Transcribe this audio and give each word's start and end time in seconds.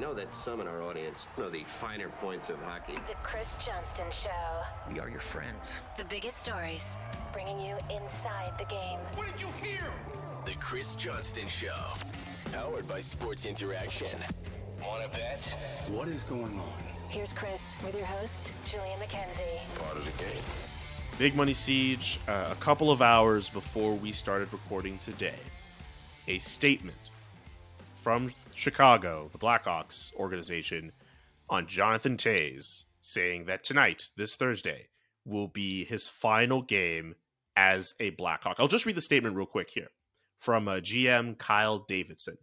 know 0.00 0.14
that 0.14 0.34
some 0.34 0.62
in 0.62 0.66
our 0.66 0.82
audience 0.82 1.28
know 1.36 1.50
the 1.50 1.62
finer 1.62 2.08
points 2.08 2.48
of 2.48 2.60
hockey. 2.62 2.94
The 3.06 3.14
Chris 3.22 3.54
Johnston 3.64 4.06
Show. 4.10 4.30
We 4.90 4.98
are 4.98 5.10
your 5.10 5.20
friends. 5.20 5.78
The 5.98 6.06
biggest 6.06 6.38
stories, 6.38 6.96
bringing 7.34 7.60
you 7.60 7.76
inside 7.94 8.58
the 8.58 8.64
game. 8.64 8.98
What 9.14 9.30
did 9.30 9.42
you 9.42 9.48
hear? 9.62 9.92
The 10.46 10.54
Chris 10.54 10.96
Johnston 10.96 11.48
Show. 11.48 11.74
Powered 12.50 12.88
by 12.88 13.00
Sports 13.00 13.44
Interaction. 13.44 14.18
Want 14.82 15.02
to 15.04 15.18
bet? 15.18 15.58
What 15.88 16.08
is 16.08 16.24
going 16.24 16.58
on? 16.58 16.72
Here's 17.10 17.34
Chris 17.34 17.76
with 17.84 17.94
your 17.94 18.06
host, 18.06 18.54
Julian 18.64 18.98
McKenzie. 19.00 19.84
Part 19.84 19.98
of 19.98 20.04
the 20.06 20.24
game. 20.24 20.42
Big 21.18 21.36
Money 21.36 21.52
Siege, 21.52 22.18
uh, 22.26 22.48
a 22.50 22.54
couple 22.54 22.90
of 22.90 23.02
hours 23.02 23.50
before 23.50 23.94
we 23.94 24.12
started 24.12 24.50
recording 24.50 24.96
today, 24.98 25.38
a 26.26 26.38
statement 26.38 26.96
from 28.00 28.32
Chicago, 28.54 29.28
the 29.30 29.38
Blackhawks 29.38 30.14
organization, 30.14 30.90
on 31.50 31.66
Jonathan 31.66 32.16
Toews 32.16 32.86
saying 33.02 33.44
that 33.44 33.62
tonight, 33.62 34.08
this 34.16 34.36
Thursday, 34.36 34.88
will 35.26 35.48
be 35.48 35.84
his 35.84 36.08
final 36.08 36.62
game 36.62 37.14
as 37.56 37.94
a 38.00 38.10
Blackhawk. 38.10 38.56
I'll 38.58 38.68
just 38.68 38.86
read 38.86 38.96
the 38.96 39.02
statement 39.02 39.36
real 39.36 39.46
quick 39.46 39.70
here 39.70 39.88
from 40.38 40.66
uh, 40.66 40.76
GM 40.76 41.36
Kyle 41.36 41.80
Davidson. 41.80 42.38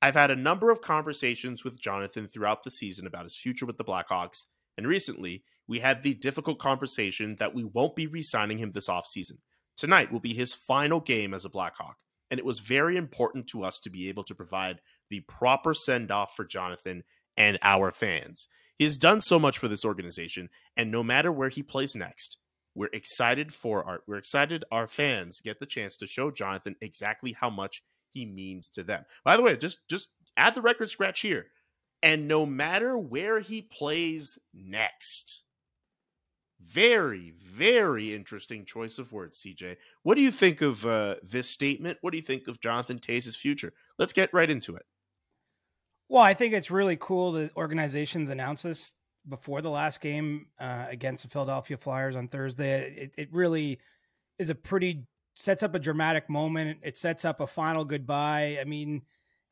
I've 0.00 0.14
had 0.14 0.30
a 0.30 0.36
number 0.36 0.70
of 0.70 0.80
conversations 0.80 1.64
with 1.64 1.80
Jonathan 1.80 2.26
throughout 2.26 2.62
the 2.62 2.70
season 2.70 3.06
about 3.06 3.24
his 3.24 3.36
future 3.36 3.66
with 3.66 3.76
the 3.76 3.84
Blackhawks, 3.84 4.44
and 4.78 4.86
recently 4.86 5.44
we 5.66 5.80
had 5.80 6.02
the 6.02 6.14
difficult 6.14 6.58
conversation 6.58 7.36
that 7.38 7.54
we 7.54 7.64
won't 7.64 7.96
be 7.96 8.06
re 8.06 8.22
signing 8.22 8.58
him 8.58 8.72
this 8.72 8.88
offseason. 8.88 9.38
Tonight 9.76 10.12
will 10.12 10.20
be 10.20 10.34
his 10.34 10.54
final 10.54 11.00
game 11.00 11.34
as 11.34 11.44
a 11.44 11.50
Blackhawk, 11.50 11.96
and 12.34 12.40
it 12.40 12.44
was 12.44 12.58
very 12.58 12.96
important 12.96 13.46
to 13.46 13.62
us 13.62 13.78
to 13.78 13.90
be 13.90 14.08
able 14.08 14.24
to 14.24 14.34
provide 14.34 14.80
the 15.08 15.20
proper 15.20 15.72
send 15.72 16.10
off 16.10 16.34
for 16.34 16.44
Jonathan 16.44 17.04
and 17.36 17.60
our 17.62 17.92
fans. 17.92 18.48
He 18.76 18.82
has 18.82 18.98
done 18.98 19.20
so 19.20 19.38
much 19.38 19.56
for 19.56 19.68
this 19.68 19.84
organization, 19.84 20.48
and 20.76 20.90
no 20.90 21.04
matter 21.04 21.30
where 21.30 21.48
he 21.48 21.62
plays 21.62 21.94
next, 21.94 22.38
we're 22.74 22.88
excited 22.92 23.54
for 23.54 23.84
our 23.84 24.00
we're 24.08 24.16
excited 24.16 24.64
our 24.72 24.88
fans 24.88 25.38
get 25.44 25.60
the 25.60 25.66
chance 25.66 25.96
to 25.98 26.08
show 26.08 26.32
Jonathan 26.32 26.74
exactly 26.80 27.36
how 27.38 27.50
much 27.50 27.84
he 28.12 28.26
means 28.26 28.68
to 28.70 28.82
them. 28.82 29.04
By 29.24 29.36
the 29.36 29.44
way, 29.44 29.56
just 29.56 29.86
just 29.88 30.08
add 30.36 30.56
the 30.56 30.60
record 30.60 30.90
scratch 30.90 31.20
here. 31.20 31.46
And 32.02 32.26
no 32.26 32.44
matter 32.44 32.98
where 32.98 33.38
he 33.38 33.62
plays 33.62 34.40
next, 34.52 35.44
very, 36.64 37.32
very 37.38 38.14
interesting 38.14 38.64
choice 38.64 38.98
of 38.98 39.12
words, 39.12 39.40
CJ. 39.40 39.76
What 40.02 40.14
do 40.14 40.20
you 40.20 40.30
think 40.30 40.60
of 40.62 40.84
uh, 40.86 41.16
this 41.22 41.48
statement? 41.48 41.98
What 42.00 42.10
do 42.10 42.16
you 42.16 42.22
think 42.22 42.48
of 42.48 42.60
Jonathan 42.60 42.98
Toews' 42.98 43.36
future? 43.36 43.72
Let's 43.98 44.12
get 44.12 44.32
right 44.32 44.48
into 44.48 44.74
it. 44.76 44.84
Well, 46.08 46.22
I 46.22 46.34
think 46.34 46.54
it's 46.54 46.70
really 46.70 46.96
cool 46.96 47.32
that 47.32 47.56
organizations 47.56 48.30
announce 48.30 48.62
this 48.62 48.92
before 49.28 49.62
the 49.62 49.70
last 49.70 50.00
game 50.00 50.46
uh, 50.58 50.86
against 50.88 51.22
the 51.22 51.28
Philadelphia 51.28 51.76
Flyers 51.76 52.16
on 52.16 52.28
Thursday. 52.28 52.94
It, 52.96 53.14
it 53.16 53.32
really 53.32 53.78
is 54.38 54.50
a 54.50 54.54
pretty 54.54 55.06
sets 55.34 55.62
up 55.62 55.74
a 55.74 55.78
dramatic 55.78 56.28
moment. 56.30 56.78
It 56.82 56.96
sets 56.96 57.24
up 57.24 57.40
a 57.40 57.46
final 57.46 57.84
goodbye. 57.84 58.58
I 58.60 58.64
mean, 58.64 59.02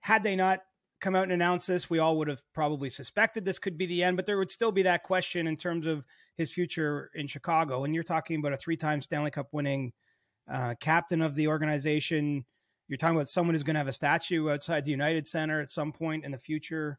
had 0.00 0.22
they 0.22 0.36
not 0.36 0.60
come 1.02 1.14
out 1.14 1.24
and 1.24 1.32
announce 1.32 1.66
this, 1.66 1.90
we 1.90 1.98
all 1.98 2.16
would 2.16 2.28
have 2.28 2.42
probably 2.54 2.88
suspected 2.88 3.44
this 3.44 3.58
could 3.58 3.76
be 3.76 3.86
the 3.86 4.02
end, 4.02 4.16
but 4.16 4.24
there 4.24 4.38
would 4.38 4.50
still 4.50 4.72
be 4.72 4.82
that 4.82 5.02
question 5.02 5.46
in 5.46 5.56
terms 5.56 5.86
of 5.86 6.04
his 6.36 6.50
future 6.50 7.10
in 7.14 7.26
Chicago. 7.26 7.84
And 7.84 7.94
you're 7.94 8.04
talking 8.04 8.38
about 8.38 8.54
a 8.54 8.56
three 8.56 8.76
time 8.76 9.00
Stanley 9.00 9.30
Cup 9.30 9.48
winning 9.52 9.92
uh, 10.50 10.74
captain 10.80 11.20
of 11.20 11.34
the 11.34 11.48
organization. 11.48 12.44
You're 12.88 12.96
talking 12.96 13.16
about 13.16 13.28
someone 13.28 13.54
who's 13.54 13.62
going 13.62 13.74
to 13.74 13.80
have 13.80 13.88
a 13.88 13.92
statue 13.92 14.48
outside 14.48 14.84
the 14.84 14.90
United 14.90 15.28
Center 15.28 15.60
at 15.60 15.70
some 15.70 15.92
point 15.92 16.24
in 16.24 16.32
the 16.32 16.38
future. 16.38 16.98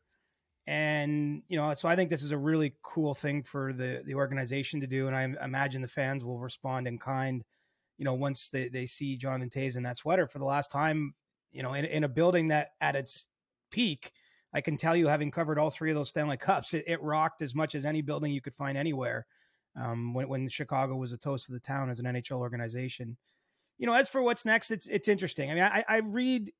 And, 0.67 1.43
you 1.47 1.57
know, 1.57 1.73
so 1.73 1.89
I 1.89 1.95
think 1.95 2.09
this 2.09 2.23
is 2.23 2.31
a 2.31 2.37
really 2.37 2.75
cool 2.83 3.13
thing 3.13 3.43
for 3.43 3.73
the, 3.73 4.01
the 4.05 4.15
organization 4.15 4.79
to 4.81 4.87
do. 4.87 5.07
And 5.07 5.15
I 5.15 5.23
imagine 5.43 5.81
the 5.81 5.87
fans 5.87 6.23
will 6.23 6.39
respond 6.39 6.87
in 6.87 6.99
kind 6.99 7.43
you 7.97 8.05
know, 8.05 8.13
once 8.13 8.49
they, 8.49 8.69
they 8.69 8.85
see 8.85 9.17
Jonathan 9.17 9.49
Toews 9.49 9.77
in 9.77 9.83
that 9.83 9.97
sweater 9.97 10.27
for 10.27 10.39
the 10.39 10.45
last 10.45 10.71
time, 10.71 11.13
you 11.51 11.63
know, 11.63 11.73
in, 11.73 11.85
in 11.85 12.03
a 12.03 12.09
building 12.09 12.49
that 12.49 12.71
at 12.81 12.95
its 12.95 13.27
peak, 13.73 14.13
I 14.53 14.61
can 14.61 14.77
tell 14.77 14.95
you, 14.95 15.07
having 15.07 15.31
covered 15.31 15.57
all 15.57 15.71
three 15.71 15.89
of 15.89 15.95
those 15.95 16.09
Stanley 16.09 16.37
Cups, 16.37 16.73
it, 16.73 16.83
it 16.87 17.01
rocked 17.01 17.41
as 17.41 17.55
much 17.55 17.73
as 17.73 17.85
any 17.85 18.01
building 18.01 18.31
you 18.31 18.39
could 18.39 18.55
find 18.55 18.77
anywhere. 18.77 19.25
Um, 19.75 20.13
when, 20.13 20.29
when 20.29 20.47
Chicago 20.47 20.95
was 20.95 21.11
a 21.11 21.17
toast 21.17 21.49
of 21.49 21.53
the 21.53 21.59
town 21.59 21.89
as 21.89 21.99
an 21.99 22.05
NHL 22.05 22.37
organization, 22.37 23.17
you 23.79 23.87
know, 23.87 23.95
as 23.95 24.07
for 24.07 24.21
what's 24.21 24.45
next, 24.45 24.69
it's 24.69 24.87
it's 24.87 25.07
interesting. 25.07 25.49
I 25.49 25.53
mean, 25.55 25.63
I, 25.63 25.83
I 25.89 25.97
read 25.97 26.51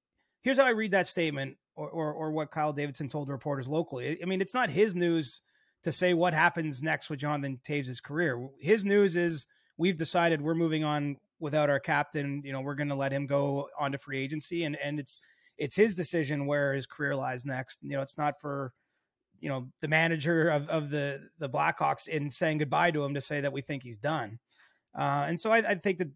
here's 0.42 0.58
how 0.58 0.66
I 0.66 0.72
read 0.72 0.92
that 0.92 1.08
statement, 1.08 1.58
or, 1.76 1.88
or 1.88 2.14
or 2.14 2.32
what 2.32 2.50
Kyle 2.50 2.74
Davidson 2.74 3.08
told 3.10 3.30
reporters 3.30 3.68
locally. 3.68 4.18
I 4.22 4.26
mean, 4.26 4.42
it's 4.42 4.56
not 4.56 4.72
his 4.72 4.96
news 4.96 5.44
to 5.84 5.92
say 5.92 6.16
what 6.16 6.34
happens 6.34 6.82
next 6.82 7.12
with 7.12 7.20
Jonathan 7.20 7.60
Toews' 7.68 8.02
career. 8.02 8.50
His 8.60 8.84
news 8.84 9.16
is 9.16 9.46
we've 9.78 9.96
decided 9.96 10.42
we're 10.42 10.56
moving 10.56 10.84
on 10.84 11.18
without 11.40 11.70
our 11.70 11.80
captain. 11.80 12.42
You 12.44 12.52
know, 12.52 12.62
we're 12.62 12.76
going 12.76 12.90
to 12.90 12.96
let 12.96 13.14
him 13.14 13.28
go 13.28 13.70
onto 13.80 14.00
free 14.00 14.20
agency, 14.20 14.64
and 14.64 14.76
and 14.78 15.00
it's 15.00 15.20
it's 15.58 15.76
his 15.76 15.96
decision 15.96 16.46
where 16.46 16.74
his 16.74 16.86
career 16.86 17.16
lies 17.16 17.46
next. 17.46 17.80
You 17.82 17.98
know, 17.98 18.02
it's 18.02 18.18
not 18.18 18.40
for 18.42 18.74
you 19.40 19.50
know 19.50 19.68
the 19.82 19.88
manager 19.88 20.50
of, 20.50 20.70
of 20.70 20.90
the 20.90 21.22
the 21.40 21.50
Blackhawks 21.50 22.08
in 22.08 22.32
saying 22.32 22.60
goodbye 22.60 22.92
to 22.92 23.04
him 23.04 23.14
to 23.14 23.22
say 23.22 23.42
that 23.42 23.54
we 23.54 23.62
think 23.62 23.84
he's 23.84 23.98
done. 23.98 24.40
Uh, 24.98 25.26
and 25.28 25.40
so 25.40 25.52
I, 25.52 25.58
I 25.72 25.76
think 25.76 25.98
that 26.00 26.12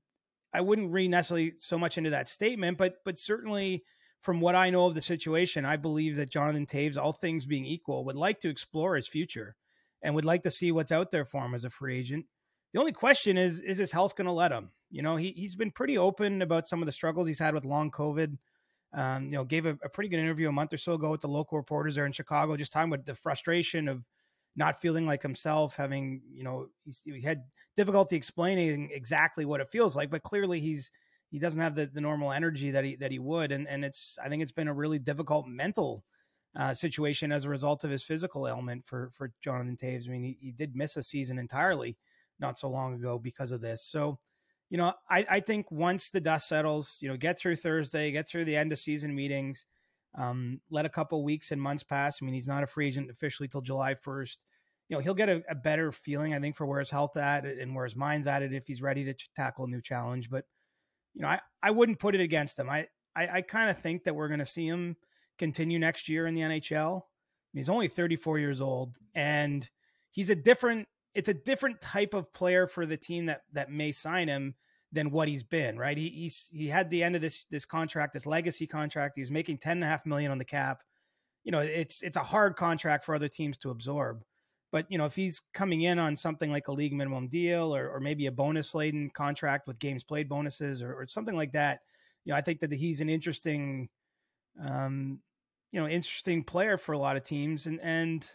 I 0.54 0.62
wouldn't 0.62 0.92
read 0.92 1.10
necessarily 1.10 1.54
so 1.58 1.78
much 1.78 1.98
into 1.98 2.12
that 2.12 2.30
statement, 2.30 2.78
but 2.78 2.96
but 3.04 3.20
certainly 3.20 3.84
from 4.22 4.40
what 4.40 4.56
I 4.56 4.70
know 4.70 4.86
of 4.86 4.96
the 4.96 5.02
situation, 5.02 5.66
I 5.66 5.78
believe 5.78 6.16
that 6.16 6.30
Jonathan 6.30 6.66
Toews, 6.66 6.98
all 6.98 7.14
things 7.14 7.46
being 7.46 7.66
equal, 7.66 8.06
would 8.06 8.16
like 8.16 8.40
to 8.42 8.50
explore 8.50 8.96
his 8.96 9.08
future 9.08 9.56
and 10.02 10.16
would 10.16 10.26
like 10.26 10.44
to 10.44 10.52
see 10.52 10.72
what's 10.72 10.92
out 10.92 11.12
there 11.12 11.26
for 11.26 11.46
him 11.46 11.54
as 11.54 11.66
a 11.66 11.70
free 11.70 12.00
agent. 12.00 12.26
The 12.74 12.80
only 12.80 12.92
question 12.92 13.38
is, 13.38 13.60
is 13.60 13.78
his 13.78 13.92
health 13.92 14.16
going 14.16 14.26
to 14.26 14.32
let 14.32 14.52
him? 14.52 14.72
You 14.90 15.02
know, 15.02 15.16
he, 15.16 15.32
he's 15.32 15.56
been 15.56 15.72
pretty 15.72 15.98
open 15.98 16.42
about 16.42 16.68
some 16.68 16.82
of 16.82 16.86
the 16.86 16.92
struggles 16.92 17.28
he's 17.28 17.40
had 17.40 17.54
with 17.54 17.66
long 17.66 17.92
COVID. 17.92 18.38
Um, 18.94 19.26
you 19.26 19.32
know, 19.32 19.44
gave 19.44 19.66
a, 19.66 19.78
a, 19.84 19.90
pretty 19.90 20.10
good 20.10 20.20
interview 20.20 20.48
a 20.48 20.52
month 20.52 20.74
or 20.74 20.78
so 20.78 20.94
ago 20.94 21.12
with 21.12 21.20
the 21.20 21.28
local 21.28 21.58
reporters 21.58 21.96
there 21.96 22.06
in 22.06 22.14
Chicago, 22.14 22.56
just 22.56 22.72
talking 22.72 22.92
about 22.92 23.06
the 23.06 23.16
frustration 23.16 23.90
of 23.90 24.02
not 24.56 24.82
feeling 24.82 25.06
like 25.06 25.22
himself, 25.22 25.76
having, 25.76 26.22
you 26.32 26.44
know, 26.44 26.68
he 27.04 27.22
had 27.22 27.44
difficulty 27.76 28.16
explaining 28.16 28.90
exactly 28.94 29.46
what 29.46 29.60
it 29.60 29.70
feels 29.70 29.96
like, 29.96 30.10
but 30.10 30.24
clearly 30.24 30.60
he's, 30.60 30.92
he 31.30 31.38
doesn't 31.38 31.62
have 31.62 31.76
the, 31.76 31.86
the 31.86 32.02
normal 32.02 32.32
energy 32.32 32.72
that 32.72 32.86
he, 32.86 32.96
that 32.96 33.12
he 33.12 33.20
would. 33.20 33.52
And, 33.52 33.68
and 33.68 33.84
it's, 33.84 34.18
I 34.24 34.30
think 34.30 34.42
it's 34.42 34.54
been 34.54 34.70
a 34.70 34.74
really 34.74 35.00
difficult 35.00 35.48
mental 35.48 36.04
uh, 36.58 36.74
situation 36.74 37.32
as 37.32 37.46
a 37.46 37.50
result 37.50 37.84
of 37.84 37.92
his 37.92 38.04
physical 38.04 38.48
ailment 38.48 38.84
for, 38.84 39.12
for 39.14 39.32
Jonathan 39.44 39.78
Toews. 39.78 40.08
I 40.08 40.12
mean, 40.12 40.24
he, 40.24 40.38
he 40.42 40.52
did 40.52 40.76
miss 40.76 40.98
a 40.98 41.04
season 41.04 41.38
entirely 41.38 41.98
not 42.40 42.58
so 42.58 42.70
long 42.70 42.96
ago 42.96 43.20
because 43.20 43.52
of 43.52 43.62
this. 43.62 43.84
So, 43.84 44.18
you 44.70 44.78
know, 44.78 44.94
I, 45.10 45.26
I 45.30 45.40
think 45.40 45.72
once 45.72 46.10
the 46.10 46.20
dust 46.20 46.50
settles, 46.50 46.98
you 47.02 47.08
know, 47.08 47.18
get 47.18 47.40
through 47.40 47.56
Thursday, 47.56 48.12
get 48.12 48.28
through 48.28 48.46
the 48.46 48.56
end 48.56 48.72
of 48.72 48.80
season 48.80 49.16
meetings, 49.16 49.66
um, 50.18 50.60
let 50.70 50.86
a 50.86 50.90
couple 50.90 51.24
weeks 51.24 51.52
and 51.52 51.62
months 51.62 51.84
pass. 51.84 52.18
I 52.22 52.26
mean, 52.26 52.34
he's 52.34 52.48
not 52.48 52.64
a 52.64 52.68
free 52.68 52.88
agent 52.88 53.10
officially 53.10 53.48
till 53.48 53.62
July 53.62 53.94
1st. 53.94 54.38
You 54.90 54.96
know, 54.98 55.02
he'll 55.02 55.14
get 55.14 55.30
a, 55.30 55.44
a 55.50 55.56
better 55.56 55.92
feeling, 55.92 56.34
I 56.34 56.40
think, 56.40 56.56
for 56.56 56.66
where 56.66 56.80
his 56.80 56.90
health 56.90 57.18
at 57.18 57.46
and 57.46 57.76
where 57.76 57.86
his 57.86 57.96
mind's 57.96 58.28
at 58.28 58.42
it 58.42 58.54
if 58.54 58.68
he's 58.68 58.82
ready 58.82 59.06
to 59.06 59.14
ch- 59.14 59.30
tackle 59.36 59.66
a 59.66 59.70
new 59.70 59.82
challenge. 59.82 60.30
But, 60.30 60.46
you 61.14 61.22
know, 61.22 61.28
I, 61.28 61.40
I 61.62 61.72
wouldn't 61.72 62.00
put 62.00 62.16
it 62.16 62.22
against 62.22 62.58
him. 62.58 62.70
I, 62.70 62.88
I, 63.16 63.28
I 63.28 63.42
kind 63.42 63.70
of 63.70 63.80
think 63.80 64.04
that 64.04 64.16
we're 64.16 64.30
going 64.30 64.40
to 64.40 64.46
see 64.46 64.68
him 64.68 64.96
continue 65.38 65.78
next 65.80 66.10
year 66.10 66.26
in 66.26 66.36
the 66.36 66.42
NHL. 66.42 67.02
He's 67.54 67.70
only 67.70 67.88
34 67.88 68.40
years 68.40 68.62
old 68.62 68.98
and 69.16 69.68
he's 70.12 70.30
a 70.30 70.36
different 70.36 70.88
it's 71.18 71.30
a 71.30 71.34
different 71.34 71.82
type 71.82 72.14
of 72.14 72.32
player 72.32 72.68
for 72.68 72.86
the 72.86 72.96
team 72.96 73.26
that 73.26 73.42
that 73.54 73.72
may 73.72 73.92
sign 73.92 74.28
him 74.28 74.54
than 74.92 75.10
what 75.10 75.28
he's 75.28 75.44
been, 75.44 75.76
right? 75.76 75.98
He 75.98 76.10
he's 76.10 76.48
he 76.54 76.68
had 76.68 76.92
the 76.92 77.02
end 77.02 77.16
of 77.16 77.22
this 77.24 77.48
this 77.50 77.66
contract, 77.66 78.14
this 78.14 78.28
legacy 78.28 78.68
contract. 78.68 79.18
He's 79.18 79.32
making 79.32 79.58
ten 79.58 79.78
and 79.78 79.84
a 79.84 79.88
half 79.88 80.06
million 80.06 80.32
on 80.32 80.38
the 80.38 80.46
cap. 80.46 80.84
You 81.44 81.52
know, 81.52 81.60
it's 81.60 82.04
it's 82.04 82.18
a 82.18 82.24
hard 82.24 82.56
contract 82.56 83.04
for 83.04 83.16
other 83.16 83.28
teams 83.28 83.58
to 83.60 83.72
absorb. 83.72 84.24
But 84.72 84.86
you 84.90 85.00
know, 85.00 85.06
if 85.06 85.16
he's 85.16 85.42
coming 85.56 85.82
in 85.82 85.98
on 85.98 86.16
something 86.18 86.52
like 86.52 86.68
a 86.68 86.74
league 86.74 86.94
minimum 86.94 87.30
deal 87.30 87.76
or, 87.76 87.90
or 87.90 88.00
maybe 88.00 88.28
a 88.28 88.32
bonus 88.32 88.76
laden 88.76 89.10
contract 89.10 89.66
with 89.66 89.80
games 89.80 90.04
played 90.04 90.30
bonuses 90.30 90.84
or, 90.84 90.94
or 90.94 91.08
something 91.08 91.36
like 91.36 91.54
that, 91.54 91.80
you 92.26 92.32
know, 92.32 92.38
I 92.38 92.42
think 92.42 92.60
that 92.60 92.72
he's 92.72 93.02
an 93.02 93.10
interesting, 93.10 93.90
um, 94.64 95.20
you 95.72 95.80
know, 95.80 95.88
interesting 95.88 96.44
player 96.44 96.78
for 96.78 96.94
a 96.94 97.00
lot 97.00 97.18
of 97.18 97.24
teams. 97.24 97.66
And 97.66 97.80
and 97.82 98.30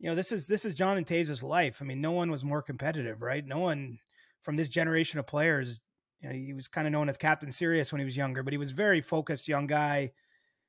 you 0.00 0.08
know, 0.08 0.16
this 0.16 0.32
is 0.32 0.46
this 0.46 0.64
is 0.64 0.74
Jonathan 0.74 1.04
Toews' 1.04 1.42
life. 1.42 1.78
I 1.80 1.84
mean, 1.84 2.00
no 2.00 2.12
one 2.12 2.30
was 2.30 2.42
more 2.42 2.62
competitive, 2.62 3.20
right? 3.20 3.44
No 3.46 3.58
one 3.58 3.98
from 4.42 4.56
this 4.56 4.70
generation 4.70 5.20
of 5.20 5.26
players. 5.26 5.82
You 6.20 6.28
know, 6.28 6.34
he 6.34 6.54
was 6.54 6.68
kind 6.68 6.86
of 6.86 6.92
known 6.92 7.10
as 7.10 7.18
Captain 7.18 7.52
Serious 7.52 7.92
when 7.92 7.98
he 7.98 8.06
was 8.06 8.16
younger, 8.16 8.42
but 8.42 8.54
he 8.54 8.58
was 8.58 8.72
very 8.72 9.02
focused 9.02 9.46
young 9.46 9.66
guy. 9.66 10.12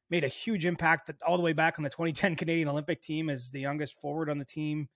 Made 0.09 0.25
a 0.25 0.29
huge 0.29 0.65
impact 0.65 1.09
all 1.25 1.37
the 1.37 1.43
way 1.43 1.53
back 1.53 1.79
on 1.79 1.83
the 1.83 1.89
2010 1.89 2.35
Canadian 2.35 2.67
Olympic 2.67 3.01
team 3.01 3.29
as 3.29 3.49
the 3.51 3.61
youngest 3.61 3.97
forward 4.01 4.29
on 4.29 4.37
the 4.37 4.45
team. 4.45 4.89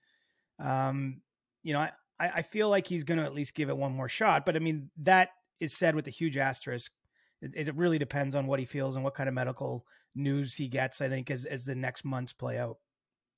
Um, 0.58 1.22
you 1.62 1.72
know, 1.72 1.80
I, 1.80 1.90
I 2.20 2.42
feel 2.42 2.68
like 2.68 2.86
he's 2.86 3.04
going 3.04 3.18
to 3.18 3.24
at 3.24 3.34
least 3.34 3.54
give 3.54 3.70
it 3.70 3.76
one 3.76 3.92
more 3.92 4.08
shot. 4.08 4.44
But 4.44 4.56
I 4.56 4.58
mean, 4.58 4.90
that 4.98 5.30
is 5.60 5.74
said 5.74 5.94
with 5.94 6.06
a 6.08 6.10
huge 6.10 6.36
asterisk. 6.36 6.92
It, 7.40 7.68
it, 7.68 7.74
really 7.74 7.98
depends 7.98 8.34
on 8.34 8.46
what 8.46 8.60
he 8.60 8.66
feels 8.66 8.96
and 8.96 9.04
what 9.04 9.14
kind 9.14 9.28
of 9.28 9.34
medical 9.34 9.86
news 10.14 10.54
he 10.54 10.68
gets. 10.68 11.00
I 11.00 11.08
think 11.08 11.30
as 11.30 11.46
as 11.46 11.64
the 11.64 11.74
next 11.74 12.04
months 12.04 12.32
play 12.32 12.58
out. 12.58 12.78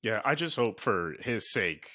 Yeah, 0.01 0.21
I 0.23 0.35
just 0.35 0.55
hope 0.55 0.79
for 0.79 1.15
his 1.19 1.51
sake, 1.51 1.89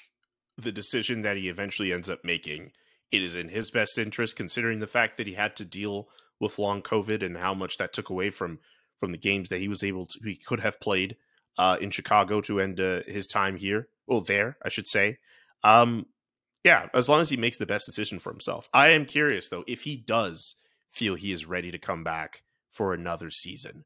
the 0.57 0.71
decision 0.71 1.23
that 1.23 1.37
he 1.37 1.49
eventually 1.49 1.91
ends 1.91 2.09
up 2.09 2.19
making, 2.23 2.71
it 3.11 3.23
is 3.23 3.35
in 3.35 3.49
his 3.49 3.71
best 3.71 3.97
interest, 3.97 4.35
considering 4.35 4.79
the 4.79 4.87
fact 4.87 5.17
that 5.17 5.27
he 5.27 5.33
had 5.33 5.55
to 5.57 5.65
deal 5.65 6.07
with 6.39 6.59
long 6.59 6.81
COVID 6.81 7.23
and 7.23 7.37
how 7.37 7.53
much 7.53 7.77
that 7.77 7.93
took 7.93 8.09
away 8.09 8.29
from 8.29 8.59
from 8.99 9.11
the 9.11 9.17
games 9.17 9.49
that 9.49 9.59
he 9.59 9.67
was 9.67 9.83
able 9.83 10.05
to 10.05 10.19
he 10.23 10.35
could 10.35 10.59
have 10.61 10.79
played 10.79 11.17
uh, 11.57 11.77
in 11.81 11.89
Chicago 11.89 12.41
to 12.41 12.59
end 12.59 12.79
uh, 12.79 13.01
his 13.07 13.27
time 13.27 13.57
here. 13.57 13.87
Well, 14.07 14.21
there, 14.21 14.57
I 14.63 14.69
should 14.69 14.87
say. 14.87 15.17
Um, 15.63 16.05
yeah, 16.63 16.87
as 16.93 17.09
long 17.09 17.21
as 17.21 17.29
he 17.29 17.37
makes 17.37 17.57
the 17.57 17.65
best 17.65 17.85
decision 17.85 18.19
for 18.19 18.31
himself. 18.31 18.69
I 18.73 18.89
am 18.89 19.05
curious 19.05 19.49
though 19.49 19.63
if 19.67 19.83
he 19.83 19.95
does 19.95 20.55
feel 20.91 21.15
he 21.15 21.31
is 21.31 21.45
ready 21.45 21.71
to 21.71 21.77
come 21.77 22.03
back 22.03 22.43
for 22.71 22.93
another 22.93 23.29
season. 23.29 23.85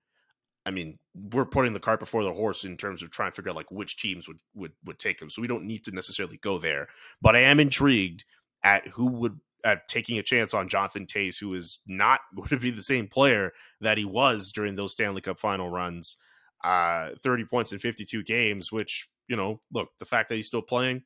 I 0.69 0.71
mean, 0.71 0.99
we're 1.15 1.45
putting 1.45 1.73
the 1.73 1.79
cart 1.79 1.99
before 1.99 2.23
the 2.23 2.31
horse 2.31 2.63
in 2.63 2.77
terms 2.77 3.01
of 3.01 3.09
trying 3.09 3.31
to 3.31 3.35
figure 3.35 3.49
out 3.49 3.55
like 3.55 3.71
which 3.71 3.97
teams 3.97 4.27
would 4.27 4.37
would 4.53 4.73
would 4.85 4.99
take 4.99 5.19
him. 5.19 5.31
So 5.31 5.41
we 5.41 5.47
don't 5.47 5.65
need 5.65 5.83
to 5.85 5.91
necessarily 5.91 6.37
go 6.37 6.59
there. 6.59 6.89
But 7.23 7.35
I 7.35 7.39
am 7.39 7.59
intrigued 7.59 8.23
at 8.63 8.87
who 8.89 9.07
would 9.07 9.39
at 9.65 9.87
taking 9.87 10.19
a 10.19 10.23
chance 10.23 10.53
on 10.53 10.69
Jonathan 10.69 11.07
Toews, 11.07 11.39
who 11.39 11.55
is 11.55 11.79
not 11.87 12.19
going 12.35 12.49
to 12.49 12.59
be 12.59 12.69
the 12.69 12.83
same 12.83 13.07
player 13.07 13.51
that 13.81 13.97
he 13.97 14.05
was 14.05 14.51
during 14.51 14.75
those 14.75 14.93
Stanley 14.93 15.21
Cup 15.21 15.39
final 15.39 15.71
runs. 15.71 16.17
Uh, 16.63 17.11
30 17.17 17.45
points 17.45 17.71
in 17.71 17.79
52 17.79 18.21
games, 18.23 18.71
which, 18.71 19.09
you 19.27 19.35
know, 19.35 19.61
look, 19.73 19.89
the 19.97 20.05
fact 20.05 20.29
that 20.29 20.35
he's 20.35 20.47
still 20.47 20.61
playing, 20.61 21.01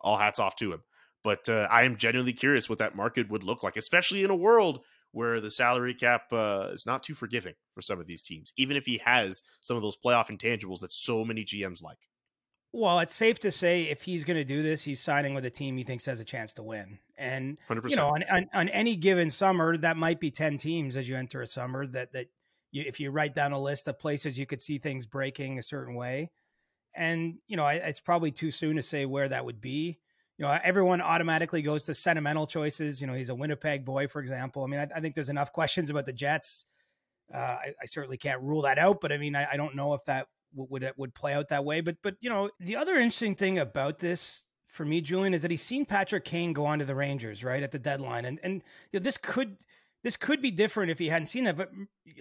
all 0.00 0.16
hats 0.16 0.38
off 0.38 0.54
to 0.56 0.72
him. 0.72 0.82
But 1.24 1.48
uh, 1.48 1.66
I 1.70 1.84
am 1.84 1.96
genuinely 1.96 2.34
curious 2.34 2.68
what 2.68 2.78
that 2.78 2.94
market 2.94 3.30
would 3.30 3.42
look 3.42 3.62
like, 3.62 3.76
especially 3.76 4.22
in 4.22 4.30
a 4.30 4.36
world 4.36 4.80
where 5.12 5.40
the 5.40 5.50
salary 5.50 5.94
cap 5.94 6.32
uh, 6.32 6.68
is 6.72 6.86
not 6.86 7.02
too 7.02 7.14
forgiving 7.14 7.54
for 7.74 7.82
some 7.82 8.00
of 8.00 8.06
these 8.06 8.22
teams, 8.22 8.52
even 8.56 8.76
if 8.76 8.86
he 8.86 8.98
has 8.98 9.42
some 9.60 9.76
of 9.76 9.82
those 9.82 9.96
playoff 9.96 10.28
intangibles 10.28 10.80
that 10.80 10.92
so 10.92 11.24
many 11.24 11.44
GMs 11.44 11.82
like. 11.82 11.98
Well, 12.74 13.00
it's 13.00 13.14
safe 13.14 13.38
to 13.40 13.50
say 13.50 13.84
if 13.84 14.02
he's 14.02 14.24
going 14.24 14.38
to 14.38 14.44
do 14.44 14.62
this, 14.62 14.82
he's 14.82 14.98
signing 14.98 15.34
with 15.34 15.44
a 15.44 15.50
team 15.50 15.76
he 15.76 15.84
thinks 15.84 16.06
has 16.06 16.20
a 16.20 16.24
chance 16.24 16.54
to 16.54 16.62
win. 16.62 16.98
And 17.18 17.58
100%. 17.68 17.90
you 17.90 17.96
know, 17.96 18.08
on, 18.08 18.24
on, 18.30 18.48
on 18.54 18.68
any 18.70 18.96
given 18.96 19.28
summer, 19.28 19.76
that 19.76 19.98
might 19.98 20.20
be 20.20 20.30
ten 20.30 20.56
teams 20.56 20.96
as 20.96 21.06
you 21.06 21.14
enter 21.14 21.42
a 21.42 21.46
summer. 21.46 21.86
That 21.86 22.14
that 22.14 22.28
you, 22.70 22.84
if 22.86 22.98
you 22.98 23.10
write 23.10 23.34
down 23.34 23.52
a 23.52 23.60
list 23.60 23.88
of 23.88 23.98
places 23.98 24.38
you 24.38 24.46
could 24.46 24.62
see 24.62 24.78
things 24.78 25.04
breaking 25.04 25.58
a 25.58 25.62
certain 25.62 25.94
way, 25.94 26.30
and 26.96 27.34
you 27.46 27.58
know, 27.58 27.64
I, 27.64 27.74
it's 27.74 28.00
probably 28.00 28.30
too 28.30 28.50
soon 28.50 28.76
to 28.76 28.82
say 28.82 29.04
where 29.04 29.28
that 29.28 29.44
would 29.44 29.60
be. 29.60 29.98
You 30.38 30.46
know, 30.46 30.58
everyone 30.64 31.00
automatically 31.00 31.62
goes 31.62 31.84
to 31.84 31.94
sentimental 31.94 32.46
choices. 32.46 33.00
You 33.00 33.06
know, 33.06 33.14
he's 33.14 33.28
a 33.28 33.34
Winnipeg 33.34 33.84
boy, 33.84 34.08
for 34.08 34.20
example. 34.20 34.64
I 34.64 34.66
mean, 34.66 34.80
I, 34.80 34.88
I 34.96 35.00
think 35.00 35.14
there's 35.14 35.28
enough 35.28 35.52
questions 35.52 35.90
about 35.90 36.06
the 36.06 36.12
Jets. 36.12 36.64
Uh, 37.32 37.38
I, 37.38 37.74
I, 37.80 37.86
certainly 37.86 38.18
can't 38.18 38.42
rule 38.42 38.62
that 38.62 38.78
out, 38.78 39.00
but 39.00 39.10
I 39.10 39.16
mean, 39.16 39.34
I, 39.34 39.52
I 39.52 39.56
don't 39.56 39.74
know 39.74 39.94
if 39.94 40.04
that 40.04 40.26
would 40.54 40.90
would 40.96 41.14
play 41.14 41.34
out 41.34 41.48
that 41.48 41.64
way. 41.64 41.80
But 41.80 41.96
but 42.02 42.16
you 42.20 42.28
know, 42.28 42.50
the 42.60 42.76
other 42.76 42.96
interesting 42.96 43.34
thing 43.34 43.58
about 43.58 43.98
this 43.98 44.44
for 44.68 44.84
me, 44.84 45.00
Julian, 45.00 45.34
is 45.34 45.42
that 45.42 45.50
he's 45.50 45.62
seen 45.62 45.84
Patrick 45.84 46.24
Kane 46.24 46.52
go 46.52 46.66
on 46.66 46.78
to 46.78 46.84
the 46.84 46.94
Rangers 46.94 47.44
right 47.44 47.62
at 47.62 47.72
the 47.72 47.78
deadline, 47.78 48.24
and 48.24 48.38
and 48.42 48.62
you 48.92 49.00
know, 49.00 49.04
this 49.04 49.16
could 49.16 49.56
this 50.02 50.16
could 50.16 50.42
be 50.42 50.50
different 50.50 50.90
if 50.90 50.98
he 50.98 51.08
hadn't 51.08 51.28
seen 51.28 51.44
that. 51.44 51.56
But 51.56 51.70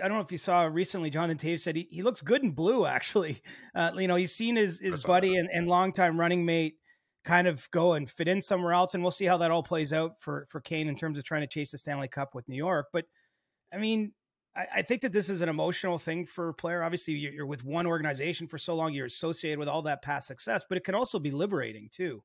I 0.01 0.07
don't 0.07 0.17
know 0.17 0.23
if 0.23 0.31
you 0.31 0.37
saw 0.37 0.63
recently, 0.63 1.09
Jonathan 1.09 1.37
Toews 1.37 1.61
said 1.61 1.75
he, 1.75 1.87
he 1.91 2.03
looks 2.03 2.21
good 2.21 2.43
in 2.43 2.51
blue. 2.51 2.85
Actually, 2.91 3.41
uh, 3.75 3.91
you 3.95 4.07
know, 4.07 4.15
he's 4.15 4.33
seen 4.33 4.55
his 4.55 4.79
his 4.79 5.03
buddy 5.03 5.35
and, 5.35 5.49
and 5.51 5.67
longtime 5.67 6.19
running 6.19 6.45
mate 6.45 6.75
kind 7.23 7.47
of 7.47 7.69
go 7.71 7.93
and 7.93 8.09
fit 8.09 8.27
in 8.27 8.41
somewhere 8.41 8.73
else, 8.73 8.93
and 8.93 9.03
we'll 9.03 9.11
see 9.11 9.25
how 9.25 9.37
that 9.37 9.51
all 9.51 9.63
plays 9.63 9.93
out 9.93 10.19
for 10.19 10.45
for 10.49 10.59
Kane 10.61 10.87
in 10.87 10.95
terms 10.95 11.17
of 11.17 11.23
trying 11.23 11.41
to 11.41 11.47
chase 11.47 11.71
the 11.71 11.77
Stanley 11.77 12.07
Cup 12.07 12.33
with 12.35 12.47
New 12.49 12.55
York. 12.55 12.87
But 12.91 13.05
I 13.73 13.77
mean, 13.77 14.13
I, 14.55 14.65
I, 14.75 14.81
think 14.81 15.01
that 15.01 15.13
this 15.13 15.29
is 15.29 15.41
an 15.41 15.49
emotional 15.49 15.97
thing 15.97 16.25
for 16.25 16.49
a 16.49 16.53
player. 16.53 16.83
Obviously, 16.83 17.13
you're, 17.13 17.31
you're, 17.31 17.45
with 17.45 17.63
one 17.63 17.87
organization 17.87 18.47
for 18.47 18.57
so 18.57 18.75
long, 18.75 18.93
you're 18.93 19.05
associated 19.05 19.59
with 19.59 19.69
all 19.69 19.81
that 19.83 20.01
past 20.01 20.27
success, 20.27 20.65
but 20.67 20.77
it 20.77 20.83
can 20.83 20.95
also 20.95 21.19
be 21.19 21.31
liberating 21.31 21.89
too. 21.91 22.21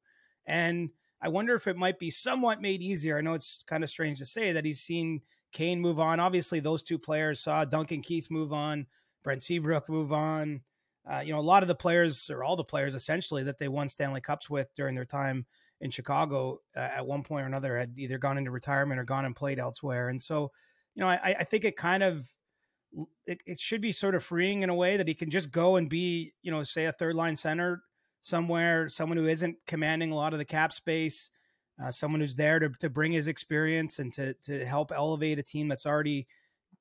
And 0.46 0.90
I 1.20 1.28
wonder 1.28 1.54
if 1.54 1.66
it 1.66 1.76
might 1.76 1.98
be 1.98 2.10
somewhat 2.10 2.60
made 2.60 2.82
easier. 2.82 3.18
I 3.18 3.20
know 3.20 3.34
it's 3.34 3.62
kind 3.62 3.84
of 3.84 3.90
strange 3.90 4.18
to 4.18 4.26
say 4.26 4.52
that 4.52 4.64
he's 4.64 4.80
seen 4.80 5.20
Kane 5.52 5.80
move 5.80 6.00
on. 6.00 6.20
Obviously, 6.20 6.60
those 6.60 6.82
two 6.82 6.98
players 6.98 7.40
saw 7.40 7.64
Duncan 7.64 8.02
Keith 8.02 8.30
move 8.30 8.52
on, 8.52 8.86
Brent 9.22 9.42
Seabrook 9.42 9.88
move 9.88 10.12
on. 10.12 10.62
Uh, 11.10 11.20
you 11.20 11.32
know, 11.32 11.38
a 11.38 11.40
lot 11.40 11.62
of 11.62 11.68
the 11.68 11.74
players, 11.74 12.30
or 12.30 12.42
all 12.42 12.56
the 12.56 12.64
players 12.64 12.94
essentially, 12.94 13.44
that 13.44 13.58
they 13.58 13.68
won 13.68 13.88
Stanley 13.88 14.20
Cups 14.20 14.50
with 14.50 14.68
during 14.74 14.94
their 14.94 15.04
time 15.04 15.46
in 15.80 15.90
Chicago 15.90 16.60
uh, 16.76 16.80
at 16.80 17.06
one 17.06 17.22
point 17.22 17.44
or 17.44 17.46
another 17.46 17.78
had 17.78 17.92
either 17.96 18.18
gone 18.18 18.38
into 18.38 18.50
retirement 18.50 18.98
or 18.98 19.04
gone 19.04 19.24
and 19.24 19.36
played 19.36 19.58
elsewhere. 19.58 20.08
And 20.08 20.20
so, 20.20 20.50
you 20.94 21.02
know, 21.02 21.08
I, 21.08 21.36
I 21.38 21.44
think 21.44 21.64
it 21.64 21.76
kind 21.76 22.02
of 22.02 22.26
it, 23.26 23.40
it, 23.44 23.60
should 23.60 23.80
be 23.80 23.92
sort 23.92 24.14
of 24.14 24.24
freeing 24.24 24.62
in 24.62 24.70
a 24.70 24.74
way 24.74 24.96
that 24.96 25.08
he 25.08 25.14
can 25.14 25.30
just 25.30 25.50
go 25.50 25.76
and 25.76 25.88
be, 25.88 26.32
you 26.42 26.50
know, 26.50 26.62
say 26.62 26.86
a 26.86 26.92
third 26.92 27.14
line 27.14 27.36
center 27.36 27.82
somewhere, 28.22 28.88
someone 28.88 29.18
who 29.18 29.26
isn't 29.26 29.56
commanding 29.66 30.12
a 30.12 30.14
lot 30.14 30.32
of 30.32 30.38
the 30.38 30.44
cap 30.44 30.72
space, 30.72 31.30
uh, 31.82 31.90
someone 31.90 32.20
who's 32.20 32.36
there 32.36 32.58
to 32.58 32.70
to 32.80 32.88
bring 32.88 33.12
his 33.12 33.28
experience 33.28 33.98
and 33.98 34.12
to 34.14 34.34
to 34.44 34.64
help 34.64 34.92
elevate 34.92 35.38
a 35.38 35.42
team 35.42 35.68
that's 35.68 35.86
already, 35.86 36.26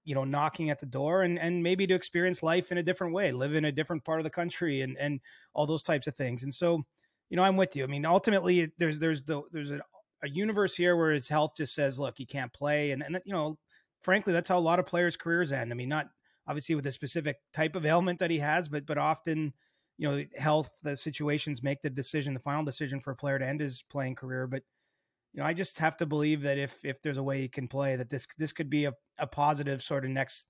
you 0.05 0.15
know, 0.15 0.23
knocking 0.23 0.69
at 0.69 0.79
the 0.79 0.85
door 0.85 1.23
and 1.23 1.37
and 1.37 1.61
maybe 1.61 1.85
to 1.87 1.95
experience 1.95 2.41
life 2.41 2.71
in 2.71 2.77
a 2.77 2.83
different 2.83 3.13
way, 3.13 3.31
live 3.31 3.55
in 3.55 3.65
a 3.65 3.71
different 3.71 4.05
part 4.05 4.19
of 4.19 4.23
the 4.23 4.29
country 4.29 4.81
and 4.81 4.97
and 4.97 5.19
all 5.53 5.65
those 5.65 5.83
types 5.83 6.07
of 6.07 6.15
things. 6.15 6.43
And 6.43 6.53
so, 6.53 6.83
you 7.29 7.37
know, 7.37 7.43
I'm 7.43 7.57
with 7.57 7.75
you. 7.75 7.83
I 7.83 7.87
mean, 7.87 8.05
ultimately, 8.05 8.71
there's 8.77 8.99
there's 8.99 9.23
the 9.23 9.41
there's 9.51 9.71
a, 9.71 9.81
a 10.23 10.29
universe 10.29 10.75
here 10.75 10.95
where 10.95 11.11
his 11.11 11.27
health 11.27 11.53
just 11.57 11.75
says, 11.75 11.99
look, 11.99 12.15
he 12.17 12.25
can't 12.25 12.53
play, 12.53 12.91
and 12.91 13.03
and 13.03 13.19
you 13.25 13.33
know 13.33 13.57
frankly, 14.05 14.31
that's 14.31 14.47
how 14.47 14.57
a 14.57 14.59
lot 14.59 14.77
of 14.77 14.85
players' 14.85 15.17
careers 15.17 15.51
end. 15.51 15.71
I 15.71 15.75
mean, 15.75 15.89
not 15.89 16.07
obviously 16.47 16.75
with 16.75 16.85
a 16.85 16.91
specific 16.91 17.37
type 17.53 17.75
of 17.75 17.85
ailment 17.87 18.19
that 18.19 18.29
he 18.31 18.37
has, 18.37 18.69
but 18.69 18.85
but 18.85 18.99
often, 18.99 19.51
you 19.97 20.07
know, 20.07 20.23
health 20.37 20.71
the 20.83 20.95
situations 20.95 21.63
make 21.63 21.81
the 21.81 21.89
decision, 21.89 22.35
the 22.35 22.39
final 22.39 22.63
decision 22.63 23.01
for 23.01 23.11
a 23.11 23.15
player 23.15 23.39
to 23.39 23.45
end 23.45 23.59
his 23.59 23.83
playing 23.89 24.15
career. 24.15 24.47
But 24.47 24.61
you 25.35 25.41
know, 25.41 25.47
I 25.47 25.53
just 25.53 25.79
have 25.79 25.97
to 25.97 26.05
believe 26.05 26.43
that 26.43 26.57
if 26.57 26.79
if 26.83 27.01
there's 27.01 27.17
a 27.17 27.23
way 27.23 27.41
he 27.41 27.49
can 27.49 27.67
play, 27.67 27.97
that 27.97 28.09
this 28.09 28.25
this 28.37 28.53
could 28.53 28.69
be 28.69 28.85
a, 28.85 28.93
a 29.17 29.27
positive 29.27 29.83
sort 29.83 30.05
of 30.05 30.11
next, 30.11 30.47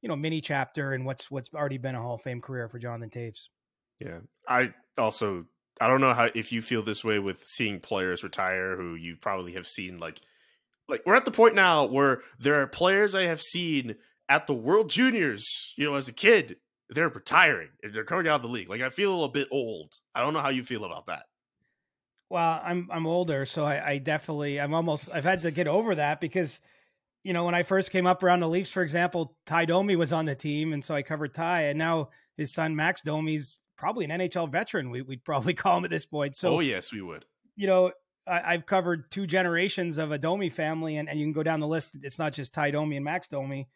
you 0.00 0.08
know, 0.08 0.14
mini 0.14 0.40
chapter 0.40 0.94
in 0.94 1.04
what's 1.04 1.28
what's 1.28 1.52
already 1.52 1.76
been 1.76 1.96
a 1.96 2.00
Hall 2.00 2.14
of 2.14 2.22
Fame 2.22 2.40
career 2.40 2.68
for 2.68 2.78
Jonathan 2.78 3.10
Toews. 3.10 3.48
Yeah, 3.98 4.20
I 4.48 4.72
also 4.96 5.46
I 5.80 5.88
don't 5.88 6.00
know 6.00 6.14
how 6.14 6.30
if 6.36 6.52
you 6.52 6.62
feel 6.62 6.82
this 6.82 7.02
way 7.02 7.18
with 7.18 7.42
seeing 7.42 7.80
players 7.80 8.22
retire 8.22 8.76
who 8.76 8.94
you 8.94 9.16
probably 9.16 9.54
have 9.54 9.66
seen 9.66 9.98
like 9.98 10.20
like 10.88 11.02
we're 11.04 11.16
at 11.16 11.24
the 11.24 11.32
point 11.32 11.56
now 11.56 11.86
where 11.86 12.22
there 12.38 12.62
are 12.62 12.68
players 12.68 13.16
I 13.16 13.24
have 13.24 13.42
seen 13.42 13.96
at 14.28 14.46
the 14.46 14.54
World 14.54 14.88
Juniors, 14.88 15.74
you 15.76 15.84
know, 15.84 15.96
as 15.96 16.06
a 16.06 16.12
kid, 16.12 16.58
they're 16.90 17.08
retiring. 17.08 17.70
They're 17.82 18.04
coming 18.04 18.28
out 18.28 18.36
of 18.36 18.42
the 18.42 18.48
league. 18.48 18.68
Like 18.68 18.82
I 18.82 18.90
feel 18.90 19.24
a 19.24 19.28
bit 19.28 19.48
old. 19.50 19.94
I 20.14 20.20
don't 20.20 20.32
know 20.32 20.42
how 20.42 20.50
you 20.50 20.62
feel 20.62 20.84
about 20.84 21.06
that. 21.06 21.24
Well, 22.30 22.60
I'm 22.62 22.88
I'm 22.90 23.06
older, 23.06 23.46
so 23.46 23.64
I, 23.64 23.92
I 23.92 23.98
definitely 23.98 24.60
I'm 24.60 24.74
almost 24.74 25.08
I've 25.12 25.24
had 25.24 25.42
to 25.42 25.50
get 25.50 25.66
over 25.66 25.94
that 25.94 26.20
because 26.20 26.60
you 27.24 27.32
know 27.32 27.44
when 27.44 27.54
I 27.54 27.62
first 27.62 27.90
came 27.90 28.06
up 28.06 28.22
around 28.22 28.40
the 28.40 28.48
Leafs, 28.48 28.70
for 28.70 28.82
example, 28.82 29.36
Tie 29.46 29.64
Domi 29.64 29.96
was 29.96 30.12
on 30.12 30.26
the 30.26 30.34
team, 30.34 30.72
and 30.72 30.84
so 30.84 30.94
I 30.94 31.02
covered 31.02 31.34
Tie, 31.34 31.62
and 31.62 31.78
now 31.78 32.10
his 32.36 32.52
son 32.52 32.76
Max 32.76 33.02
Domi's 33.02 33.60
probably 33.76 34.04
an 34.04 34.10
NHL 34.10 34.50
veteran. 34.50 34.90
We, 34.90 35.00
would 35.00 35.24
probably 35.24 35.54
call 35.54 35.78
him 35.78 35.84
at 35.84 35.90
this 35.90 36.04
point. 36.04 36.36
So, 36.36 36.56
oh 36.56 36.60
yes, 36.60 36.92
we 36.92 37.00
would. 37.00 37.24
You 37.56 37.66
know, 37.66 37.92
I, 38.26 38.52
have 38.52 38.66
covered 38.66 39.10
two 39.10 39.26
generations 39.26 39.96
of 39.98 40.12
a 40.12 40.18
Domi 40.18 40.50
family, 40.50 40.96
and, 40.96 41.08
and 41.08 41.18
you 41.18 41.24
can 41.24 41.32
go 41.32 41.42
down 41.42 41.60
the 41.60 41.66
list. 41.66 41.96
It's 42.02 42.18
not 42.18 42.34
just 42.34 42.52
Tie 42.52 42.70
Domi 42.70 42.96
and 42.96 43.04
Max 43.04 43.28
Domi, 43.28 43.68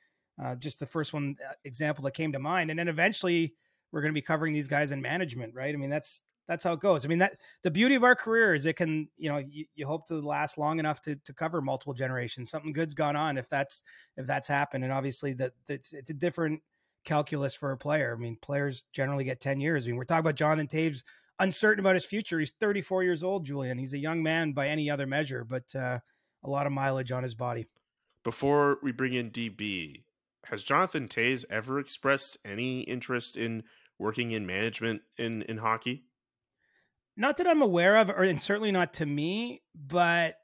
uh, 0.43 0.55
just 0.57 0.79
the 0.79 0.87
first 0.87 1.13
one 1.13 1.37
uh, 1.43 1.55
example 1.65 2.05
that 2.05 2.15
came 2.15 2.33
to 2.33 2.39
mind. 2.39 2.71
And 2.71 2.79
then 2.79 2.89
eventually 2.89 3.55
we're 3.91 4.03
going 4.03 4.13
to 4.13 4.15
be 4.15 4.23
covering 4.23 4.53
these 4.53 4.69
guys 4.69 4.93
in 4.93 5.01
management, 5.03 5.55
right? 5.55 5.75
I 5.75 5.79
mean, 5.79 5.91
that's 5.91 6.21
that's 6.53 6.65
how 6.65 6.75
it 6.75 6.81
goes. 6.81 7.05
I 7.05 7.09
mean, 7.09 7.19
that 7.19 7.39
the 7.63 7.71
beauty 7.71 7.95
of 7.95 8.05
our 8.05 8.15
career 8.15 8.55
is 8.55 8.67
it 8.67 8.77
can, 8.77 9.09
you 9.17 9.31
know, 9.31 9.39
you, 9.39 9.65
you 9.75 9.87
hope 9.87 10.07
to 10.09 10.21
last 10.21 10.59
long 10.59 10.79
enough 10.79 11.01
to 11.03 11.17
to 11.17 11.33
cover 11.33 11.61
multiple 11.61 11.95
generations. 11.95 12.51
Something 12.51 12.73
good's 12.73 12.95
gone 12.95 13.17
on 13.17 13.39
if 13.39 13.49
that's 13.49 13.83
if 14.17 14.27
that's 14.27 14.49
happened, 14.49 14.85
and 14.85 14.93
obviously 14.93 15.33
that 15.35 15.53
it's, 15.69 15.93
it's 15.93 16.11
a 16.11 16.15
different 16.15 16.61
calculus 17.05 17.55
for 17.55 17.73
a 17.73 17.77
player. 17.77 18.15
I 18.15 18.21
mean, 18.21 18.37
players 18.41 18.85
generally 18.93 19.25
get 19.25 19.41
ten 19.41 19.61
years. 19.61 19.87
I 19.87 19.89
mean, 19.89 19.97
we're 19.97 20.05
talking 20.05 20.21
about 20.21 20.37
Jonathan 20.37 20.69
Toews 20.69 21.03
uncertain 21.39 21.81
about 21.81 21.95
his 21.95 22.05
future. 22.05 22.39
He's 22.39 22.53
34 22.53 23.03
years 23.03 23.23
old, 23.23 23.45
Julian. 23.45 23.79
He's 23.79 23.95
a 23.95 23.99
young 23.99 24.23
man 24.23 24.53
by 24.53 24.69
any 24.69 24.91
other 24.91 25.07
measure, 25.07 25.45
but 25.45 25.75
uh, 25.75 25.99
a 26.45 26.51
lot 26.51 26.67
of 26.67 26.73
mileage 26.73 27.11
on 27.11 27.23
his 27.23 27.35
body. 27.35 27.67
Before 28.23 28.79
we 28.83 28.93
bring 28.93 29.15
in 29.15 29.31
DB, 29.31 30.05
has 30.45 30.63
Jonathan 30.63 31.09
Toews 31.09 31.45
ever 31.51 31.79
expressed 31.79 32.39
any 32.45 32.83
interest 32.83 33.37
in 33.37 33.65
working 33.99 34.33
in 34.33 34.47
management 34.47 35.03
in 35.17 35.43
in 35.43 35.59
hockey? 35.59 36.05
Not 37.17 37.37
that 37.37 37.47
I'm 37.47 37.63
aware 37.63 37.97
of, 37.97 38.11
or 38.11 38.23
and 38.23 38.41
certainly 38.41 38.73
not 38.73 38.95
to 38.95 39.07
me, 39.07 39.63
but 39.75 40.37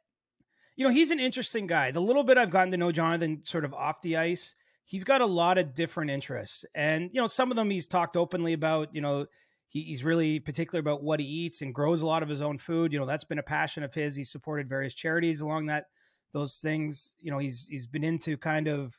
you 0.76 0.84
know, 0.84 0.92
he's 0.92 1.10
an 1.10 1.18
interesting 1.18 1.66
guy. 1.66 1.90
The 1.90 2.00
little 2.00 2.22
bit 2.22 2.38
I've 2.38 2.50
gotten 2.50 2.70
to 2.70 2.76
know 2.76 2.92
Jonathan 2.92 3.42
sort 3.42 3.64
of 3.64 3.74
off 3.74 4.00
the 4.00 4.16
ice, 4.16 4.54
he's 4.84 5.02
got 5.02 5.20
a 5.20 5.26
lot 5.26 5.58
of 5.58 5.74
different 5.74 6.10
interests. 6.12 6.64
And, 6.72 7.10
you 7.12 7.20
know, 7.20 7.26
some 7.26 7.50
of 7.50 7.56
them 7.56 7.68
he's 7.68 7.88
talked 7.88 8.16
openly 8.16 8.52
about, 8.52 8.94
you 8.94 9.00
know, 9.00 9.26
he, 9.66 9.82
he's 9.82 10.04
really 10.04 10.38
particular 10.38 10.78
about 10.78 11.02
what 11.02 11.18
he 11.18 11.26
eats 11.26 11.62
and 11.62 11.74
grows 11.74 12.00
a 12.00 12.06
lot 12.06 12.22
of 12.22 12.28
his 12.28 12.40
own 12.40 12.58
food. 12.58 12.92
You 12.92 13.00
know, 13.00 13.06
that's 13.06 13.24
been 13.24 13.40
a 13.40 13.42
passion 13.42 13.82
of 13.82 13.92
his. 13.92 14.14
He's 14.14 14.30
supported 14.30 14.68
various 14.68 14.94
charities 14.94 15.40
along 15.40 15.66
that 15.66 15.86
those 16.32 16.56
things. 16.56 17.16
You 17.20 17.32
know, 17.32 17.38
he's 17.38 17.66
he's 17.68 17.86
been 17.86 18.04
into 18.04 18.36
kind 18.36 18.68
of 18.68 18.98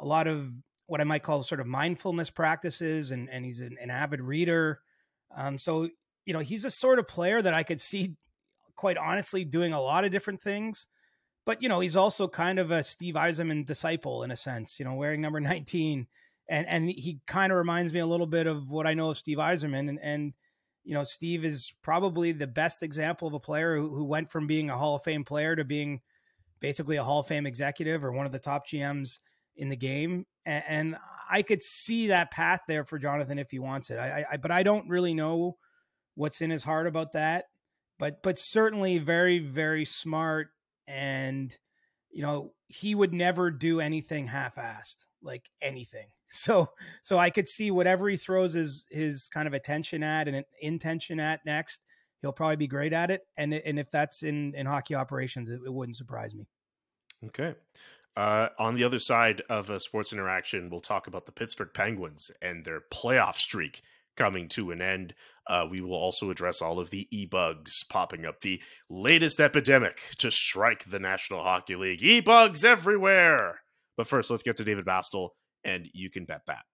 a 0.00 0.06
lot 0.06 0.26
of 0.26 0.50
what 0.86 1.00
I 1.02 1.04
might 1.04 1.22
call 1.22 1.42
sort 1.42 1.60
of 1.60 1.66
mindfulness 1.66 2.30
practices, 2.30 3.12
and 3.12 3.28
and 3.30 3.44
he's 3.44 3.60
an, 3.60 3.76
an 3.80 3.90
avid 3.90 4.20
reader. 4.20 4.80
Um, 5.36 5.58
so 5.58 5.90
you 6.24 6.32
know, 6.32 6.40
he's 6.40 6.64
a 6.64 6.70
sort 6.70 6.98
of 6.98 7.08
player 7.08 7.40
that 7.40 7.54
I 7.54 7.62
could 7.62 7.80
see, 7.80 8.14
quite 8.76 8.96
honestly, 8.96 9.44
doing 9.44 9.72
a 9.72 9.80
lot 9.80 10.04
of 10.04 10.12
different 10.12 10.40
things. 10.40 10.86
But 11.46 11.62
you 11.62 11.68
know, 11.68 11.80
he's 11.80 11.96
also 11.96 12.28
kind 12.28 12.58
of 12.58 12.70
a 12.70 12.82
Steve 12.82 13.14
Yzerman 13.14 13.66
disciple 13.66 14.22
in 14.22 14.30
a 14.30 14.36
sense. 14.36 14.78
You 14.78 14.84
know, 14.84 14.94
wearing 14.94 15.20
number 15.20 15.40
nineteen, 15.40 16.06
and 16.48 16.66
and 16.68 16.88
he 16.88 17.20
kind 17.26 17.52
of 17.52 17.58
reminds 17.58 17.92
me 17.92 18.00
a 18.00 18.06
little 18.06 18.26
bit 18.26 18.46
of 18.46 18.70
what 18.70 18.86
I 18.86 18.94
know 18.94 19.10
of 19.10 19.18
Steve 19.18 19.38
Yzerman, 19.38 19.88
and 19.88 19.98
and 20.02 20.32
you 20.84 20.94
know, 20.94 21.04
Steve 21.04 21.44
is 21.44 21.72
probably 21.82 22.32
the 22.32 22.46
best 22.46 22.82
example 22.82 23.28
of 23.28 23.34
a 23.34 23.40
player 23.40 23.76
who, 23.76 23.94
who 23.94 24.04
went 24.04 24.30
from 24.30 24.46
being 24.46 24.70
a 24.70 24.78
Hall 24.78 24.96
of 24.96 25.04
Fame 25.04 25.24
player 25.24 25.54
to 25.54 25.64
being 25.64 26.00
basically 26.60 26.96
a 26.96 27.04
Hall 27.04 27.20
of 27.20 27.26
Fame 27.26 27.46
executive 27.46 28.04
or 28.04 28.12
one 28.12 28.26
of 28.26 28.32
the 28.32 28.38
top 28.38 28.66
GMs 28.66 29.18
in 29.56 29.68
the 29.68 29.76
game. 29.76 30.26
And, 30.46 30.64
and 30.66 30.96
I 31.30 31.42
could 31.42 31.62
see 31.62 32.08
that 32.08 32.30
path 32.30 32.60
there 32.66 32.84
for 32.84 32.98
Jonathan 32.98 33.38
if 33.38 33.50
he 33.50 33.58
wants 33.58 33.90
it. 33.90 33.98
I, 33.98 34.24
I, 34.32 34.36
but 34.38 34.50
I 34.50 34.62
don't 34.62 34.88
really 34.88 35.14
know 35.14 35.56
what's 36.20 36.42
in 36.42 36.50
his 36.50 36.64
heart 36.64 36.86
about 36.86 37.12
that. 37.12 37.46
But 37.98 38.22
but 38.22 38.38
certainly 38.38 38.98
very 38.98 39.38
very 39.38 39.84
smart 39.84 40.48
and 40.86 41.56
you 42.10 42.22
know 42.22 42.52
he 42.66 42.94
would 42.94 43.14
never 43.14 43.50
do 43.50 43.80
anything 43.80 44.26
half-assed 44.26 44.96
like 45.22 45.48
anything 45.62 46.08
so 46.28 46.68
so 47.02 47.18
i 47.18 47.30
could 47.30 47.48
see 47.48 47.70
whatever 47.70 48.08
he 48.08 48.16
throws 48.16 48.54
his 48.54 48.86
his 48.90 49.28
kind 49.28 49.46
of 49.46 49.54
attention 49.54 50.02
at 50.02 50.26
and 50.26 50.44
intention 50.60 51.20
at 51.20 51.40
next 51.46 51.82
he'll 52.20 52.32
probably 52.32 52.56
be 52.56 52.66
great 52.66 52.92
at 52.92 53.10
it 53.10 53.22
and 53.36 53.54
and 53.54 53.78
if 53.78 53.90
that's 53.90 54.22
in 54.22 54.54
in 54.54 54.66
hockey 54.66 54.94
operations 54.94 55.48
it, 55.48 55.60
it 55.64 55.72
wouldn't 55.72 55.96
surprise 55.96 56.34
me 56.34 56.46
okay 57.26 57.54
uh, 58.16 58.48
on 58.58 58.74
the 58.74 58.82
other 58.82 58.98
side 58.98 59.40
of 59.48 59.70
a 59.70 59.78
sports 59.78 60.12
interaction, 60.12 60.68
we'll 60.68 60.80
talk 60.80 61.06
about 61.06 61.26
the 61.26 61.32
Pittsburgh 61.32 61.70
Penguins 61.72 62.32
and 62.42 62.64
their 62.64 62.80
playoff 62.92 63.36
streak 63.36 63.82
coming 64.20 64.48
to 64.50 64.70
an 64.70 64.82
end. 64.82 65.14
Uh, 65.46 65.66
we 65.68 65.80
will 65.80 65.94
also 65.94 66.30
address 66.30 66.60
all 66.60 66.78
of 66.78 66.90
the 66.90 67.08
e 67.10 67.24
bugs 67.24 67.84
popping 67.88 68.26
up, 68.26 68.42
the 68.42 68.62
latest 68.90 69.40
epidemic 69.40 69.98
to 70.18 70.30
strike 70.30 70.84
the 70.84 70.98
National 70.98 71.42
Hockey 71.42 71.74
League. 71.74 72.02
E 72.02 72.20
bugs 72.20 72.62
everywhere. 72.62 73.60
But 73.96 74.06
first, 74.06 74.30
let's 74.30 74.42
get 74.42 74.58
to 74.58 74.64
David 74.64 74.84
Bastel, 74.84 75.30
and 75.64 75.86
you 75.94 76.10
can 76.10 76.26
bet 76.26 76.42
that. 76.46 76.64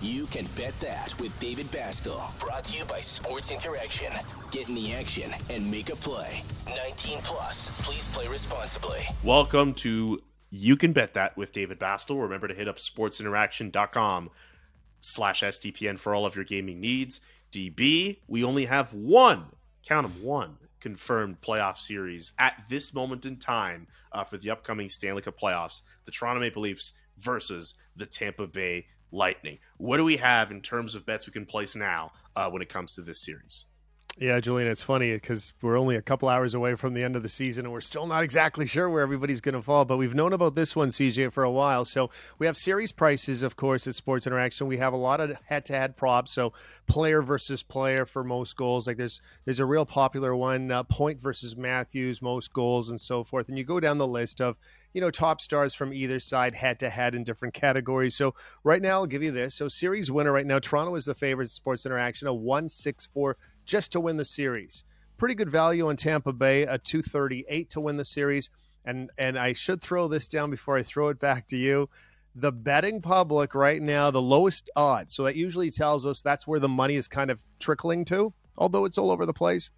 You 0.00 0.26
can 0.26 0.46
bet 0.56 0.78
that 0.78 1.18
with 1.18 1.36
David 1.40 1.66
Bastel. 1.72 2.38
Brought 2.38 2.64
to 2.64 2.78
you 2.78 2.84
by 2.84 3.00
Sports 3.00 3.50
Interaction. 3.50 4.12
Get 4.52 4.68
in 4.68 4.76
the 4.76 4.94
action 4.94 5.32
and 5.50 5.68
make 5.68 5.90
a 5.90 5.96
play. 5.96 6.42
19 6.68 7.18
plus. 7.24 7.70
Please 7.82 8.06
play 8.08 8.28
responsibly. 8.28 9.00
Welcome 9.24 9.74
to 9.74 10.22
You 10.50 10.76
Can 10.76 10.92
Bet 10.92 11.14
That 11.14 11.36
with 11.36 11.52
David 11.52 11.80
Bastel. 11.80 12.22
Remember 12.22 12.46
to 12.46 12.54
hit 12.54 12.68
up 12.68 12.76
sportsinteraction.com 12.76 14.30
slash 15.04 15.42
SDPN 15.42 15.98
for 15.98 16.14
all 16.14 16.24
of 16.24 16.34
your 16.34 16.44
gaming 16.44 16.80
needs. 16.80 17.20
DB, 17.52 18.18
we 18.26 18.42
only 18.42 18.64
have 18.64 18.92
one, 18.94 19.44
count 19.86 20.08
them, 20.08 20.24
one 20.24 20.56
confirmed 20.80 21.40
playoff 21.40 21.78
series 21.78 22.32
at 22.38 22.64
this 22.68 22.92
moment 22.92 23.24
in 23.24 23.36
time 23.36 23.86
uh, 24.12 24.24
for 24.24 24.36
the 24.36 24.50
upcoming 24.50 24.88
Stanley 24.88 25.22
Cup 25.22 25.38
playoffs. 25.38 25.82
The 26.04 26.10
Toronto 26.10 26.40
Maple 26.40 26.62
Leafs 26.62 26.92
versus 27.18 27.74
the 27.96 28.06
Tampa 28.06 28.46
Bay 28.46 28.86
Lightning. 29.12 29.58
What 29.76 29.98
do 29.98 30.04
we 30.04 30.16
have 30.16 30.50
in 30.50 30.60
terms 30.60 30.94
of 30.94 31.06
bets 31.06 31.26
we 31.26 31.32
can 31.32 31.46
place 31.46 31.76
now 31.76 32.12
uh, 32.34 32.50
when 32.50 32.62
it 32.62 32.68
comes 32.68 32.94
to 32.94 33.02
this 33.02 33.20
series? 33.20 33.66
Yeah, 34.16 34.38
Julian, 34.38 34.70
it's 34.70 34.82
funny 34.82 35.12
because 35.12 35.54
we're 35.60 35.76
only 35.76 35.96
a 35.96 36.02
couple 36.02 36.28
hours 36.28 36.54
away 36.54 36.76
from 36.76 36.94
the 36.94 37.02
end 37.02 37.16
of 37.16 37.24
the 37.24 37.28
season 37.28 37.66
and 37.66 37.72
we're 37.72 37.80
still 37.80 38.06
not 38.06 38.22
exactly 38.22 38.64
sure 38.64 38.88
where 38.88 39.02
everybody's 39.02 39.40
going 39.40 39.56
to 39.56 39.60
fall. 39.60 39.84
But 39.84 39.96
we've 39.96 40.14
known 40.14 40.32
about 40.32 40.54
this 40.54 40.76
one, 40.76 40.90
CJ, 40.90 41.32
for 41.32 41.42
a 41.42 41.50
while. 41.50 41.84
So 41.84 42.10
we 42.38 42.46
have 42.46 42.56
series 42.56 42.92
prices, 42.92 43.42
of 43.42 43.56
course, 43.56 43.88
at 43.88 43.96
Sports 43.96 44.28
Interaction. 44.28 44.68
We 44.68 44.76
have 44.76 44.92
a 44.92 44.96
lot 44.96 45.20
of 45.20 45.36
head 45.46 45.64
to 45.64 45.72
head 45.72 45.96
props. 45.96 46.30
So 46.30 46.52
player 46.86 47.22
versus 47.22 47.64
player 47.64 48.06
for 48.06 48.22
most 48.22 48.56
goals. 48.56 48.86
Like 48.86 48.98
there's 48.98 49.20
there's 49.46 49.58
a 49.58 49.66
real 49.66 49.84
popular 49.84 50.36
one, 50.36 50.70
uh, 50.70 50.84
Point 50.84 51.20
versus 51.20 51.56
Matthews, 51.56 52.22
most 52.22 52.52
goals, 52.52 52.90
and 52.90 53.00
so 53.00 53.24
forth. 53.24 53.48
And 53.48 53.58
you 53.58 53.64
go 53.64 53.80
down 53.80 53.98
the 53.98 54.06
list 54.06 54.40
of 54.40 54.56
you 54.94 55.00
know, 55.00 55.10
top 55.10 55.40
stars 55.40 55.74
from 55.74 55.92
either 55.92 56.20
side 56.20 56.54
head 56.54 56.78
to 56.78 56.88
head 56.88 57.16
in 57.16 57.24
different 57.24 57.52
categories. 57.52 58.14
So 58.14 58.34
right 58.62 58.80
now, 58.80 59.00
I'll 59.00 59.06
give 59.06 59.24
you 59.24 59.32
this. 59.32 59.56
So 59.56 59.66
series 59.66 60.08
winner 60.08 60.30
right 60.30 60.46
now, 60.46 60.60
Toronto 60.60 60.94
is 60.94 61.04
the 61.04 61.16
favorite 61.16 61.50
Sports 61.50 61.84
Interaction, 61.84 62.28
a 62.28 62.32
164 62.32 63.36
just 63.64 63.92
to 63.92 64.00
win 64.00 64.16
the 64.16 64.24
series. 64.24 64.84
Pretty 65.16 65.34
good 65.34 65.50
value 65.50 65.88
on 65.88 65.96
Tampa 65.96 66.32
Bay, 66.32 66.62
a 66.62 66.78
238 66.78 67.70
to 67.70 67.80
win 67.80 67.96
the 67.96 68.04
series. 68.04 68.50
And 68.84 69.10
and 69.16 69.38
I 69.38 69.52
should 69.54 69.80
throw 69.80 70.08
this 70.08 70.28
down 70.28 70.50
before 70.50 70.76
I 70.76 70.82
throw 70.82 71.08
it 71.08 71.18
back 71.18 71.46
to 71.48 71.56
you. 71.56 71.88
The 72.34 72.52
betting 72.52 73.00
public 73.00 73.54
right 73.54 73.80
now, 73.80 74.10
the 74.10 74.20
lowest 74.20 74.68
odds. 74.74 75.14
So 75.14 75.22
that 75.22 75.36
usually 75.36 75.70
tells 75.70 76.04
us 76.04 76.20
that's 76.20 76.46
where 76.46 76.60
the 76.60 76.68
money 76.68 76.96
is 76.96 77.06
kind 77.06 77.30
of 77.30 77.40
trickling 77.60 78.04
to, 78.06 78.34
although 78.58 78.84
it's 78.84 78.98
all 78.98 79.10
over 79.10 79.24
the 79.24 79.32
place. 79.32 79.70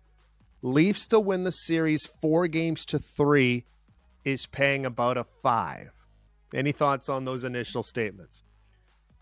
Leafs 0.62 1.07
to 1.09 1.21
win 1.21 1.45
the 1.45 1.52
series 1.52 2.07
four 2.07 2.49
games 2.49 2.87
to 2.87 2.99
three 2.99 3.66
is 4.25 4.47
paying 4.47 4.87
about 4.87 5.16
a 5.16 5.26
five. 5.43 5.93
Any 6.55 6.73
thoughts 6.73 7.09
on 7.09 7.25
those 7.25 7.45
initial 7.45 7.83
statements? 7.83 8.43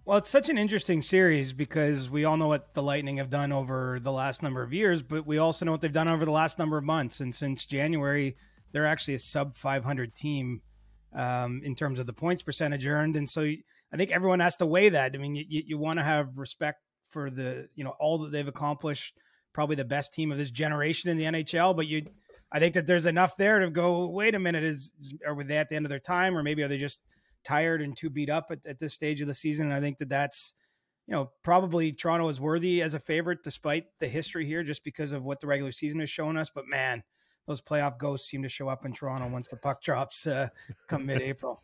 Well, 0.07 0.19
it's 0.19 0.29
such 0.29 0.51
an 0.51 0.59
interesting 0.59 1.01
series 1.01 1.55
because 1.55 2.11
we 2.11 2.27
all 2.27 2.37
know 2.37 2.49
what 2.49 2.75
the 2.75 2.83
Lightning 2.83 3.17
have 3.17 3.31
done 3.31 3.53
over 3.53 3.99
the 4.03 4.13
last 4.13 4.43
number 4.43 4.63
of 4.63 4.75
years, 4.75 5.01
but 5.01 5.27
we 5.27 5.39
also 5.39 5.65
know 5.65 5.73
what 5.73 5.81
they've 5.81 5.91
done 5.91 6.09
over 6.09 6.27
the 6.27 6.31
last 6.31 6.59
number 6.59 6.77
of 6.77 6.85
months. 6.85 7.21
And 7.21 7.35
since 7.35 7.65
January, 7.65 8.37
they're 8.73 8.87
actually 8.87 9.15
a 9.15 9.19
sub 9.19 9.57
500 9.57 10.15
team 10.15 10.61
um, 11.15 11.63
in 11.65 11.75
terms 11.75 11.99
of 11.99 12.05
the 12.05 12.13
points 12.13 12.43
percentage 12.43 12.87
earned. 12.87 13.17
And 13.17 13.31
so 13.31 13.41
I 13.41 13.97
think 13.97 14.11
everyone 14.11 14.41
has 14.41 14.57
to 14.57 14.67
weigh 14.67 14.91
that. 14.91 15.13
I 15.15 15.17
mean, 15.17 15.37
you, 15.37 15.47
you 15.49 15.79
want 15.79 15.99
to 15.99 16.05
have 16.05 16.37
respect 16.37 16.83
for 17.09 17.31
the, 17.31 17.69
you 17.75 17.83
know, 17.83 17.95
all 17.99 18.19
that 18.19 18.31
they've 18.31 18.47
accomplished, 18.47 19.15
probably 19.55 19.77
the 19.77 19.87
best 19.87 20.13
team 20.13 20.31
of 20.31 20.37
this 20.37 20.51
generation 20.51 21.09
in 21.09 21.17
the 21.17 21.25
NHL, 21.25 21.75
but 21.75 21.87
you, 21.87 22.05
I 22.53 22.59
think 22.59 22.75
that 22.75 22.87
there's 22.87 23.07
enough 23.07 23.39
there 23.39 23.61
to 23.61 23.71
go. 23.71 24.07
Wait 24.09 24.35
a 24.35 24.39
minute, 24.39 24.65
is, 24.65 24.93
are 25.27 25.43
they 25.43 25.57
at 25.57 25.71
the 25.71 25.77
end 25.77 25.87
of 25.87 25.91
their 25.91 25.99
time, 25.99 26.37
or 26.37 26.43
maybe 26.43 26.63
are 26.63 26.69
they 26.69 26.77
just 26.77 27.01
tired 27.45 27.83
and 27.83 27.97
too 27.97 28.11
beat 28.11 28.31
up 28.31 28.47
at, 28.51 28.59
at 28.67 28.79
this 28.79 28.95
stage 28.95 29.21
of 29.21 29.29
the 29.29 29.35
season? 29.35 29.67
And 29.67 29.75
I 29.75 29.81
think 29.81 29.99
that 29.99 30.09
that's 30.09 30.55
you 31.07 31.13
know 31.13 31.31
probably 31.43 31.93
Toronto 31.93 32.29
is 32.29 32.41
worthy 32.41 32.83
as 32.83 32.95
a 32.95 33.01
favorite 33.01 33.43
despite 33.45 33.85
the 34.01 34.09
history 34.09 34.47
here, 34.47 34.63
just 34.63 34.85
because 34.85 35.13
of 35.13 35.23
what 35.23 35.41
the 35.41 35.47
regular 35.47 35.73
season 35.73 36.01
has 36.01 36.11
shown 36.11 36.37
us. 36.37 36.51
But 36.55 36.67
man, 36.67 37.03
those 37.47 37.61
playoff 37.61 37.99
ghosts 37.99 38.29
seem 38.29 38.43
to 38.43 38.49
show 38.49 38.69
up 38.69 38.85
in 38.85 38.93
Toronto 38.93 39.29
once 39.29 39.49
the 39.49 39.57
puck 39.57 39.83
drops 39.83 40.27
uh, 40.27 40.49
come 40.89 41.07
mid-April. 41.07 41.63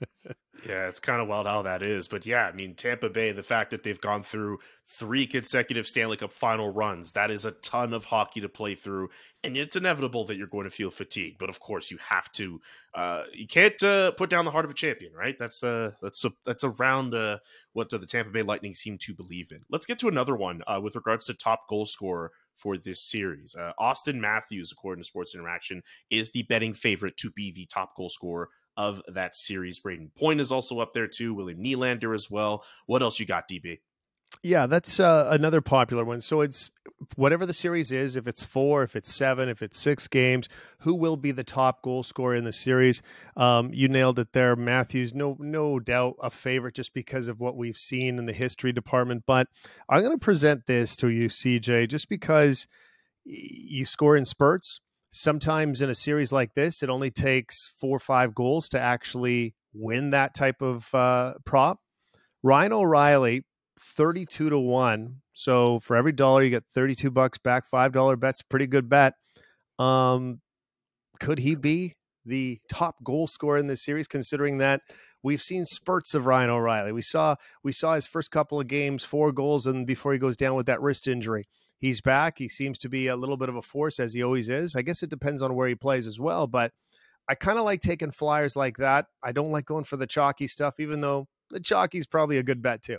yeah, 0.67 0.89
it's 0.89 1.01
kind 1.01 1.21
of 1.21 1.29
wild 1.29 1.47
how 1.47 1.63
that 1.63 1.83
is, 1.83 2.09
but 2.09 2.27
yeah, 2.27 2.47
I 2.47 2.53
mean 2.53 2.75
Tampa 2.75 3.09
Bay, 3.09 3.33
the 3.33 3.43
fact 3.43 3.71
that 3.71 3.83
they've 3.83 4.01
gone 4.01 4.23
through 4.23 4.59
three 4.85 5.27
consecutive 5.27 5.87
Stanley 5.87 6.17
Cup 6.17 6.33
final 6.33 6.71
runs, 6.71 7.13
that 7.13 7.31
is 7.31 7.45
a 7.45 7.53
ton 7.53 7.93
of 7.93 8.05
hockey 8.05 8.41
to 8.41 8.49
play 8.49 8.75
through, 8.75 9.09
and 9.43 9.57
it's 9.57 9.77
inevitable 9.77 10.25
that 10.27 10.37
you're 10.37 10.47
going 10.47 10.65
to 10.65 10.71
feel 10.71 10.91
fatigue. 10.91 11.37
But 11.39 11.49
of 11.49 11.61
course, 11.61 11.91
you 11.91 11.99
have 11.99 12.31
to. 12.33 12.61
Uh, 12.95 13.23
you 13.33 13.47
can't 13.47 13.81
uh, 13.83 14.11
put 14.13 14.31
down 14.31 14.45
the 14.45 14.51
heart 14.51 14.65
of 14.65 14.71
a 14.71 14.75
champion, 14.75 15.13
right? 15.15 15.37
That's 15.39 15.63
uh, 15.63 15.93
that's 16.03 16.25
a, 16.25 16.33
that's 16.45 16.65
around 16.65 17.15
uh, 17.15 17.39
what 17.73 17.89
the 17.89 17.99
Tampa 18.01 18.31
Bay 18.31 18.43
Lightning 18.43 18.75
seem 18.75 18.99
to 18.99 19.15
believe 19.15 19.53
in. 19.53 19.61
Let's 19.71 19.87
get 19.87 19.99
to 20.01 20.09
another 20.09 20.37
one 20.37 20.63
uh, 20.67 20.81
with 20.83 20.97
regards 20.97 21.27
to 21.27 21.35
top 21.35 21.69
goal 21.69 21.87
scorer 21.87 22.33
for 22.61 22.77
this 22.77 23.03
series. 23.03 23.57
Uh, 23.59 23.73
Auston 23.81 24.21
Matthews, 24.21 24.73
according 24.73 25.03
to 25.03 25.07
Sports 25.07 25.35
Interaction, 25.35 25.83
is 26.11 26.31
the 26.31 26.43
betting 26.45 26.75
favorite 26.75 27.17
to 27.19 27.31
be 27.31 27.51
the 27.53 27.67
top 27.67 27.97
goal 27.97 28.09
scorer 28.09 28.49
of 28.77 29.03
that 29.13 29.37
series. 29.37 29.81
Brayden 29.81 30.15
Point 30.15 30.41
is 30.41 30.53
also 30.53 30.79
up 30.79 30.95
there 30.95 31.09
too. 31.09 31.35
William 31.35 31.63
Nylander 31.63 32.15
as 32.15 32.31
well. 32.31 32.65
What 32.87 33.03
else 33.03 33.19
you 33.19 33.27
got, 33.27 33.49
DB? 33.49 33.81
Yeah, 34.43 34.67
that's 34.67 34.99
uh, 34.99 35.29
another 35.31 35.61
popular 35.61 36.03
one. 36.03 36.23
So 36.23 36.41
it's 36.41 36.71
whatever 37.17 37.45
the 37.45 37.53
series 37.53 37.93
is, 37.93 38.17
if 38.17 38.27
it's 38.27 38.43
four, 38.43 38.83
if 38.83 38.97
it's 38.97 39.15
seven, 39.15 39.51
if 39.51 39.61
it's 39.61 39.79
six 39.79 40.09
games, 40.09 40.49
who 40.79 40.95
will 40.95 41.19
be 41.19 41.31
the 41.31 41.45
top 41.45 41.83
goal 41.83 42.03
scorer 42.03 42.37
in 42.37 42.45
the 42.45 42.53
series? 42.53 43.03
Um, 43.37 43.71
you 43.75 43.87
nailed 43.87 44.19
it 44.19 44.33
there, 44.33 44.57
Matthews. 44.57 45.13
No, 45.15 45.37
no 45.39 45.79
doubt 45.79 46.17
a 46.23 46.31
favorite 46.31 46.75
just 46.75 46.95
because 46.95 47.29
of 47.29 47.39
what 47.39 47.55
we've 47.55 47.77
seen 47.77 48.19
in 48.19 48.25
the 48.25 48.33
history 48.33 48.73
department. 48.73 49.25
But 49.27 49.49
I'm 49.91 50.01
going 50.01 50.19
to 50.19 50.25
present 50.25 50.67
this 50.67 50.97
to 50.97 51.09
you, 51.09 51.29
CJ, 51.29 51.89
just 51.89 52.09
because 52.09 52.67
you 53.25 53.85
score 53.85 54.17
in 54.17 54.25
spurts. 54.25 54.81
Sometimes 55.11 55.83
in 55.83 55.91
a 55.91 55.95
series 55.95 56.33
like 56.33 56.55
this, 56.55 56.83
it 56.83 56.89
only 56.89 57.11
takes 57.11 57.75
four 57.79 57.97
or 57.97 58.01
five 58.01 58.35
goals 58.35 58.71
to 58.71 58.81
actually 58.81 59.55
win 59.75 60.11
that 60.11 60.35
type 60.35 60.63
of 60.63 60.95
uh, 60.95 61.35
prop. 61.45 61.81
Ryan 62.43 62.73
O'Reilly 62.73 63.45
32 63.81 64.51
to 64.51 64.59
1. 64.59 65.17
So 65.33 65.81
for 65.81 65.97
every 65.97 66.13
dollar 66.13 66.43
you 66.43 66.51
get 66.51 66.65
32 66.75 67.11
bucks 67.11 67.39
back, 67.39 67.65
$5 67.73 68.21
bet's 68.21 68.43
pretty 68.43 68.67
good 68.67 68.89
bet. 68.89 69.15
Um 69.79 70.41
could 71.19 71.39
he 71.39 71.55
be 71.55 71.95
the 72.25 72.61
top 72.69 72.97
goal 73.05 73.27
scorer 73.27 73.59
in 73.59 73.67
this 73.67 73.85
series 73.85 74.07
considering 74.07 74.59
that 74.59 74.81
we've 75.23 75.43
seen 75.43 75.65
spurts 75.65 76.15
of 76.15 76.27
Ryan 76.27 76.51
O'Reilly. 76.51 76.93
We 76.93 77.03
saw 77.03 77.37
we 77.63 77.73
saw 77.73 77.95
his 77.95 78.07
first 78.07 78.31
couple 78.31 78.61
of 78.61 78.67
games, 78.67 79.05
four 79.05 79.33
goals 79.33 79.67
and 79.67 79.87
before 79.87 80.13
he 80.13 80.19
goes 80.19 80.37
down 80.37 80.57
with 80.57 80.67
that 80.67 80.81
wrist 80.81 81.09
injury. 81.09 81.45
He's 81.79 82.01
back. 82.01 82.39
He 82.39 82.49
seems 82.49 82.79
to 82.79 82.89
be 82.89 83.07
a 83.07 83.17
little 83.17 83.39
bit 83.39 83.49
of 83.49 83.57
a 83.57 83.63
force 83.63 83.99
as 83.99 84.13
he 84.13 84.23
always 84.23 84.49
is. 84.51 84.77
I 84.77 84.83
guess 84.83 85.03
it 85.03 85.11
depends 85.11 85.41
on 85.41 85.55
where 85.55 85.69
he 85.69 85.75
plays 85.75 86.07
as 86.07 86.21
well, 86.21 86.47
but 86.47 86.73
I 87.29 87.35
kind 87.35 87.59
of 87.59 87.65
like 87.65 87.81
taking 87.81 88.11
flyers 88.11 88.55
like 88.57 88.77
that. 88.79 89.07
I 89.23 89.33
don't 89.33 89.51
like 89.51 89.65
going 89.65 89.85
for 89.85 89.97
the 89.97 90.07
chalky 90.07 90.47
stuff 90.47 90.79
even 90.79 91.01
though 91.01 91.27
the 91.49 91.61
chalky's 91.61 92.07
probably 92.07 92.39
a 92.39 92.43
good 92.43 92.63
bet 92.63 92.83
too. 92.83 92.99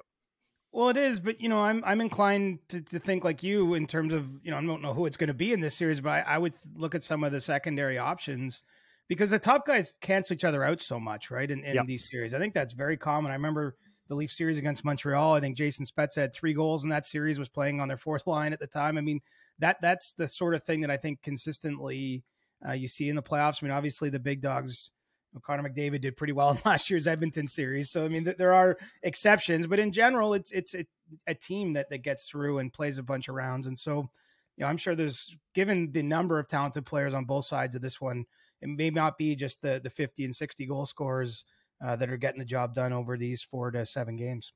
Well, 0.71 0.89
it 0.89 0.97
is, 0.97 1.19
but 1.19 1.41
you 1.41 1.49
know, 1.49 1.59
I'm 1.59 1.83
I'm 1.85 1.99
inclined 1.99 2.59
to, 2.69 2.81
to 2.81 2.99
think 2.99 3.23
like 3.23 3.43
you 3.43 3.73
in 3.73 3.87
terms 3.87 4.13
of 4.13 4.27
you 4.43 4.51
know 4.51 4.57
I 4.57 4.63
don't 4.65 4.81
know 4.81 4.93
who 4.93 5.05
it's 5.05 5.17
going 5.17 5.27
to 5.27 5.33
be 5.33 5.51
in 5.51 5.59
this 5.59 5.75
series, 5.75 5.99
but 5.99 6.09
I, 6.09 6.21
I 6.21 6.37
would 6.37 6.53
look 6.75 6.95
at 6.95 7.03
some 7.03 7.23
of 7.23 7.31
the 7.33 7.41
secondary 7.41 7.97
options 7.97 8.63
because 9.09 9.31
the 9.31 9.39
top 9.39 9.67
guys 9.67 9.93
cancel 9.99 10.33
each 10.33 10.45
other 10.45 10.63
out 10.63 10.79
so 10.79 10.97
much, 10.99 11.29
right? 11.29 11.49
In, 11.51 11.65
in 11.65 11.75
Yep. 11.75 11.85
these 11.85 12.07
series, 12.09 12.33
I 12.33 12.39
think 12.39 12.53
that's 12.53 12.71
very 12.71 12.95
common. 12.95 13.31
I 13.31 13.35
remember 13.35 13.75
the 14.07 14.15
Leaf 14.15 14.31
series 14.31 14.57
against 14.57 14.85
Montreal. 14.85 15.33
I 15.33 15.41
think 15.41 15.57
Jason 15.57 15.85
Spezza 15.85 16.15
had 16.15 16.33
three 16.33 16.53
goals 16.53 16.83
in 16.85 16.89
that 16.89 17.05
series, 17.05 17.37
was 17.37 17.49
playing 17.49 17.81
on 17.81 17.89
their 17.89 17.97
fourth 17.97 18.25
line 18.25 18.53
at 18.53 18.59
the 18.59 18.67
time. 18.67 18.97
I 18.97 19.01
mean, 19.01 19.19
that 19.59 19.77
that's 19.81 20.13
the 20.13 20.27
sort 20.27 20.55
of 20.55 20.63
thing 20.63 20.81
that 20.81 20.91
I 20.91 20.97
think 20.97 21.21
consistently 21.21 22.23
uh, 22.65 22.73
you 22.73 22.87
see 22.87 23.09
in 23.09 23.17
the 23.17 23.23
playoffs. 23.23 23.61
I 23.61 23.65
mean, 23.65 23.73
obviously 23.75 24.09
the 24.09 24.19
big 24.19 24.41
dogs. 24.41 24.91
Connor 25.39 25.69
McDavid 25.69 26.01
did 26.01 26.17
pretty 26.17 26.33
well 26.33 26.51
in 26.51 26.59
last 26.65 26.89
year's 26.89 27.07
Edmonton 27.07 27.47
series, 27.47 27.89
so 27.89 28.05
I 28.05 28.07
mean 28.07 28.25
th- 28.25 28.37
there 28.37 28.53
are 28.53 28.77
exceptions, 29.03 29.67
but 29.67 29.79
in 29.79 29.91
general, 29.91 30.33
it's 30.33 30.51
it's 30.51 30.75
a, 30.75 30.85
a 31.27 31.33
team 31.33 31.73
that 31.73 31.89
that 31.89 32.03
gets 32.03 32.29
through 32.29 32.59
and 32.59 32.73
plays 32.73 32.97
a 32.97 33.03
bunch 33.03 33.27
of 33.27 33.35
rounds, 33.35 33.67
and 33.67 33.77
so 33.77 34.09
you 34.57 34.63
know 34.63 34.67
I'm 34.67 34.77
sure 34.77 34.95
there's 34.95 35.35
given 35.53 35.91
the 35.91 36.03
number 36.03 36.39
of 36.39 36.47
talented 36.47 36.85
players 36.85 37.13
on 37.13 37.25
both 37.25 37.45
sides 37.45 37.75
of 37.75 37.81
this 37.81 38.01
one, 38.01 38.25
it 38.61 38.69
may 38.69 38.89
not 38.89 39.17
be 39.17 39.35
just 39.35 39.61
the 39.61 39.79
the 39.81 39.89
50 39.89 40.25
and 40.25 40.35
60 40.35 40.65
goal 40.65 40.85
scorers 40.85 41.45
uh, 41.85 41.95
that 41.95 42.09
are 42.09 42.17
getting 42.17 42.39
the 42.39 42.45
job 42.45 42.73
done 42.73 42.93
over 42.93 43.17
these 43.17 43.41
four 43.41 43.71
to 43.71 43.85
seven 43.85 44.15
games. 44.15 44.53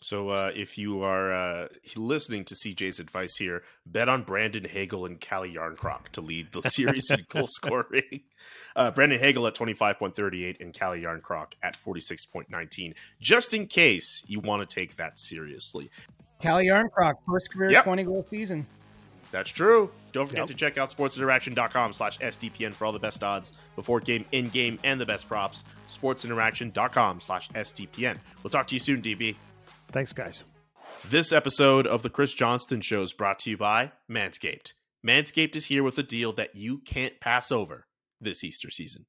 So 0.00 0.28
uh, 0.28 0.52
if 0.54 0.78
you 0.78 1.02
are 1.02 1.32
uh, 1.32 1.68
listening 1.96 2.44
to 2.46 2.54
CJ's 2.54 3.00
advice 3.00 3.36
here, 3.36 3.64
bet 3.84 4.08
on 4.08 4.22
Brandon 4.22 4.64
Hagel 4.64 5.06
and 5.06 5.20
Calle 5.20 5.48
Järnkrok 5.48 6.08
to 6.12 6.20
lead 6.20 6.52
the 6.52 6.62
series 6.62 7.10
in 7.10 7.24
goal 7.28 7.46
scoring. 7.48 8.20
Uh, 8.76 8.92
Brandon 8.92 9.18
Hagel 9.18 9.46
at 9.48 9.54
25.38 9.54 10.60
and 10.60 10.72
Calle 10.72 10.98
Järnkrok 10.98 11.54
at 11.64 11.76
46.19, 11.76 12.94
just 13.20 13.54
in 13.54 13.66
case 13.66 14.22
you 14.28 14.38
want 14.38 14.66
to 14.68 14.72
take 14.72 14.94
that 14.96 15.18
seriously. 15.18 15.90
Calle 16.40 16.62
Järnkrok, 16.64 17.14
first 17.28 17.52
career 17.52 17.70
Yep. 17.72 17.84
20 17.84 18.02
goal 18.04 18.26
season. 18.30 18.64
That's 19.32 19.50
true. 19.50 19.90
Don't 20.12 20.26
forget 20.26 20.42
Yep. 20.42 20.48
to 20.48 20.54
check 20.54 20.78
out 20.78 20.90
sportsinteraction.com 20.90 21.92
slash 21.92 22.18
SDPN 22.20 22.72
for 22.72 22.86
all 22.86 22.92
the 22.92 22.98
best 23.00 23.22
odds 23.24 23.52
before 23.76 23.98
game, 24.00 24.24
in 24.32 24.48
game, 24.48 24.78
and 24.84 24.98
the 25.00 25.04
best 25.04 25.28
props. 25.28 25.64
Sportsinteraction.com 25.88 27.20
slash 27.20 27.48
SDPN. 27.50 28.16
We'll 28.42 28.50
talk 28.50 28.66
to 28.68 28.74
you 28.74 28.78
soon, 28.78 29.02
DB. 29.02 29.36
Thanks, 29.90 30.12
guys. 30.12 30.44
This 31.08 31.32
episode 31.32 31.86
of 31.86 32.02
the 32.02 32.10
Chris 32.10 32.34
Johnston 32.34 32.80
Show 32.80 33.02
is 33.02 33.12
brought 33.12 33.38
to 33.40 33.50
you 33.50 33.56
by 33.56 33.92
Manscaped. 34.10 34.72
Manscaped 35.06 35.56
is 35.56 35.66
here 35.66 35.82
with 35.82 35.96
a 35.98 36.02
deal 36.02 36.32
that 36.32 36.56
you 36.56 36.78
can't 36.78 37.20
pass 37.20 37.50
over 37.50 37.86
this 38.20 38.44
Easter 38.44 38.70
season. 38.70 39.06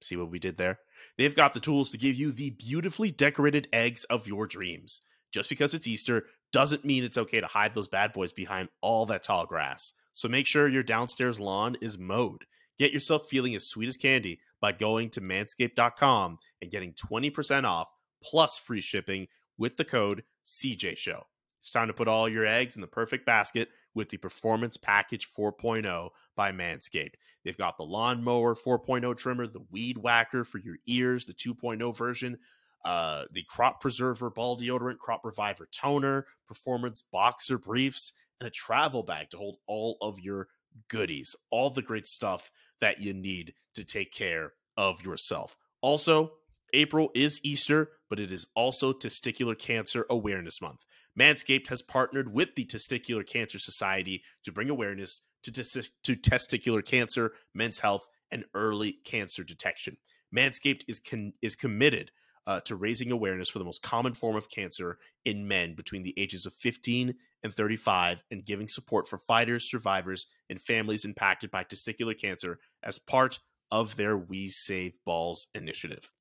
See 0.00 0.16
what 0.16 0.30
we 0.30 0.38
did 0.38 0.56
there? 0.56 0.80
They've 1.16 1.34
got 1.34 1.54
the 1.54 1.60
tools 1.60 1.90
to 1.90 1.98
give 1.98 2.16
you 2.16 2.32
the 2.32 2.50
beautifully 2.50 3.10
decorated 3.10 3.68
eggs 3.72 4.04
of 4.04 4.26
your 4.26 4.46
dreams. 4.46 5.00
Just 5.32 5.48
because 5.48 5.74
it's 5.74 5.86
Easter 5.86 6.24
doesn't 6.52 6.84
mean 6.84 7.04
it's 7.04 7.18
okay 7.18 7.40
to 7.40 7.46
hide 7.46 7.74
those 7.74 7.88
bad 7.88 8.12
boys 8.12 8.32
behind 8.32 8.68
all 8.80 9.06
that 9.06 9.22
tall 9.22 9.46
grass. 9.46 9.92
So 10.12 10.28
make 10.28 10.46
sure 10.46 10.68
your 10.68 10.82
downstairs 10.82 11.40
lawn 11.40 11.76
is 11.80 11.98
mowed. 11.98 12.44
Get 12.78 12.92
yourself 12.92 13.28
feeling 13.28 13.54
as 13.54 13.68
sweet 13.68 13.88
as 13.88 13.96
candy 13.96 14.40
by 14.60 14.72
going 14.72 15.10
to 15.10 15.20
manscaped.com 15.20 16.38
and 16.62 16.70
getting 16.70 16.92
20% 16.92 17.64
off 17.64 17.88
plus 18.22 18.58
free 18.58 18.80
shipping 18.80 19.26
with 19.58 19.76
the 19.76 19.84
code 19.84 20.24
CJ 20.46 20.96
Show. 20.96 21.24
It's 21.60 21.70
time 21.70 21.88
to 21.88 21.94
put 21.94 22.08
all 22.08 22.28
your 22.28 22.46
eggs 22.46 22.74
in 22.74 22.82
the 22.82 22.86
perfect 22.86 23.24
basket 23.24 23.70
with 23.94 24.10
the 24.10 24.18
Performance 24.18 24.76
Package 24.76 25.26
4.0 25.26 26.10
by 26.36 26.52
Manscaped. 26.52 27.14
They've 27.44 27.56
got 27.56 27.78
the 27.78 27.84
Lawnmower 27.84 28.54
4.0 28.54 29.16
trimmer, 29.16 29.46
the 29.46 29.64
Weed 29.70 29.96
Whacker 29.96 30.44
for 30.44 30.58
your 30.58 30.76
ears, 30.86 31.24
the 31.24 31.32
2.0 31.32 31.96
version, 31.96 32.38
uh, 32.84 33.24
the 33.32 33.44
Crop 33.44 33.80
Preserver 33.80 34.30
Ball 34.30 34.58
Deodorant, 34.58 34.98
Crop 34.98 35.24
Reviver 35.24 35.68
Toner, 35.72 36.26
Performance 36.46 37.02
Boxer 37.02 37.56
Briefs, 37.56 38.12
and 38.40 38.46
a 38.46 38.50
travel 38.50 39.02
bag 39.02 39.30
to 39.30 39.38
hold 39.38 39.56
all 39.66 39.96
of 40.02 40.20
your 40.20 40.48
goodies. 40.88 41.34
All 41.50 41.70
the 41.70 41.82
great 41.82 42.06
stuff 42.06 42.50
that 42.80 43.00
you 43.00 43.14
need 43.14 43.54
to 43.74 43.84
take 43.84 44.12
care 44.12 44.52
of 44.76 45.04
yourself. 45.04 45.56
Also, 45.80 46.32
April 46.74 47.10
is 47.14 47.40
Easter, 47.42 47.90
but 48.14 48.22
it 48.22 48.30
is 48.30 48.46
also 48.54 48.92
Testicular 48.92 49.58
Cancer 49.58 50.06
Awareness 50.08 50.62
Month. 50.62 50.86
Manscaped 51.18 51.66
has 51.66 51.82
partnered 51.82 52.32
with 52.32 52.54
the 52.54 52.64
Testicular 52.64 53.26
Cancer 53.26 53.58
Society 53.58 54.22
to 54.44 54.52
bring 54.52 54.70
awareness 54.70 55.22
to, 55.42 55.50
tes- 55.50 55.90
to 56.04 56.14
testicular 56.14 56.84
cancer, 56.84 57.32
men's 57.56 57.80
health, 57.80 58.06
and 58.30 58.44
early 58.54 58.98
cancer 59.04 59.42
detection. 59.42 59.96
Manscaped 60.32 60.82
is 60.86 61.00
con- 61.00 61.32
is 61.42 61.56
committed 61.56 62.12
uh, 62.46 62.60
to 62.60 62.76
raising 62.76 63.10
awareness 63.10 63.48
for 63.48 63.58
the 63.58 63.64
most 63.64 63.82
common 63.82 64.14
form 64.14 64.36
of 64.36 64.48
cancer 64.48 64.98
in 65.24 65.48
men 65.48 65.74
between 65.74 66.04
the 66.04 66.14
ages 66.16 66.46
of 66.46 66.54
15 66.54 67.16
and 67.42 67.52
35 67.52 68.22
and 68.30 68.46
giving 68.46 68.68
support 68.68 69.08
for 69.08 69.18
fighters, 69.18 69.68
survivors, 69.68 70.28
and 70.48 70.60
families 70.60 71.04
impacted 71.04 71.50
by 71.50 71.64
testicular 71.64 72.16
cancer 72.16 72.60
as 72.84 72.96
part 72.96 73.40
of 73.72 73.96
their 73.96 74.16
We 74.16 74.46
Save 74.46 74.98
Balls 75.04 75.48
initiative. 75.52 76.12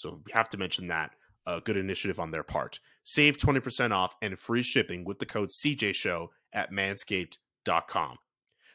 So 0.00 0.22
we 0.24 0.32
have 0.32 0.48
to 0.48 0.58
mention 0.58 0.88
that. 0.88 1.12
A 1.46 1.60
good 1.60 1.76
initiative 1.76 2.20
on 2.20 2.30
their 2.30 2.42
part. 2.42 2.80
Save 3.04 3.38
20% 3.38 3.92
off 3.92 4.14
and 4.22 4.38
free 4.38 4.62
shipping 4.62 5.04
with 5.04 5.18
the 5.18 5.26
code 5.26 5.48
CJ 5.48 5.94
Show 5.94 6.30
at 6.52 6.70
manscaped.com. 6.70 8.18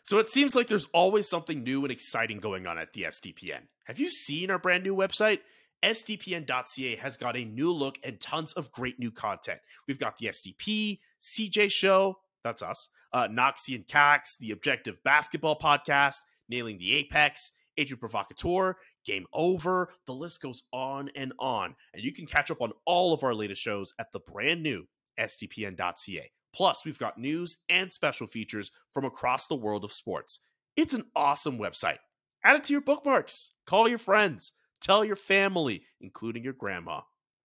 So 0.04 0.20
it 0.20 0.30
seems 0.30 0.56
like 0.56 0.68
there's 0.68 0.88
always 0.94 1.28
something 1.28 1.64
new 1.64 1.84
and 1.84 1.92
exciting 1.92 2.40
going 2.40 2.68
on 2.68 2.78
at 2.78 2.94
the 2.94 3.04
SDPN. 3.04 3.62
Have 3.86 4.00
you 4.00 4.10
seen 4.10 4.52
our 4.52 4.60
brand 4.60 4.84
new 4.84 4.96
website? 4.96 5.40
SDPN.ca 5.84 6.96
has 6.98 7.18
got 7.18 7.36
a 7.36 7.46
new 7.46 7.72
look 7.72 7.98
and 8.04 8.20
tons 8.20 8.54
of 8.54 8.72
great 8.72 9.00
new 9.00 9.12
content. 9.12 9.60
We've 9.88 10.00
got 10.00 10.18
the 10.18 10.28
SDP, 10.28 11.00
CJ 11.22 11.72
Show, 11.72 12.18
that's 12.44 12.62
us, 12.62 12.90
uh, 13.14 13.28
Noxie 13.28 13.76
and 13.76 13.88
Cax, 13.88 14.38
the 14.40 14.52
Objective 14.52 15.04
Basketball 15.04 15.58
Podcast, 15.58 16.18
Nailing 16.50 16.78
the 16.78 16.96
Apex, 16.96 17.52
Agent 17.78 18.00
Provocateur, 18.00 18.78
Game 19.06 19.26
Over. 19.34 19.90
The 20.06 20.14
list 20.14 20.42
goes 20.42 20.64
on 20.72 21.10
and 21.16 21.34
on. 21.40 21.76
And 21.94 22.04
you 22.04 22.12
can 22.12 22.26
catch 22.26 22.52
up 22.52 22.62
on 22.62 22.74
all 22.86 23.14
of 23.14 23.24
our 23.24 23.34
latest 23.34 23.62
shows 23.62 23.94
at 24.00 24.12
the 24.12 24.20
brand 24.20 24.64
new 24.64 24.88
SDPN.ca. 25.20 26.32
Plus, 26.54 26.86
we've 26.86 27.00
got 27.00 27.18
news 27.18 27.58
and 27.70 27.92
special 27.92 28.28
features 28.28 28.72
from 28.90 29.06
across 29.06 29.48
the 29.48 29.56
world 29.56 29.84
of 29.84 29.94
sports. 29.94 30.40
It's 30.78 30.94
an 30.94 31.06
awesome 31.16 31.58
website. 31.58 31.98
Add 32.44 32.58
it 32.58 32.64
to 32.66 32.74
your 32.74 32.82
bookmarks. 32.82 33.52
Call 33.66 33.88
your 33.88 33.98
friends. 33.98 34.52
Tell 34.80 35.04
your 35.04 35.16
family, 35.16 35.84
including 36.00 36.44
your 36.44 36.54
grandma. 36.54 37.02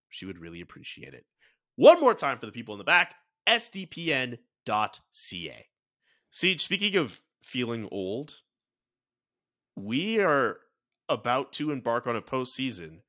She 0.08 0.26
would 0.26 0.38
really 0.38 0.60
appreciate 0.60 1.14
it. 1.14 1.24
One 1.76 2.00
more 2.00 2.14
time 2.14 2.38
for 2.38 2.46
the 2.46 2.52
people 2.52 2.74
in 2.74 2.78
the 2.78 2.84
back 2.84 3.14
sdpn.ca. 3.48 4.38
Siege, 6.30 6.62
speaking 6.62 6.96
of 6.96 7.22
feeling 7.42 7.88
old, 7.90 8.42
we 9.74 10.20
are 10.20 10.58
about 11.10 11.52
to 11.54 11.72
embark 11.72 12.06
on 12.06 12.16
a 12.16 12.22
postseason 12.22 13.00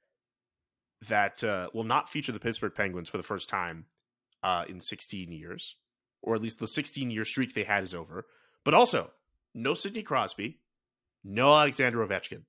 that 1.07 1.43
uh, 1.43 1.69
will 1.73 1.83
not 1.83 2.09
feature 2.09 2.31
the 2.31 2.39
Pittsburgh 2.39 2.73
Penguins 2.75 3.09
for 3.09 3.17
the 3.17 3.23
first 3.23 3.47
time 3.47 3.85
uh, 4.43 4.65
in 4.67 4.81
16 4.81 5.31
years, 5.31 5.77
or 6.21 6.35
at 6.35 6.41
least 6.41 6.59
the 6.59 6.67
16 6.67 7.09
year 7.09 7.25
streak 7.25 7.53
they 7.53 7.63
had 7.63 7.83
is 7.83 7.95
over. 7.95 8.25
But 8.63 8.73
also, 8.73 9.11
no 9.53 9.73
Sidney 9.73 10.03
Crosby, 10.03 10.59
no 11.23 11.53
Alexander 11.53 12.05
Ovechkin 12.05 12.43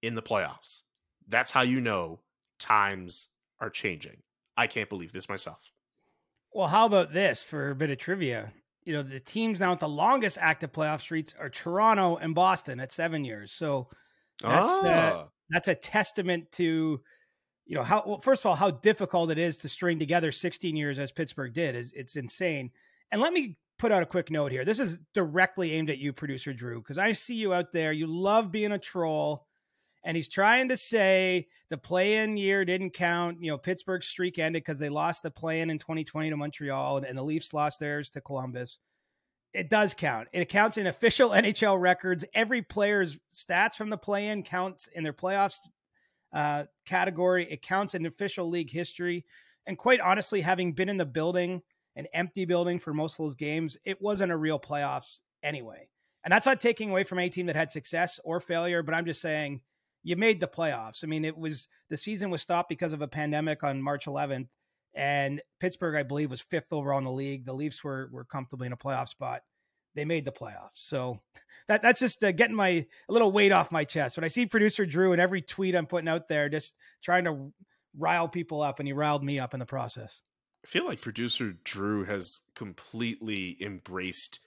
in 0.00 0.14
the 0.14 0.22
playoffs. 0.22 0.82
That's 1.28 1.50
how 1.50 1.62
you 1.62 1.80
know 1.80 2.20
times 2.58 3.28
are 3.60 3.70
changing. 3.70 4.22
I 4.56 4.66
can't 4.66 4.88
believe 4.88 5.12
this 5.12 5.28
myself. 5.28 5.72
Well, 6.52 6.68
how 6.68 6.86
about 6.86 7.12
this 7.12 7.42
for 7.42 7.70
a 7.70 7.74
bit 7.74 7.90
of 7.90 7.98
trivia? 7.98 8.52
You 8.84 8.94
know, 8.94 9.02
the 9.02 9.20
teams 9.20 9.60
now 9.60 9.70
with 9.70 9.80
the 9.80 9.88
longest 9.88 10.38
active 10.40 10.72
playoff 10.72 11.00
streaks 11.00 11.34
are 11.38 11.48
Toronto 11.48 12.16
and 12.16 12.34
Boston 12.34 12.80
at 12.80 12.92
seven 12.92 13.24
years. 13.24 13.52
So 13.52 13.88
that's 14.48 14.72
uh, 14.72 15.12
Ah. 15.14 15.28
that's 15.50 15.68
a 15.68 15.74
testament 15.74 16.50
to 16.52 17.00
you 17.66 17.76
know 17.76 17.82
how 17.82 18.02
well, 18.06 18.20
first 18.20 18.42
of 18.42 18.46
all 18.46 18.56
how 18.56 18.70
difficult 18.70 19.30
it 19.30 19.38
is 19.38 19.58
to 19.58 19.68
string 19.68 19.98
together 19.98 20.32
16 20.32 20.76
years 20.76 20.98
as 20.98 21.12
Pittsburgh 21.12 21.52
did 21.52 21.74
is 21.76 21.92
it's 21.92 22.16
insane. 22.16 22.70
And 23.10 23.20
let 23.20 23.32
me 23.32 23.58
put 23.78 23.92
out 23.92 24.02
a 24.02 24.06
quick 24.06 24.30
note 24.30 24.52
here. 24.52 24.64
This 24.64 24.78
is 24.80 25.00
directly 25.12 25.72
aimed 25.72 25.90
at 25.90 25.98
you, 25.98 26.12
producer 26.12 26.52
Drew, 26.52 26.80
because 26.80 26.98
I 26.98 27.12
see 27.12 27.34
you 27.34 27.52
out 27.52 27.72
there. 27.72 27.92
You 27.92 28.06
love 28.06 28.50
being 28.52 28.72
a 28.72 28.78
troll, 28.78 29.46
and 30.04 30.16
he's 30.16 30.28
trying 30.28 30.68
to 30.68 30.76
say 30.76 31.48
the 31.68 31.76
play-in 31.78 32.36
year 32.36 32.64
didn't 32.64 32.90
count. 32.92 33.38
You 33.42 33.50
know, 33.50 33.58
Pittsburgh's 33.58 34.06
streak 34.06 34.38
ended 34.38 34.62
because 34.62 34.78
they 34.78 34.88
lost 34.88 35.22
the 35.22 35.30
play-in 35.30 35.68
in 35.68 35.78
2020 35.78 36.30
to 36.30 36.36
Montreal, 36.36 36.98
and, 36.98 37.06
and 37.06 37.18
the 37.18 37.22
Leafs 37.24 37.52
lost 37.52 37.80
theirs 37.80 38.08
to 38.10 38.20
Columbus. 38.20 38.78
It 39.54 39.68
does 39.68 39.94
count. 39.94 40.28
It 40.32 40.48
counts 40.48 40.78
in 40.78 40.86
official 40.86 41.30
NHL 41.30 41.80
records. 41.80 42.24
Every 42.34 42.62
player's 42.62 43.18
stats 43.30 43.74
from 43.74 43.90
the 43.90 43.98
play-in 43.98 44.42
counts 44.42 44.88
in 44.94 45.04
their 45.04 45.12
playoffs 45.12 45.56
uh, 46.32 46.64
category. 46.86 47.50
It 47.50 47.62
counts 47.62 47.94
in 47.94 48.06
official 48.06 48.48
league 48.48 48.70
history. 48.70 49.24
And 49.66 49.78
quite 49.78 50.00
honestly, 50.00 50.40
having 50.40 50.72
been 50.72 50.88
in 50.88 50.96
the 50.96 51.04
building, 51.04 51.62
an 51.96 52.06
empty 52.14 52.44
building 52.44 52.78
for 52.78 52.94
most 52.94 53.14
of 53.14 53.24
those 53.24 53.34
games, 53.34 53.76
it 53.84 54.00
wasn't 54.00 54.32
a 54.32 54.36
real 54.36 54.58
playoffs 54.58 55.20
anyway. 55.42 55.88
And 56.24 56.32
that's 56.32 56.46
not 56.46 56.60
taking 56.60 56.90
away 56.90 57.04
from 57.04 57.18
any 57.18 57.30
team 57.30 57.46
that 57.46 57.56
had 57.56 57.70
success 57.70 58.20
or 58.24 58.40
failure, 58.40 58.82
but 58.82 58.94
I'm 58.94 59.04
just 59.04 59.20
saying 59.20 59.60
you 60.02 60.16
made 60.16 60.40
the 60.40 60.48
playoffs. 60.48 61.04
I 61.04 61.06
mean, 61.06 61.24
it 61.24 61.36
was 61.36 61.68
the 61.90 61.96
season 61.96 62.30
was 62.30 62.42
stopped 62.42 62.68
because 62.68 62.92
of 62.92 63.02
a 63.02 63.08
pandemic 63.08 63.62
on 63.62 63.82
March 63.82 64.06
11th. 64.06 64.48
And 64.94 65.40
Pittsburgh, 65.60 65.96
I 65.96 66.02
believe, 66.02 66.30
was 66.30 66.40
fifth 66.40 66.72
overall 66.72 66.98
in 66.98 67.04
the 67.04 67.10
league. 67.10 67.46
The 67.46 67.54
Leafs 67.54 67.82
were 67.82 68.08
were 68.12 68.24
comfortably 68.24 68.66
in 68.66 68.72
a 68.72 68.76
playoff 68.76 69.08
spot. 69.08 69.42
They 69.94 70.04
made 70.04 70.24
the 70.24 70.32
playoffs. 70.32 70.70
So 70.74 71.20
that 71.68 71.82
that's 71.82 72.00
just 72.00 72.22
uh, 72.22 72.32
getting 72.32 72.56
my 72.56 72.68
a 73.08 73.12
little 73.12 73.32
weight 73.32 73.52
off 73.52 73.72
my 73.72 73.84
chest. 73.84 74.16
When 74.16 74.24
I 74.24 74.28
see 74.28 74.46
producer 74.46 74.86
Drew 74.86 75.12
and 75.12 75.20
every 75.20 75.42
tweet 75.42 75.74
I'm 75.74 75.86
putting 75.86 76.08
out 76.08 76.28
there, 76.28 76.48
just 76.48 76.74
trying 77.02 77.24
to 77.24 77.52
rile 77.96 78.28
people 78.28 78.62
up, 78.62 78.78
and 78.78 78.86
he 78.86 78.92
riled 78.92 79.24
me 79.24 79.38
up 79.38 79.54
in 79.54 79.60
the 79.60 79.66
process. 79.66 80.22
I 80.64 80.68
feel 80.68 80.86
like 80.86 81.00
producer 81.00 81.54
Drew 81.64 82.04
has 82.04 82.40
completely 82.54 83.56
embraced 83.60 84.38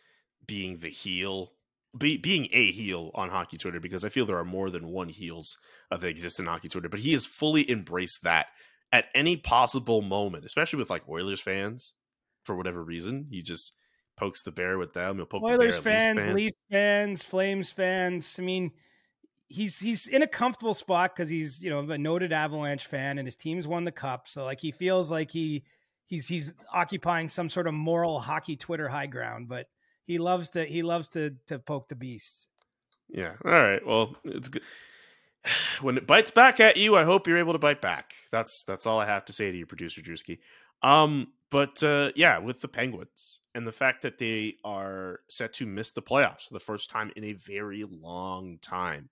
being 0.48 0.78
the 0.78 0.90
heel, 0.90 1.52
be, 1.98 2.18
being 2.18 2.48
a 2.52 2.72
heel 2.72 3.12
on 3.14 3.30
hockey 3.30 3.58
Twitter 3.58 3.80
because 3.80 4.06
I 4.06 4.10
feel 4.10 4.26
there 4.26 4.38
are 4.38 4.46
more 4.46 4.70
than 4.70 4.88
one 4.88 5.10
heels 5.10 5.58
that 5.92 6.04
exist 6.04 6.40
in 6.40 6.46
hockey 6.46 6.70
Twitter, 6.70 6.90
but 6.90 7.02
he 7.02 7.14
has 7.14 7.26
fully 7.26 7.70
embraced 7.70 8.24
that 8.24 8.48
at 8.96 9.10
any 9.14 9.36
possible 9.36 10.02
moment, 10.02 10.46
especially 10.46 10.80
with 10.80 10.90
like 10.90 11.08
Oilers 11.10 11.42
fans 11.42 11.94
for 12.46 12.56
whatever 12.56 12.82
reason. 12.82 13.28
He 13.30 13.42
just 13.42 13.76
pokes 14.16 14.42
the 14.44 14.52
bear 14.52 14.78
with 14.78 14.94
them. 14.94 15.18
He'll 15.18 15.26
poke 15.26 15.44
Oilers 15.44 15.76
the 15.76 15.82
bear 15.82 16.00
fans, 16.00 16.24
fans. 16.24 16.34
Leafs 16.34 16.58
fans, 16.72 17.24
Flames 17.24 17.72
fans. 17.72 18.38
I 18.40 18.44
mean, 18.44 18.72
he's 19.50 19.78
he's 19.80 20.08
in 20.08 20.22
a 20.22 20.28
comfortable 20.28 20.74
spot 20.74 21.14
because 21.14 21.28
he's 21.28 21.62
you 21.62 21.70
know 21.70 21.80
a 21.80 21.98
noted 21.98 22.32
Avalanche 22.32 22.86
fan 22.86 23.18
and 23.18 23.28
his 23.28 23.36
team's 23.36 23.68
won 23.68 23.84
the 23.84 23.92
cup, 23.92 24.30
so 24.30 24.46
like 24.46 24.62
he 24.62 24.72
feels 24.72 25.12
like 25.12 25.30
he 25.30 25.66
he's 26.06 26.26
he's 26.26 26.54
occupying 26.72 27.28
some 27.28 27.50
sort 27.50 27.68
of 27.68 27.74
moral 27.74 28.22
hockey 28.22 28.56
Twitter 28.56 28.88
high 28.88 29.08
ground, 29.08 29.50
but 29.50 29.68
he 30.06 30.20
loves 30.20 30.52
to 30.52 30.64
he 30.64 30.84
loves 30.84 31.10
to 31.10 31.36
to 31.48 31.60
poke 31.60 31.90
the 31.90 31.96
beast. 31.96 32.48
Yeah. 33.10 33.34
All 33.44 33.52
right. 33.52 33.86
Well, 33.86 34.16
it's 34.24 34.48
good. 34.48 34.64
When 35.82 35.98
it 35.98 36.08
bites 36.08 36.32
back 36.32 36.60
at 36.60 36.78
you, 36.78 36.96
I 36.96 37.04
hope 37.04 37.28
you're 37.28 37.38
able 37.38 37.54
to 37.54 37.60
bite 37.60 37.82
back. 37.82 38.14
That's 38.32 38.64
that's 38.64 38.86
all 38.86 39.00
I 39.00 39.06
have 39.06 39.26
to 39.26 39.34
say 39.34 39.52
to 39.52 39.58
you, 39.58 39.66
producer 39.66 40.02
Drewski. 40.02 40.40
Um, 40.82 41.28
but 41.52 41.82
uh, 41.84 42.12
yeah, 42.16 42.40
with 42.40 42.62
the 42.62 42.68
Penguins 42.68 43.40
and 43.54 43.68
the 43.68 43.72
fact 43.72 44.02
that 44.02 44.18
they 44.18 44.56
are 44.64 45.20
set 45.30 45.54
to 45.54 45.66
miss 45.66 45.92
the 45.92 46.02
playoffs 46.02 46.48
for 46.48 46.54
the 46.54 46.60
first 46.60 46.90
time 46.90 47.12
in 47.16 47.24
a 47.24 47.34
very 47.34 47.84
long 47.84 48.58
time, 48.62 49.10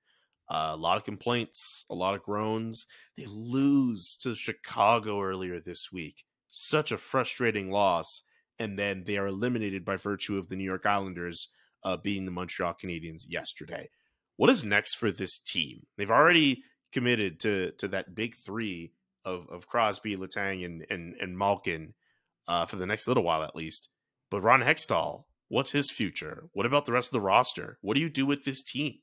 uh, 0.49 0.71
a 0.73 0.77
lot 0.77 0.97
of 0.97 1.03
complaints, 1.03 1.85
a 1.89 1.95
lot 1.95 2.15
of 2.15 2.23
groans. 2.23 2.85
They 3.17 3.25
lose 3.27 4.17
to 4.17 4.35
Chicago 4.35 5.21
earlier 5.21 5.59
this 5.59 5.91
week. 5.91 6.25
Such 6.49 6.91
a 6.91 6.97
frustrating 6.97 7.71
loss, 7.71 8.21
and 8.59 8.77
then 8.77 9.03
they 9.05 9.17
are 9.17 9.27
eliminated 9.27 9.85
by 9.85 9.95
virtue 9.95 10.37
of 10.37 10.49
the 10.49 10.55
New 10.55 10.63
York 10.63 10.85
Islanders 10.85 11.47
uh, 11.83 11.97
beating 11.97 12.25
the 12.25 12.31
Montreal 12.31 12.73
Canadiens 12.73 13.23
yesterday. 13.27 13.89
What 14.37 14.49
is 14.49 14.63
next 14.63 14.95
for 14.95 15.11
this 15.11 15.37
team? 15.39 15.85
They've 15.97 16.09
already 16.11 16.63
committed 16.91 17.39
to 17.41 17.71
to 17.79 17.87
that 17.89 18.15
big 18.15 18.35
three 18.35 18.93
of 19.25 19.47
of 19.49 19.67
Crosby, 19.67 20.15
Letang, 20.15 20.65
and 20.65 20.85
and 20.89 21.15
and 21.19 21.37
Malkin 21.37 21.93
uh, 22.47 22.65
for 22.65 22.75
the 22.75 22.85
next 22.85 23.07
little 23.07 23.23
while 23.23 23.43
at 23.43 23.55
least. 23.55 23.89
But 24.29 24.41
Ron 24.41 24.61
Hextall, 24.61 25.25
what's 25.49 25.71
his 25.71 25.91
future? 25.91 26.49
What 26.53 26.65
about 26.65 26.85
the 26.85 26.91
rest 26.91 27.09
of 27.09 27.13
the 27.13 27.21
roster? 27.21 27.77
What 27.81 27.95
do 27.95 28.01
you 28.01 28.09
do 28.09 28.25
with 28.25 28.45
this 28.45 28.63
team? 28.63 28.95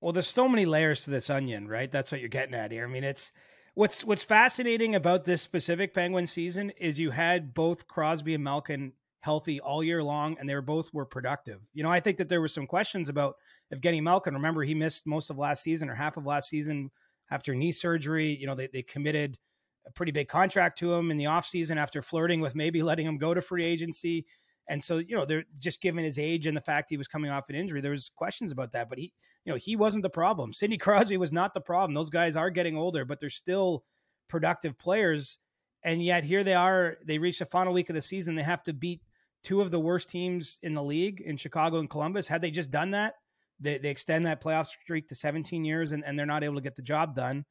Well, 0.00 0.12
there's 0.12 0.28
so 0.28 0.48
many 0.48 0.66
layers 0.66 1.04
to 1.04 1.10
this 1.10 1.30
onion, 1.30 1.66
right? 1.66 1.90
That's 1.90 2.12
what 2.12 2.20
you're 2.20 2.28
getting 2.28 2.54
at 2.54 2.70
here. 2.70 2.84
I 2.84 2.88
mean, 2.88 3.04
it's 3.04 3.32
what's 3.74 4.04
what's 4.04 4.22
fascinating 4.22 4.94
about 4.94 5.24
this 5.24 5.42
specific 5.42 5.94
Penguin 5.94 6.26
season 6.26 6.70
is 6.70 7.00
you 7.00 7.10
had 7.10 7.54
both 7.54 7.88
Crosby 7.88 8.34
and 8.34 8.44
Malkin 8.44 8.92
healthy 9.24 9.58
all 9.58 9.82
year 9.82 10.02
long, 10.02 10.36
and 10.38 10.46
they 10.46 10.54
were 10.54 10.60
both 10.60 10.92
were 10.92 11.06
productive. 11.06 11.60
You 11.72 11.82
know, 11.82 11.88
I 11.88 11.98
think 11.98 12.18
that 12.18 12.28
there 12.28 12.42
were 12.42 12.48
some 12.48 12.66
questions 12.66 13.08
about 13.08 13.36
if 13.70 13.80
Evgeny 13.80 14.02
Malkin. 14.02 14.34
Remember, 14.34 14.62
he 14.62 14.74
missed 14.74 15.06
most 15.06 15.30
of 15.30 15.38
last 15.38 15.62
season 15.62 15.88
or 15.88 15.94
half 15.94 16.18
of 16.18 16.26
last 16.26 16.50
season 16.50 16.90
after 17.30 17.54
knee 17.54 17.72
surgery. 17.72 18.36
You 18.36 18.46
know, 18.46 18.54
they, 18.54 18.66
they 18.66 18.82
committed 18.82 19.38
a 19.86 19.92
pretty 19.92 20.12
big 20.12 20.28
contract 20.28 20.78
to 20.78 20.92
him 20.92 21.10
in 21.10 21.16
the 21.16 21.24
offseason 21.24 21.78
after 21.78 22.02
flirting 22.02 22.40
with 22.40 22.54
maybe 22.54 22.82
letting 22.82 23.06
him 23.06 23.16
go 23.16 23.32
to 23.32 23.40
free 23.40 23.64
agency. 23.64 24.26
And 24.68 24.82
so, 24.82 24.98
you 24.98 25.16
know, 25.16 25.24
they're 25.24 25.44
just 25.58 25.80
given 25.80 26.04
his 26.04 26.18
age 26.18 26.46
and 26.46 26.56
the 26.56 26.60
fact 26.60 26.90
he 26.90 26.96
was 26.96 27.08
coming 27.08 27.30
off 27.30 27.48
an 27.48 27.54
injury, 27.54 27.80
there 27.80 27.90
was 27.90 28.10
questions 28.14 28.52
about 28.52 28.72
that. 28.72 28.88
But 28.90 28.98
he, 28.98 29.12
you 29.44 29.52
know, 29.52 29.58
he 29.58 29.74
wasn't 29.74 30.02
the 30.02 30.10
problem. 30.10 30.52
Sidney 30.52 30.78
Crosby 30.78 31.16
was 31.16 31.32
not 31.32 31.54
the 31.54 31.60
problem. 31.60 31.94
Those 31.94 32.10
guys 32.10 32.36
are 32.36 32.50
getting 32.50 32.76
older, 32.76 33.06
but 33.06 33.20
they're 33.20 33.30
still 33.30 33.84
productive 34.28 34.78
players. 34.78 35.38
And 35.82 36.02
yet 36.02 36.24
here 36.24 36.44
they 36.44 36.54
are. 36.54 36.96
They 37.04 37.18
reach 37.18 37.38
the 37.38 37.46
final 37.46 37.72
week 37.72 37.88
of 37.88 37.94
the 37.94 38.02
season. 38.02 38.34
They 38.34 38.42
have 38.42 38.62
to 38.64 38.72
beat 38.72 39.00
two 39.44 39.60
of 39.60 39.70
the 39.70 39.78
worst 39.78 40.08
teams 40.08 40.58
in 40.62 40.74
the 40.74 40.82
league 40.82 41.20
in 41.20 41.36
Chicago 41.36 41.78
and 41.78 41.88
Columbus. 41.88 42.26
Had 42.26 42.42
they 42.42 42.50
just 42.50 42.70
done 42.70 42.90
that, 42.92 43.14
they, 43.60 43.78
they 43.78 43.90
extend 43.90 44.26
that 44.26 44.42
playoff 44.42 44.66
streak 44.66 45.08
to 45.08 45.14
17 45.14 45.64
years 45.64 45.92
and, 45.92 46.04
and 46.04 46.18
they're 46.18 46.26
not 46.26 46.42
able 46.42 46.56
to 46.56 46.60
get 46.60 46.76
the 46.76 46.82
job 46.82 47.14
done. 47.14 47.44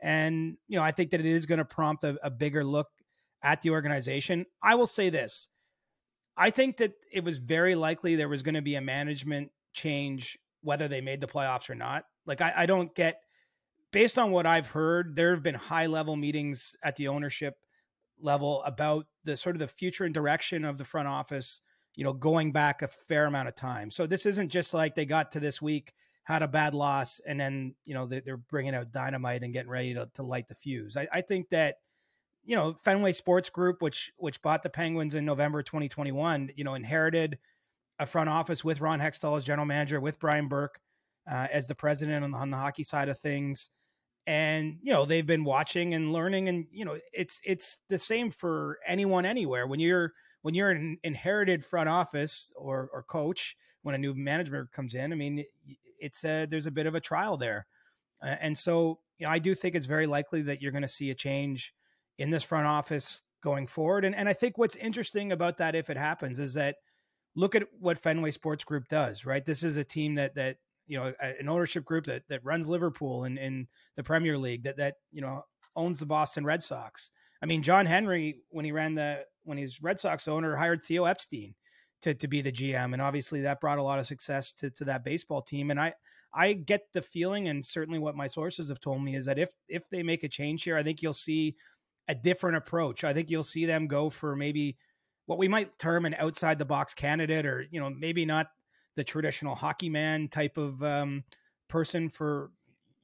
And, 0.00 0.58
you 0.68 0.76
know, 0.76 0.84
I 0.84 0.90
think 0.90 1.12
that 1.12 1.20
it 1.20 1.26
is 1.26 1.46
going 1.46 1.58
to 1.58 1.64
prompt 1.64 2.04
a, 2.04 2.18
a 2.22 2.30
bigger 2.30 2.64
look 2.64 2.88
at 3.42 3.62
the 3.62 3.70
organization. 3.70 4.44
I 4.62 4.74
will 4.74 4.86
say 4.86 5.08
this 5.08 5.48
I 6.36 6.50
think 6.50 6.78
that 6.78 6.92
it 7.10 7.24
was 7.24 7.38
very 7.38 7.74
likely 7.74 8.16
there 8.16 8.28
was 8.28 8.42
going 8.42 8.56
to 8.56 8.62
be 8.62 8.74
a 8.74 8.80
management 8.80 9.50
change, 9.72 10.38
whether 10.62 10.88
they 10.88 11.00
made 11.00 11.20
the 11.20 11.26
playoffs 11.26 11.70
or 11.70 11.74
not. 11.74 12.04
Like, 12.26 12.40
I, 12.40 12.52
I 12.56 12.66
don't 12.66 12.94
get, 12.94 13.20
based 13.90 14.18
on 14.18 14.32
what 14.32 14.46
I've 14.46 14.68
heard, 14.68 15.16
there 15.16 15.32
have 15.32 15.42
been 15.42 15.54
high 15.54 15.86
level 15.86 16.16
meetings 16.16 16.76
at 16.82 16.96
the 16.96 17.08
ownership 17.08 17.54
level 18.20 18.62
about 18.64 19.06
the 19.24 19.36
sort 19.36 19.56
of 19.56 19.60
the 19.60 19.68
future 19.68 20.04
and 20.04 20.14
direction 20.14 20.64
of 20.64 20.78
the 20.78 20.84
front 20.84 21.08
office, 21.08 21.62
you 21.94 22.04
know, 22.04 22.12
going 22.12 22.52
back 22.52 22.82
a 22.82 22.88
fair 22.88 23.26
amount 23.26 23.48
of 23.48 23.54
time. 23.54 23.90
So 23.90 24.06
this 24.06 24.26
isn't 24.26 24.48
just 24.48 24.74
like 24.74 24.94
they 24.94 25.06
got 25.06 25.32
to 25.32 25.40
this 25.40 25.60
week, 25.60 25.92
had 26.24 26.42
a 26.42 26.48
bad 26.48 26.74
loss, 26.74 27.20
and 27.26 27.38
then, 27.38 27.74
you 27.84 27.94
know, 27.94 28.06
they're 28.06 28.36
bringing 28.36 28.74
out 28.74 28.92
dynamite 28.92 29.42
and 29.42 29.52
getting 29.52 29.70
ready 29.70 29.94
to, 29.94 30.08
to 30.14 30.22
light 30.22 30.48
the 30.48 30.54
fuse. 30.54 30.96
I, 30.96 31.08
I 31.12 31.20
think 31.20 31.48
that, 31.50 31.76
you 32.44 32.56
know, 32.56 32.76
Fenway 32.84 33.12
Sports 33.12 33.50
Group, 33.50 33.82
which 33.82 34.12
which 34.16 34.42
bought 34.42 34.62
the 34.62 34.70
Penguins 34.70 35.14
in 35.14 35.24
November 35.24 35.62
2021, 35.62 36.50
you 36.54 36.64
know, 36.64 36.74
inherited 36.74 37.38
a 37.98 38.06
front 38.06 38.28
office 38.28 38.62
with 38.62 38.80
Ron 38.80 39.00
Hextall 39.00 39.36
as 39.36 39.44
general 39.44 39.66
manager, 39.66 40.00
with 40.00 40.18
Brian 40.20 40.48
Burke 40.48 40.80
uh, 41.30 41.48
as 41.50 41.66
the 41.66 41.74
president 41.74 42.24
on, 42.24 42.34
on 42.34 42.50
the 42.50 42.56
hockey 42.56 42.84
side 42.84 43.08
of 43.08 43.18
things 43.18 43.70
and 44.26 44.78
you 44.82 44.92
know 44.92 45.04
they've 45.04 45.26
been 45.26 45.44
watching 45.44 45.94
and 45.94 46.12
learning 46.12 46.48
and 46.48 46.66
you 46.70 46.84
know 46.84 46.98
it's 47.12 47.40
it's 47.44 47.78
the 47.88 47.98
same 47.98 48.30
for 48.30 48.78
anyone 48.86 49.24
anywhere. 49.24 49.66
When 49.66 49.80
you're 49.80 50.12
when 50.42 50.54
you're 50.54 50.70
an 50.70 50.98
inherited 51.02 51.64
front 51.64 51.88
office 51.88 52.52
or 52.56 52.88
or 52.92 53.02
coach 53.02 53.56
when 53.82 53.94
a 53.94 53.98
new 53.98 54.14
manager 54.14 54.68
comes 54.72 54.94
in 54.94 55.12
i 55.12 55.16
mean 55.16 55.44
it's 55.98 56.24
a, 56.24 56.46
there's 56.46 56.66
a 56.66 56.70
bit 56.70 56.86
of 56.86 56.94
a 56.94 57.00
trial 57.00 57.36
there. 57.36 57.66
And 58.22 58.56
so 58.56 59.00
you 59.18 59.26
know 59.26 59.32
i 59.32 59.38
do 59.38 59.54
think 59.54 59.74
it's 59.74 59.86
very 59.86 60.06
likely 60.06 60.42
that 60.42 60.60
you're 60.60 60.72
going 60.72 60.82
to 60.82 60.88
see 60.88 61.10
a 61.10 61.14
change 61.14 61.74
in 62.18 62.30
this 62.30 62.42
front 62.42 62.66
office 62.66 63.22
going 63.42 63.66
forward 63.66 64.04
and 64.04 64.14
and 64.14 64.28
i 64.28 64.32
think 64.32 64.58
what's 64.58 64.76
interesting 64.76 65.32
about 65.32 65.58
that 65.58 65.74
if 65.74 65.90
it 65.90 65.96
happens 65.96 66.40
is 66.40 66.54
that 66.54 66.76
look 67.34 67.54
at 67.54 67.64
what 67.78 67.98
fenway 67.98 68.30
sports 68.30 68.64
group 68.64 68.88
does 68.88 69.24
right? 69.24 69.44
This 69.44 69.62
is 69.62 69.76
a 69.76 69.84
team 69.84 70.14
that 70.16 70.34
that 70.34 70.56
you 70.86 70.98
know 70.98 71.12
an 71.20 71.48
ownership 71.48 71.84
group 71.84 72.06
that 72.06 72.22
that 72.28 72.44
runs 72.44 72.68
Liverpool 72.68 73.24
and 73.24 73.38
in, 73.38 73.44
in 73.44 73.68
the 73.96 74.02
Premier 74.02 74.38
League 74.38 74.64
that 74.64 74.76
that 74.76 74.96
you 75.12 75.20
know 75.20 75.42
owns 75.74 75.98
the 75.98 76.06
Boston 76.06 76.44
Red 76.44 76.62
Sox. 76.62 77.10
I 77.42 77.46
mean, 77.46 77.62
John 77.62 77.86
Henry 77.86 78.40
when 78.50 78.64
he 78.64 78.72
ran 78.72 78.94
the 78.94 79.24
when 79.44 79.58
he's 79.58 79.82
Red 79.82 80.00
Sox 80.00 80.26
owner 80.28 80.56
hired 80.56 80.84
Theo 80.84 81.04
Epstein 81.04 81.54
to 82.02 82.14
to 82.14 82.28
be 82.28 82.40
the 82.40 82.52
GM, 82.52 82.92
and 82.92 83.02
obviously 83.02 83.42
that 83.42 83.60
brought 83.60 83.78
a 83.78 83.82
lot 83.82 83.98
of 83.98 84.06
success 84.06 84.52
to 84.54 84.70
to 84.70 84.84
that 84.84 85.04
baseball 85.04 85.42
team. 85.42 85.70
And 85.70 85.80
I 85.80 85.94
I 86.34 86.52
get 86.52 86.82
the 86.92 87.02
feeling, 87.02 87.48
and 87.48 87.64
certainly 87.64 87.98
what 87.98 88.16
my 88.16 88.26
sources 88.26 88.68
have 88.68 88.80
told 88.80 89.02
me 89.02 89.16
is 89.16 89.26
that 89.26 89.38
if 89.38 89.50
if 89.68 89.88
they 89.90 90.02
make 90.02 90.24
a 90.24 90.28
change 90.28 90.64
here, 90.64 90.76
I 90.76 90.82
think 90.82 91.02
you'll 91.02 91.12
see 91.12 91.56
a 92.08 92.14
different 92.14 92.56
approach. 92.56 93.04
I 93.04 93.12
think 93.12 93.30
you'll 93.30 93.42
see 93.42 93.66
them 93.66 93.86
go 93.86 94.10
for 94.10 94.36
maybe 94.36 94.76
what 95.26 95.38
we 95.38 95.48
might 95.48 95.78
term 95.78 96.06
an 96.06 96.14
outside 96.18 96.58
the 96.58 96.64
box 96.64 96.94
candidate, 96.94 97.46
or 97.46 97.66
you 97.70 97.80
know 97.80 97.90
maybe 97.90 98.24
not 98.24 98.46
the 98.96 99.04
traditional 99.04 99.54
hockey 99.54 99.88
man 99.88 100.28
type 100.28 100.56
of 100.58 100.82
um, 100.82 101.22
person 101.68 102.08
for 102.08 102.50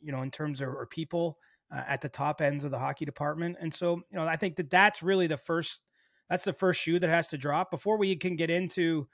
you 0.00 0.12
know 0.12 0.22
in 0.22 0.30
terms 0.30 0.60
of 0.60 0.68
or 0.68 0.86
people 0.86 1.38
uh, 1.74 1.82
at 1.86 2.00
the 2.00 2.08
top 2.08 2.40
ends 2.40 2.64
of 2.64 2.70
the 2.70 2.78
hockey 2.78 3.04
department. 3.04 3.56
And 3.60 3.72
so 3.72 3.96
you 4.10 4.18
know 4.18 4.24
i 4.24 4.36
think 4.36 4.56
that 4.56 4.70
that's 4.70 5.02
really 5.02 5.26
the 5.26 5.36
first 5.36 5.82
that's 6.28 6.44
the 6.44 6.52
first 6.52 6.80
shoe 6.80 6.98
that 6.98 7.10
has 7.10 7.28
to 7.28 7.38
drop. 7.38 7.70
Before 7.70 7.98
we 7.98 8.16
can 8.16 8.36
get 8.36 8.50
into 8.50 9.06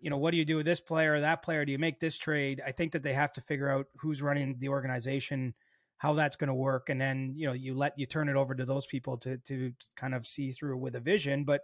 you 0.00 0.10
know 0.10 0.18
what 0.18 0.32
do 0.32 0.36
you 0.36 0.44
do 0.44 0.56
with 0.56 0.66
this 0.66 0.80
player 0.80 1.14
or 1.14 1.20
that 1.20 1.42
player? 1.42 1.64
Do 1.64 1.72
you 1.72 1.78
make 1.78 2.00
this 2.00 2.18
trade? 2.18 2.62
I 2.66 2.72
think 2.72 2.92
that 2.92 3.02
they 3.02 3.12
have 3.12 3.32
to 3.34 3.40
figure 3.40 3.68
out 3.68 3.86
who's 3.96 4.22
running 4.22 4.56
the 4.58 4.68
organization 4.68 5.54
how 5.98 6.14
that's 6.14 6.34
going 6.34 6.48
to 6.48 6.54
work. 6.54 6.88
And 6.88 7.00
then 7.00 7.32
you 7.36 7.46
know 7.46 7.52
you 7.52 7.74
let 7.74 7.98
you 7.98 8.06
turn 8.06 8.28
it 8.28 8.36
over 8.36 8.54
to 8.54 8.64
those 8.64 8.86
people 8.86 9.16
to 9.18 9.36
to 9.38 9.72
kind 9.96 10.14
of 10.14 10.26
see 10.26 10.50
through 10.52 10.78
with 10.78 10.96
a 10.96 11.00
vision. 11.00 11.44
But 11.44 11.62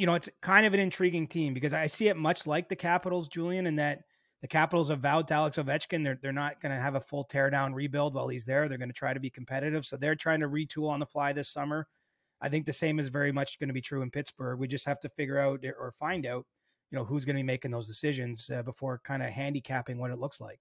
you 0.00 0.06
know, 0.06 0.14
it's 0.14 0.30
kind 0.40 0.64
of 0.64 0.72
an 0.72 0.80
intriguing 0.80 1.26
team 1.26 1.52
because 1.52 1.74
I 1.74 1.86
see 1.86 2.08
it 2.08 2.16
much 2.16 2.46
like 2.46 2.70
the 2.70 2.76
Capitals, 2.76 3.28
Julian, 3.28 3.66
in 3.66 3.76
that 3.76 4.04
the 4.40 4.48
Capitals 4.48 4.88
have 4.88 5.00
vowed 5.00 5.28
to 5.28 5.34
Alex 5.34 5.58
Ovechkin 5.58 6.02
they're 6.02 6.18
they're 6.22 6.32
not 6.32 6.58
going 6.62 6.74
to 6.74 6.80
have 6.80 6.94
a 6.94 7.02
full 7.02 7.26
teardown 7.26 7.74
rebuild 7.74 8.14
while 8.14 8.26
he's 8.26 8.46
there. 8.46 8.66
They're 8.66 8.78
going 8.78 8.88
to 8.88 8.94
try 8.94 9.12
to 9.12 9.20
be 9.20 9.28
competitive, 9.28 9.84
so 9.84 9.98
they're 9.98 10.14
trying 10.14 10.40
to 10.40 10.48
retool 10.48 10.88
on 10.88 11.00
the 11.00 11.06
fly 11.06 11.34
this 11.34 11.50
summer. 11.50 11.86
I 12.40 12.48
think 12.48 12.64
the 12.64 12.72
same 12.72 12.98
is 12.98 13.10
very 13.10 13.30
much 13.30 13.58
going 13.58 13.68
to 13.68 13.74
be 13.74 13.82
true 13.82 14.00
in 14.00 14.10
Pittsburgh. 14.10 14.58
We 14.58 14.68
just 14.68 14.86
have 14.86 15.00
to 15.00 15.10
figure 15.10 15.38
out 15.38 15.62
or 15.78 15.92
find 15.98 16.24
out, 16.24 16.46
you 16.90 16.96
know, 16.96 17.04
who's 17.04 17.26
going 17.26 17.36
to 17.36 17.40
be 17.40 17.46
making 17.46 17.70
those 17.70 17.86
decisions 17.86 18.48
uh, 18.48 18.62
before 18.62 19.02
kind 19.04 19.22
of 19.22 19.28
handicapping 19.28 19.98
what 19.98 20.10
it 20.10 20.18
looks 20.18 20.40
like. 20.40 20.60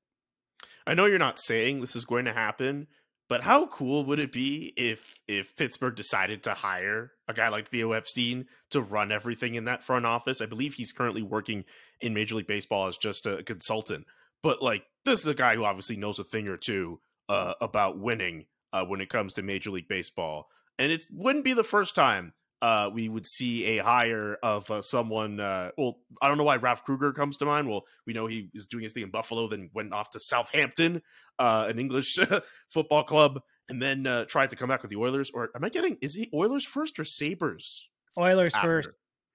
I 0.86 0.96
know 0.96 1.06
you're 1.06 1.18
not 1.18 1.40
saying 1.40 1.80
this 1.80 1.96
is 1.96 2.04
going 2.04 2.26
to 2.26 2.34
happen, 2.34 2.88
But 3.30 3.44
how 3.44 3.68
cool 3.68 4.06
would 4.06 4.20
it 4.20 4.34
be 4.34 4.74
if 4.76 5.16
if 5.28 5.56
Pittsburgh 5.56 5.96
decided 5.96 6.44
to 6.44 6.56
hire 6.56 7.12
a 7.28 7.34
guy 7.34 7.50
like 7.50 7.70
Theo 7.70 7.92
Epstein 7.92 8.48
to 8.72 8.82
run 8.82 9.12
everything 9.12 9.54
in 9.54 9.66
that 9.66 9.84
front 9.84 10.08
office? 10.08 10.42
I 10.42 10.48
believe 10.48 10.74
he's 10.74 10.92
currently 10.92 11.22
working 11.22 11.64
in 12.02 12.16
Major 12.16 12.36
League 12.36 12.48
Baseball 12.48 12.88
as 12.88 12.98
just 12.98 13.28
a 13.28 13.44
consultant. 13.44 14.08
But 14.42 14.64
like 14.64 14.84
this 15.06 15.20
is 15.20 15.28
a 15.28 15.36
guy 15.36 15.56
who 15.56 15.64
obviously 15.64 15.96
knows 15.96 16.18
a 16.18 16.24
thing 16.24 16.48
or 16.48 16.58
two 16.58 17.02
uh, 17.30 17.54
about 17.62 18.00
winning 18.00 18.48
uh, 18.74 18.86
when 18.86 19.00
it 19.00 19.10
comes 19.10 19.36
to 19.36 19.44
Major 19.44 19.70
League 19.70 19.88
Baseball, 19.88 20.48
and 20.80 20.92
it 20.92 21.06
wouldn't 21.12 21.46
be 21.46 21.54
the 21.54 21.64
first 21.64 21.94
time 21.94 22.34
uh, 22.62 22.90
we 22.94 23.08
would 23.08 23.26
see 23.26 23.78
a 23.78 23.84
hire 23.84 24.38
of 24.44 24.70
uh, 24.70 24.82
someone. 24.82 25.40
Uh, 25.40 25.72
well, 25.78 26.00
I 26.22 26.28
don't 26.28 26.38
know 26.38 26.44
why 26.44 26.58
Ralph 26.58 26.84
Krueger 26.84 27.14
comes 27.14 27.38
to 27.38 27.46
mind. 27.46 27.70
Well, 27.70 27.86
we 28.06 28.14
know 28.14 28.28
he 28.28 28.50
was 28.54 28.68
doing 28.68 28.84
his 28.84 28.94
thing 28.94 29.04
in 29.04 29.12
Buffalo, 29.12 29.48
then 29.48 29.70
went 29.74 29.94
off 29.94 30.12
to 30.12 30.20
Southampton, 30.20 31.02
uh, 31.38 31.68
an 31.70 31.80
English 31.80 32.18
football 32.70 33.04
club, 33.04 33.42
and 33.70 33.82
then 33.82 34.06
uh, 34.06 34.26
tried 34.26 34.50
to 34.50 34.56
come 34.56 34.70
back 34.70 34.82
with 34.82 34.92
the 34.92 34.98
Oilers. 34.98 35.32
Or 35.34 35.50
am 35.56 35.64
I 35.64 35.70
getting? 35.70 35.98
Is 36.02 36.16
he 36.16 36.30
Oilers 36.34 36.66
first 36.66 37.00
or 37.00 37.06
Sabres? 37.06 37.88
Oilers 38.18 38.54
after? 38.54 38.68
first, 38.68 38.90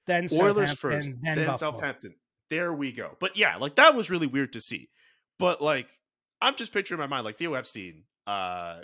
then 0.06 0.28
Oilers 0.32 0.72
first, 0.72 1.10
then, 1.22 1.36
then 1.36 1.56
Southampton. 1.56 2.14
There 2.50 2.74
we 2.74 2.92
go. 2.92 3.16
But 3.20 3.36
yeah, 3.36 3.56
like 3.56 3.76
that 3.76 3.94
was 3.94 4.10
really 4.10 4.26
weird 4.26 4.52
to 4.52 4.60
see. 4.60 4.90
But 5.38 5.62
like, 5.62 5.88
I'm 6.42 6.56
just 6.56 6.72
picturing 6.72 7.00
in 7.00 7.08
my 7.08 7.16
mind 7.16 7.24
like 7.24 7.36
Theo 7.36 7.54
Epstein 7.54 8.04
uh 8.26 8.80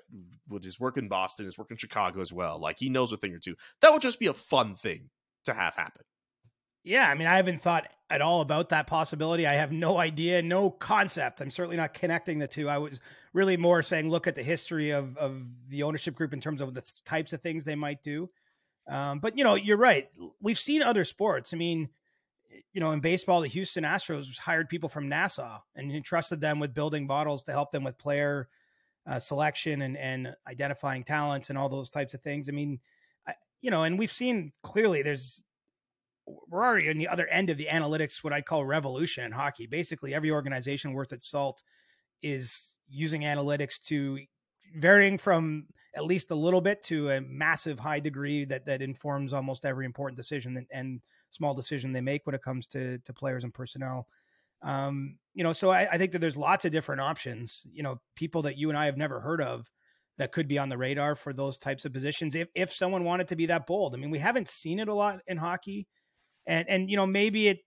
with 0.49 0.65
his 0.65 0.79
work 0.79 0.97
in 0.97 1.09
Boston, 1.09 1.47
his 1.47 1.59
work 1.59 1.71
in 1.71 1.77
Chicago 1.77 2.21
as 2.21 2.33
well. 2.33 2.61
Like 2.61 2.79
he 2.79 2.89
knows 2.89 3.13
a 3.13 3.17
thing 3.17 3.35
or 3.35 3.39
two. 3.39 3.57
That 3.81 3.93
would 3.93 4.03
just 4.03 4.19
be 4.21 4.27
a 4.27 4.35
fun 4.35 4.75
thing 4.75 5.11
to 5.45 5.55
have 5.55 5.75
happen. 5.75 6.03
Yeah, 6.83 7.09
I 7.09 7.15
mean, 7.15 7.27
I 7.27 7.37
haven't 7.37 7.61
thought 7.61 7.89
at 8.09 8.23
all 8.23 8.41
about 8.41 8.71
that 8.71 8.87
possibility. 8.87 9.47
I 9.47 9.53
have 9.55 9.71
no 9.71 9.99
idea, 9.99 10.41
no 10.41 10.71
concept. 10.71 11.41
I'm 11.41 11.51
certainly 11.51 11.77
not 11.77 11.93
connecting 11.93 12.39
the 12.39 12.49
two. 12.49 12.69
I 12.69 12.79
was 12.79 13.01
really 13.35 13.59
more 13.59 13.83
saying, 13.83 14.09
look 14.09 14.27
at 14.27 14.35
the 14.35 14.43
history 14.43 14.91
of 14.91 15.17
of 15.19 15.43
the 15.69 15.83
ownership 15.83 16.15
group 16.15 16.33
in 16.33 16.41
terms 16.41 16.61
of 16.61 16.75
the 16.75 16.83
types 17.05 17.33
of 17.33 17.43
things 17.43 17.65
they 17.65 17.75
might 17.75 18.03
do. 18.03 18.31
Um, 18.89 19.21
but 19.21 19.37
you 19.37 19.45
know, 19.45 19.55
you're 19.55 19.77
right. 19.77 20.09
We've 20.41 20.59
seen 20.59 20.83
other 20.83 21.05
sports. 21.05 21.53
I 21.53 21.57
mean, 21.57 21.91
you 22.73 22.81
know, 22.81 22.93
in 22.93 23.01
baseball, 23.01 23.43
the 23.43 23.49
Houston 23.49 23.85
Astros 23.85 24.39
hired 24.39 24.69
people 24.69 24.89
from 24.89 25.09
NASA 25.11 25.61
and 25.75 25.93
entrusted 25.93 26.41
them 26.41 26.61
with 26.61 26.75
building 26.75 27.07
models 27.07 27.45
to 27.45 27.53
help 27.53 27.73
them 27.73 27.85
with 27.85 27.99
player 27.99 28.49
uh, 29.07 29.19
selection 29.19 29.83
and 29.83 29.97
and 29.97 30.35
identifying 30.47 31.05
talents 31.05 31.51
and 31.51 31.59
all 31.59 31.69
those 31.69 31.91
types 31.91 32.15
of 32.15 32.21
things. 32.21 32.49
I 32.49 32.53
mean, 32.53 32.81
I, 33.27 33.35
you 33.61 33.71
know, 33.71 33.85
and 33.85 33.99
we've 33.99 34.13
seen 34.13 34.53
clearly 34.63 35.03
there's 35.03 35.43
we're 36.49 36.65
already 36.65 36.91
on 36.91 36.99
the 36.99 37.09
other 37.09 37.27
end 37.27 37.51
of 37.51 37.59
the 37.59 37.67
analytics, 37.67 38.23
what 38.23 38.33
I'd 38.33 38.47
call 38.47 38.65
revolution 38.65 39.25
in 39.25 39.33
hockey. 39.33 39.67
Basically, 39.67 40.15
every 40.15 40.31
organization 40.31 40.93
worth 40.93 41.13
its 41.13 41.29
salt 41.29 41.63
is 42.23 42.77
using 42.89 43.23
analytics 43.23 43.81
to 43.87 44.19
varying 44.77 45.19
from 45.19 45.67
at 45.97 46.05
least 46.05 46.31
a 46.31 46.35
little 46.35 46.61
bit 46.61 46.83
to 46.85 47.11
a 47.11 47.21
massive 47.21 47.79
high 47.79 47.99
degree 47.99 48.45
that 48.45 48.65
that 48.67 48.83
informs 48.83 49.33
almost 49.33 49.65
every 49.65 49.85
important 49.85 50.17
decision 50.17 50.57
and, 50.57 50.67
and 50.71 51.01
small 51.31 51.55
decision 51.55 51.93
they 51.93 52.01
make 52.01 52.27
when 52.27 52.35
it 52.35 52.43
comes 52.43 52.67
to 52.69 52.99
to 52.99 53.13
players 53.13 53.45
and 53.45 53.55
personnel. 53.55 54.07
Um, 54.63 55.17
you 55.35 55.45
know, 55.45 55.53
so 55.53 55.71
I, 55.71 55.89
I, 55.93 55.99
think 55.99 56.13
that 56.13 56.19
there's 56.19 56.37
lots 56.37 56.65
of 56.65 56.73
different 56.73 57.01
options. 57.01 57.67
You 57.73 57.83
know, 57.83 58.01
people 58.17 58.43
that 58.43 58.59
you 58.59 58.69
and 58.69 58.79
I 58.79 58.87
have 58.87 58.97
never 58.97 59.21
heard 59.21 59.41
of 59.41 59.71
that 60.19 60.33
could 60.33 60.49
be 60.49 60.59
on 60.59 60.69
the 60.69 60.79
radar 60.79 61.15
for 61.15 61.33
those 61.33 61.59
types 61.59 61.85
of 61.85 61.93
positions. 61.93 62.35
If 62.35 62.49
if 62.55 62.73
someone 62.73 63.05
wanted 63.05 63.29
to 63.29 63.37
be 63.37 63.47
that 63.47 63.67
bold, 63.67 63.95
I 63.95 63.99
mean, 63.99 64.11
we 64.11 64.19
haven't 64.19 64.49
seen 64.49 64.81
it 64.81 64.89
a 64.89 64.95
lot 64.95 65.21
in 65.27 65.39
hockey, 65.39 65.87
and 66.47 66.69
and 66.69 66.91
you 66.91 66.97
know 66.97 67.07
maybe 67.07 67.49
it 67.49 67.61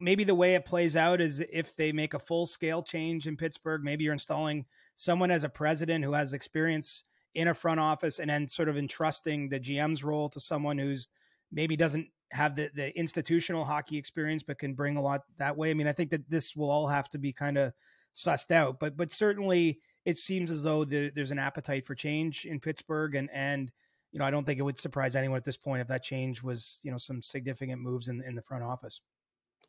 maybe 0.00 0.24
the 0.24 0.34
way 0.34 0.54
it 0.54 0.64
plays 0.64 0.96
out 0.96 1.20
is 1.20 1.42
if 1.52 1.76
they 1.76 1.92
make 1.92 2.14
a 2.14 2.18
full 2.18 2.46
scale 2.46 2.82
change 2.82 3.26
in 3.26 3.36
Pittsburgh, 3.36 3.82
maybe 3.82 4.04
you're 4.04 4.12
installing 4.12 4.66
someone 4.96 5.30
as 5.30 5.44
a 5.44 5.48
president 5.48 6.04
who 6.04 6.12
has 6.12 6.32
experience 6.32 7.04
in 7.34 7.48
a 7.48 7.54
front 7.54 7.80
office, 7.80 8.18
and 8.18 8.28
then 8.28 8.48
sort 8.48 8.68
of 8.68 8.76
entrusting 8.76 9.48
the 9.48 9.60
GM's 9.60 10.04
role 10.04 10.28
to 10.28 10.40
someone 10.40 10.78
who's 10.78 11.08
maybe 11.50 11.76
doesn't 11.76 12.08
have 12.34 12.56
the, 12.56 12.70
the 12.74 12.96
institutional 12.98 13.64
hockey 13.64 13.96
experience, 13.96 14.42
but 14.42 14.58
can 14.58 14.74
bring 14.74 14.96
a 14.96 15.02
lot 15.02 15.22
that 15.38 15.56
way. 15.56 15.70
I 15.70 15.74
mean, 15.74 15.86
I 15.86 15.92
think 15.92 16.10
that 16.10 16.28
this 16.28 16.56
will 16.56 16.70
all 16.70 16.88
have 16.88 17.08
to 17.10 17.18
be 17.18 17.32
kind 17.32 17.56
of 17.56 17.72
sussed 18.14 18.50
out, 18.50 18.78
but 18.80 18.96
but 18.96 19.10
certainly 19.10 19.80
it 20.04 20.18
seems 20.18 20.50
as 20.50 20.62
though 20.62 20.84
the, 20.84 21.10
there's 21.14 21.30
an 21.30 21.38
appetite 21.38 21.86
for 21.86 21.94
change 21.94 22.44
in 22.44 22.60
Pittsburgh, 22.60 23.14
and 23.14 23.30
and 23.32 23.70
you 24.12 24.18
know 24.18 24.24
I 24.24 24.30
don't 24.30 24.44
think 24.44 24.58
it 24.58 24.62
would 24.62 24.78
surprise 24.78 25.16
anyone 25.16 25.36
at 25.36 25.44
this 25.44 25.56
point 25.56 25.80
if 25.80 25.88
that 25.88 26.02
change 26.02 26.42
was 26.42 26.78
you 26.82 26.90
know 26.90 26.98
some 26.98 27.22
significant 27.22 27.80
moves 27.80 28.08
in 28.08 28.22
in 28.22 28.34
the 28.34 28.42
front 28.42 28.64
office. 28.64 29.00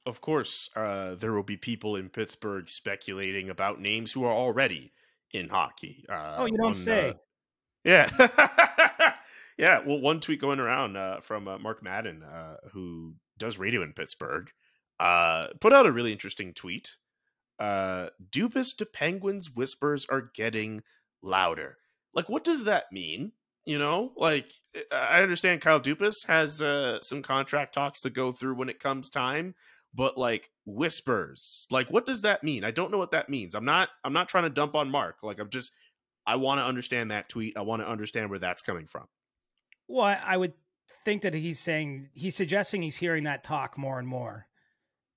Of 0.07 0.21
course, 0.21 0.69
uh, 0.75 1.15
there 1.15 1.33
will 1.33 1.43
be 1.43 1.57
people 1.57 1.95
in 1.95 2.09
Pittsburgh 2.09 2.69
speculating 2.69 3.49
about 3.49 3.79
names 3.79 4.11
who 4.11 4.23
are 4.23 4.33
already 4.33 4.91
in 5.31 5.49
hockey. 5.49 6.05
Uh, 6.09 6.35
oh, 6.39 6.45
you 6.45 6.57
don't 6.57 6.75
say. 6.75 7.13
Yeah. 7.83 8.09
Yeah, 9.57 9.79
well, 9.85 9.99
one 9.99 10.19
tweet 10.19 10.41
going 10.41 10.59
around 10.59 10.97
uh, 10.97 11.21
from 11.21 11.47
uh, 11.47 11.57
Mark 11.57 11.81
Madden, 11.81 12.23
uh, 12.23 12.57
who 12.73 13.15
does 13.37 13.57
radio 13.57 13.83
in 13.83 13.93
Pittsburgh, 13.93 14.49
uh, 14.99 15.47
put 15.61 15.73
out 15.73 15.85
a 15.85 15.91
really 15.91 16.11
interesting 16.11 16.53
tweet. 16.53 16.97
Uh, 17.57 18.09
to 18.31 18.85
Penguins 18.93 19.49
whispers 19.49 20.05
are 20.09 20.29
getting 20.33 20.83
louder. 21.21 21.77
Like, 22.13 22.27
what 22.27 22.43
does 22.43 22.65
that 22.65 22.85
mean? 22.91 23.31
You 23.65 23.79
know, 23.79 24.11
like 24.15 24.51
I 24.91 25.23
understand 25.23 25.61
Kyle 25.61 25.79
Dubas 25.79 26.27
has 26.27 26.61
uh, 26.61 27.01
some 27.01 27.23
contract 27.23 27.73
talks 27.73 28.01
to 28.01 28.11
go 28.11 28.31
through 28.31 28.55
when 28.55 28.69
it 28.69 28.79
comes 28.79 29.09
time, 29.09 29.55
but 29.91 30.17
like 30.19 30.51
whispers, 30.67 31.65
like 31.71 31.87
what 31.89 32.05
does 32.05 32.21
that 32.21 32.43
mean? 32.43 32.63
I 32.63 32.69
don't 32.69 32.91
know 32.91 32.99
what 32.99 33.11
that 33.11 33.27
means. 33.27 33.55
I'm 33.55 33.65
not. 33.65 33.89
I'm 34.03 34.13
not 34.13 34.29
trying 34.29 34.43
to 34.43 34.51
dump 34.51 34.75
on 34.75 34.91
Mark. 34.91 35.23
Like 35.23 35.39
I'm 35.39 35.49
just. 35.49 35.71
I 36.27 36.35
want 36.35 36.59
to 36.59 36.65
understand 36.65 37.09
that 37.09 37.29
tweet. 37.29 37.57
I 37.57 37.61
want 37.61 37.81
to 37.81 37.89
understand 37.89 38.29
where 38.29 38.39
that's 38.39 38.61
coming 38.61 38.85
from. 38.85 39.05
Well, 39.87 40.17
I 40.23 40.37
would 40.37 40.53
think 41.03 41.21
that 41.21 41.33
he's 41.33 41.59
saying 41.59 42.09
he's 42.13 42.35
suggesting 42.35 42.81
he's 42.81 42.97
hearing 42.97 43.25
that 43.25 43.43
talk 43.43 43.77
more 43.77 43.99
and 43.99 44.07
more. 44.07 44.47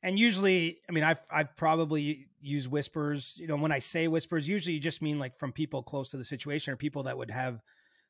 And 0.03 0.19
usually, 0.19 0.79
I 0.89 0.93
mean, 0.93 1.05
I've 1.05 1.21
I've 1.31 1.57
probably 1.57 2.27
used 2.41 2.71
whispers. 2.71 3.35
You 3.37 3.49
know, 3.49 3.57
when 3.57 3.73
I 3.73 3.81
say 3.81 4.07
whispers, 4.07 4.49
usually 4.49 4.75
you 4.75 4.81
just 4.81 5.03
mean 5.03 5.19
like 5.19 5.39
from 5.39 5.53
people 5.53 5.83
close 5.83 6.11
to 6.11 6.17
the 6.17 6.25
situation 6.25 6.73
or 6.73 6.77
people 6.77 7.05
that 7.05 7.19
would 7.19 7.31
have 7.31 7.61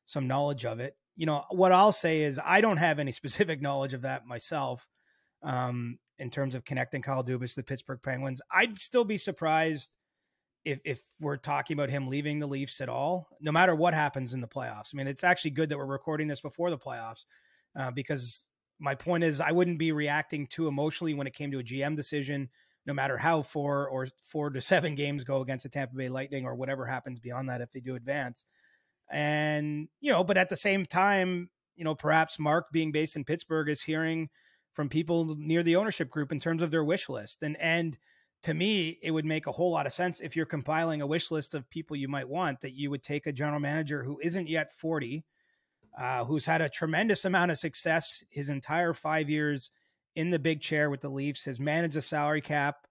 some 0.05 0.27
knowledge 0.27 0.65
of 0.65 0.79
it. 0.79 0.95
You 1.15 1.25
know, 1.25 1.45
what 1.49 1.71
I'll 1.71 1.91
say 1.91 2.21
is 2.21 2.39
I 2.43 2.61
don't 2.61 2.77
have 2.77 2.99
any 2.99 3.11
specific 3.13 3.61
knowledge 3.61 3.93
of 3.93 4.01
that 4.03 4.25
myself. 4.25 4.85
Um, 5.41 5.99
in 6.17 6.29
terms 6.29 6.53
of 6.53 6.65
connecting 6.65 7.01
Kyle 7.01 7.23
Dubas 7.23 7.51
to 7.51 7.61
the 7.61 7.63
Pittsburgh 7.63 8.01
Penguins, 8.03 8.41
I'd 8.53 8.77
still 8.81 9.05
be 9.05 9.17
surprised 9.17 9.95
if 10.65 10.79
if 10.83 11.01
we're 11.19 11.37
talking 11.37 11.75
about 11.75 11.89
him 11.89 12.07
leaving 12.07 12.39
the 12.39 12.47
Leafs 12.47 12.81
at 12.81 12.89
all, 12.89 13.29
no 13.41 13.51
matter 13.51 13.75
what 13.75 13.93
happens 13.93 14.33
in 14.33 14.41
the 14.41 14.47
playoffs. 14.47 14.93
I 14.93 14.97
mean, 14.97 15.07
it's 15.07 15.23
actually 15.23 15.51
good 15.51 15.69
that 15.69 15.77
we're 15.77 15.85
recording 15.85 16.27
this 16.27 16.41
before 16.41 16.69
the 16.69 16.77
playoffs 16.77 17.25
uh, 17.77 17.91
because 17.91 18.45
my 18.79 18.95
point 18.95 19.23
is 19.23 19.41
I 19.41 19.51
wouldn't 19.51 19.79
be 19.79 19.91
reacting 19.91 20.47
too 20.47 20.67
emotionally 20.67 21.13
when 21.13 21.27
it 21.27 21.33
came 21.33 21.51
to 21.51 21.59
a 21.59 21.63
GM 21.63 21.95
decision, 21.95 22.49
no 22.85 22.93
matter 22.93 23.17
how 23.17 23.41
four 23.41 23.87
or 23.89 24.07
four 24.27 24.49
to 24.49 24.61
seven 24.61 24.95
games 24.95 25.23
go 25.23 25.41
against 25.41 25.63
the 25.63 25.69
Tampa 25.69 25.95
Bay 25.95 26.09
Lightning 26.09 26.45
or 26.45 26.55
whatever 26.55 26.85
happens 26.85 27.19
beyond 27.19 27.49
that 27.49 27.61
if 27.61 27.71
they 27.71 27.79
do 27.79 27.95
advance. 27.95 28.45
And 29.11 29.87
you 30.01 30.11
know, 30.11 30.23
but 30.23 30.37
at 30.37 30.49
the 30.49 30.57
same 30.57 30.85
time, 30.85 31.49
you 31.75 31.83
know, 31.83 31.95
perhaps 31.95 32.39
Mark 32.39 32.67
being 32.71 32.91
based 32.91 33.15
in 33.15 33.23
Pittsburgh 33.23 33.69
is 33.69 33.81
hearing 33.81 34.29
from 34.73 34.89
people 34.89 35.35
near 35.37 35.63
the 35.63 35.75
ownership 35.75 36.09
group 36.09 36.31
in 36.31 36.39
terms 36.39 36.61
of 36.61 36.71
their 36.71 36.83
wish 36.83 37.09
list 37.09 37.39
and 37.41 37.57
and 37.59 37.97
to 38.43 38.53
me, 38.53 38.97
it 39.01 39.11
would 39.11 39.25
make 39.25 39.47
a 39.47 39.51
whole 39.51 39.71
lot 39.71 39.85
of 39.85 39.93
sense 39.93 40.21
if 40.21 40.35
you're 40.35 40.45
compiling 40.45 41.01
a 41.01 41.07
wish 41.07 41.29
list 41.29 41.53
of 41.53 41.69
people 41.69 41.95
you 41.95 42.07
might 42.07 42.27
want 42.27 42.61
that 42.61 42.73
you 42.73 42.89
would 42.89 43.03
take 43.03 43.27
a 43.27 43.33
general 43.33 43.59
manager 43.59 44.03
who 44.03 44.19
isn't 44.21 44.47
yet 44.47 44.71
40, 44.77 45.25
uh, 45.97 46.23
who's 46.23 46.45
had 46.45 46.61
a 46.61 46.69
tremendous 46.69 47.25
amount 47.25 47.51
of 47.51 47.57
success 47.57 48.23
his 48.29 48.49
entire 48.49 48.93
five 48.93 49.29
years 49.29 49.71
in 50.15 50.29
the 50.29 50.39
big 50.39 50.61
chair 50.61 50.89
with 50.89 51.01
the 51.01 51.09
Leafs, 51.09 51.43
has 51.45 51.59
managed 51.59 51.97
a 51.97 52.01
salary 52.01 52.41
cap 52.41 52.87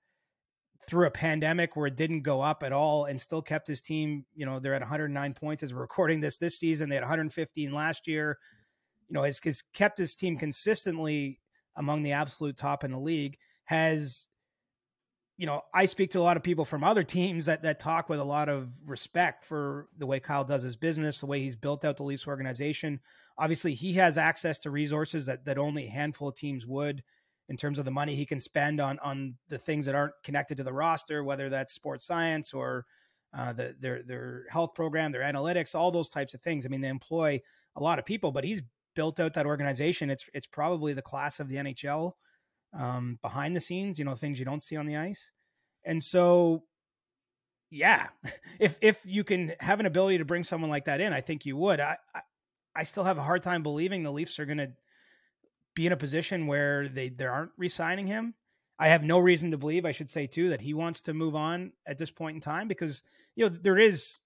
through 0.87 1.06
a 1.06 1.11
pandemic 1.11 1.76
where 1.76 1.87
it 1.87 1.96
didn't 1.96 2.22
go 2.22 2.40
up 2.40 2.62
at 2.62 2.72
all 2.72 3.06
and 3.06 3.20
still 3.20 3.42
kept 3.42 3.66
his 3.66 3.80
team, 3.80 4.24
you 4.34 4.46
know, 4.46 4.58
they're 4.58 4.74
at 4.74 4.80
109 4.80 5.34
points 5.34 5.62
as 5.62 5.74
we're 5.74 5.80
recording 5.80 6.20
this 6.20 6.38
this 6.38 6.58
season. 6.58 6.88
They 6.88 6.94
had 6.94 7.02
115 7.02 7.72
last 7.72 8.06
year. 8.06 8.38
You 9.08 9.14
know, 9.14 9.22
has, 9.22 9.40
has 9.44 9.62
kept 9.72 9.98
his 9.98 10.14
team 10.14 10.37
consistently 10.37 11.40
among 11.76 12.02
the 12.02 12.12
absolute 12.12 12.56
top 12.56 12.84
in 12.84 12.92
the 12.92 12.98
league, 12.98 13.38
has 13.64 14.26
you 15.38 15.46
know, 15.46 15.62
I 15.72 15.87
speak 15.87 16.11
to 16.11 16.18
a 16.18 16.20
lot 16.20 16.37
of 16.37 16.42
people 16.42 16.64
from 16.64 16.83
other 16.83 17.05
teams 17.05 17.46
that 17.46 17.62
that 17.62 17.79
talk 17.79 18.09
with 18.09 18.18
a 18.18 18.24
lot 18.24 18.48
of 18.48 18.68
respect 18.85 19.44
for 19.44 19.88
the 19.96 20.07
way 20.07 20.18
Kyle 20.18 20.44
does 20.44 20.62
his 20.62 20.77
business, 20.77 21.20
the 21.20 21.27
way 21.27 21.38
he's 21.40 21.57
built 21.57 21.85
out 21.85 21.96
the 21.96 22.03
Leafs 22.03 22.27
organization. 22.27 22.98
Obviously, 23.38 23.72
he 23.72 23.92
has 23.94 24.18
access 24.18 24.59
to 24.61 24.70
resources 24.70 25.27
that 25.27 25.44
that 25.44 25.57
only 25.57 25.87
a 25.87 25.90
handful 25.90 26.29
of 26.29 26.35
teams 26.35 26.66
would 26.66 27.05
in 27.48 27.57
terms 27.57 27.79
of 27.79 27.85
the 27.85 27.90
money 27.90 28.16
he 28.16 28.27
can 28.27 28.40
spend 28.40 28.81
on 28.81 28.98
on 28.98 29.37
the 29.48 29.59
things 29.59 29.87
that 29.87 29.94
aren't 29.94 30.12
connected 30.24 30.57
to 30.57 30.64
the 30.64 30.72
roster, 30.72 31.22
whether 31.22 31.48
that's 31.48 31.72
sports 31.72 32.05
science 32.05 32.53
or 32.53 32.85
uh, 33.33 33.53
the, 33.53 33.77
their 33.79 34.03
their 34.03 34.44
health 34.51 34.74
program, 34.74 35.12
their 35.12 35.22
analytics, 35.22 35.72
all 35.72 35.92
those 35.92 36.11
types 36.11 36.35
of 36.35 36.42
things. 36.42 36.66
I 36.66 36.68
mean, 36.68 36.81
they 36.81 36.88
employ 36.88 37.40
a 37.77 37.83
lot 37.83 38.01
of 38.01 38.05
people, 38.05 38.33
but 38.33 38.42
he's 38.42 38.62
built 38.96 39.20
out 39.20 39.35
that 39.35 39.46
organization. 39.46 40.11
It's 40.11 40.24
it's 40.35 40.48
probably 40.48 40.94
the 40.94 41.03
class 41.03 41.38
of 41.38 41.48
the 41.48 41.57
NHL 41.57 42.14
um, 42.76 43.18
behind 43.22 43.54
the 43.54 43.61
scenes, 43.61 43.98
you 43.98 44.04
know, 44.04 44.14
things 44.14 44.38
you 44.38 44.44
don't 44.44 44.62
see 44.62 44.76
on 44.76 44.87
the 44.87 44.96
ice. 44.96 45.31
And 45.85 46.02
so, 46.02 46.64
yeah, 47.70 48.09
if 48.59 48.78
if 48.81 49.00
you 49.04 49.24
can 49.24 49.52
have 49.61 49.81
an 49.81 49.87
ability 49.87 50.18
to 50.18 50.24
bring 50.24 50.44
someone 50.44 50.70
like 50.70 50.87
that 50.87 51.00
in, 51.00 51.12
I 51.12 51.20
think 51.20 51.46
you 51.46 51.57
would. 51.57 51.81
I 51.81 51.96
I, 52.14 52.20
I 52.76 52.83
still 52.85 53.04
have 53.04 53.18
a 53.18 53.22
hard 53.22 53.42
time 53.42 53.62
believing 53.62 54.02
the 54.02 54.12
Leafs 54.12 54.38
are 54.38 54.46
going 54.46 54.59
to 54.59 54.72
be 55.74 55.87
in 55.87 55.92
a 55.92 55.96
position 55.96 56.46
where 56.46 56.88
they 56.88 57.09
they 57.09 57.26
aren't 57.26 57.52
re-signing 57.57 58.07
him. 58.07 58.35
I 58.78 58.88
have 58.88 59.02
no 59.02 59.18
reason 59.18 59.50
to 59.50 59.59
believe, 59.59 59.85
I 59.85 59.92
should 59.92 60.09
say 60.09 60.26
too, 60.26 60.50
that 60.50 60.61
he 60.61 60.72
wants 60.72 61.00
to 61.02 61.14
move 61.14 61.35
on 61.35 61.72
at 61.87 61.98
this 61.98 62.11
point 62.11 62.37
in 62.37 62.40
time 62.40 62.68
because 62.68 63.02
you 63.35 63.44
know 63.44 63.48
there 63.48 63.78
is 63.78 64.18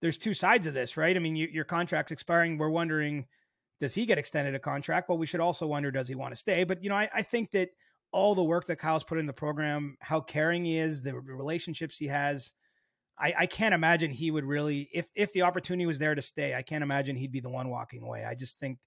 there's 0.00 0.18
two 0.18 0.34
sides 0.34 0.66
of 0.66 0.74
this, 0.74 0.96
right? 0.96 1.14
I 1.14 1.18
mean, 1.18 1.36
you, 1.36 1.48
your 1.52 1.64
contract's 1.64 2.12
expiring. 2.12 2.58
We're 2.58 2.70
wondering, 2.70 3.26
does 3.80 3.94
he 3.94 4.06
get 4.06 4.18
extended 4.18 4.54
a 4.54 4.58
contract? 4.58 5.08
Well, 5.08 5.18
we 5.18 5.26
should 5.26 5.40
also 5.40 5.66
wonder, 5.66 5.90
does 5.90 6.08
he 6.08 6.14
want 6.14 6.32
to 6.32 6.40
stay? 6.40 6.64
But 6.64 6.82
you 6.82 6.88
know, 6.88 6.96
I, 6.96 7.08
I 7.14 7.22
think 7.22 7.52
that 7.52 7.70
all 8.12 8.34
the 8.34 8.42
work 8.42 8.66
that 8.66 8.76
Kyle's 8.76 9.04
put 9.04 9.18
in 9.18 9.26
the 9.26 9.32
program, 9.32 9.96
how 10.00 10.20
caring 10.20 10.64
he 10.64 10.78
is, 10.78 11.02
the 11.02 11.14
relationships 11.14 11.96
he 11.96 12.08
has, 12.08 12.52
I, 13.20 13.34
I 13.40 13.46
can't 13.46 13.74
imagine 13.74 14.10
he 14.10 14.30
would 14.30 14.44
really, 14.44 14.88
if 14.92 15.06
if 15.14 15.32
the 15.32 15.42
opportunity 15.42 15.86
was 15.86 15.98
there 15.98 16.14
to 16.14 16.22
stay, 16.22 16.54
I 16.54 16.62
can't 16.62 16.82
imagine 16.82 17.16
he'd 17.16 17.32
be 17.32 17.40
the 17.40 17.50
one 17.50 17.68
walking 17.68 18.02
away. 18.02 18.24
I 18.24 18.34
just 18.34 18.58
think, 18.58 18.78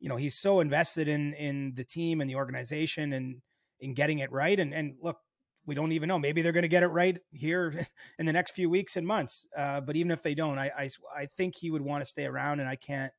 you 0.00 0.08
know, 0.08 0.16
he's 0.16 0.36
so 0.36 0.60
invested 0.60 1.06
in 1.06 1.34
in 1.34 1.72
the 1.76 1.84
team 1.84 2.20
and 2.20 2.28
the 2.28 2.34
organization 2.34 3.12
and 3.12 3.40
in 3.78 3.94
getting 3.94 4.18
it 4.18 4.32
right. 4.32 4.58
And 4.58 4.74
and 4.74 4.94
look, 5.00 5.18
we 5.66 5.76
don't 5.76 5.92
even 5.92 6.08
know. 6.08 6.18
Maybe 6.18 6.42
they're 6.42 6.52
going 6.52 6.62
to 6.62 6.68
get 6.68 6.82
it 6.82 6.88
right 6.88 7.16
here 7.30 7.86
in 8.18 8.26
the 8.26 8.32
next 8.32 8.52
few 8.52 8.68
weeks 8.68 8.96
and 8.96 9.06
months. 9.06 9.46
Uh, 9.56 9.80
but 9.80 9.94
even 9.94 10.10
if 10.10 10.20
they 10.20 10.34
don't, 10.34 10.58
I, 10.58 10.72
I 10.76 10.90
I 11.16 11.26
think 11.26 11.54
he 11.56 11.70
would 11.70 11.82
want 11.82 12.02
to 12.02 12.10
stay 12.10 12.26
around, 12.26 12.58
and 12.58 12.68
I 12.68 12.76
can't 12.76 13.12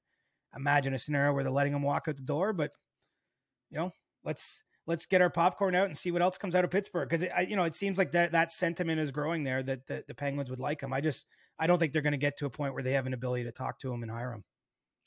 imagine 0.54 0.94
a 0.94 1.00
scenario 1.00 1.34
where 1.34 1.44
they're 1.44 1.52
letting 1.52 1.74
him 1.74 1.84
walk 1.84 2.08
out 2.10 2.18
the 2.18 2.24
door. 2.24 2.52
But 2.52 2.72
you 3.70 3.78
know, 3.78 3.94
let's 4.26 4.62
let's 4.88 5.06
get 5.06 5.22
our 5.22 5.30
popcorn 5.30 5.76
out 5.76 5.88
and 5.88 5.98
see 5.98 6.12
what 6.12 6.22
else 6.22 6.38
comes 6.38 6.56
out 6.56 6.64
of 6.64 6.72
Pittsburgh 6.72 7.10
because 7.10 7.28
you 7.48 7.56
know 7.56 7.64
it 7.64 7.76
seems 7.76 7.98
like 7.98 8.12
that 8.14 8.32
that 8.32 8.52
sentiment 8.52 9.00
is 9.00 9.12
growing 9.12 9.44
there 9.44 9.64
that 9.64 9.88
the, 9.88 10.04
the 10.08 10.16
Penguins 10.16 10.50
would 10.50 10.60
like 10.60 10.82
him. 10.82 10.94
I 10.94 11.02
just 11.02 11.26
I 11.60 11.68
don't 11.68 11.80
think 11.80 11.94
they're 11.94 12.02
going 12.02 12.12
to 12.12 12.18
get 12.18 12.38
to 12.38 12.46
a 12.46 12.50
point 12.50 12.74
where 12.74 12.84
they 12.84 12.94
have 12.94 13.08
an 13.08 13.14
ability 13.14 13.44
to 13.46 13.52
talk 13.52 13.80
to 13.80 13.94
him 13.94 14.04
and 14.04 14.12
hire 14.12 14.34
him. 14.34 14.44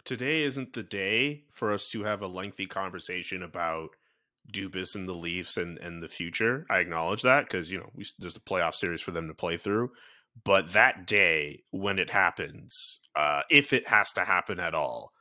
Today 0.04 0.42
isn't 0.42 0.74
the 0.74 0.82
day 0.82 1.44
for 1.52 1.72
us 1.72 1.88
to 1.90 2.04
have 2.04 2.22
a 2.22 2.26
lengthy 2.26 2.66
conversation 2.66 3.42
about 3.42 3.90
Dubas 4.52 4.94
and 4.94 5.08
the 5.08 5.14
Leafs 5.14 5.56
and 5.56 5.78
and 5.78 6.02
the 6.02 6.08
future. 6.08 6.66
I 6.70 6.78
acknowledge 6.78 7.22
that 7.22 7.46
because 7.46 7.70
you 7.70 7.78
know 7.78 7.90
we, 7.94 8.04
there's 8.18 8.36
a 8.36 8.40
playoff 8.40 8.74
series 8.74 9.00
for 9.00 9.10
them 9.10 9.28
to 9.28 9.34
play 9.34 9.56
through. 9.56 9.90
But 10.44 10.72
that 10.72 11.06
day 11.06 11.62
when 11.70 11.98
it 11.98 12.10
happens, 12.10 13.00
uh, 13.14 13.42
if 13.50 13.72
it 13.72 13.86
has 13.88 14.12
to 14.12 14.24
happen 14.24 14.58
at 14.58 14.74
all, 14.74 15.13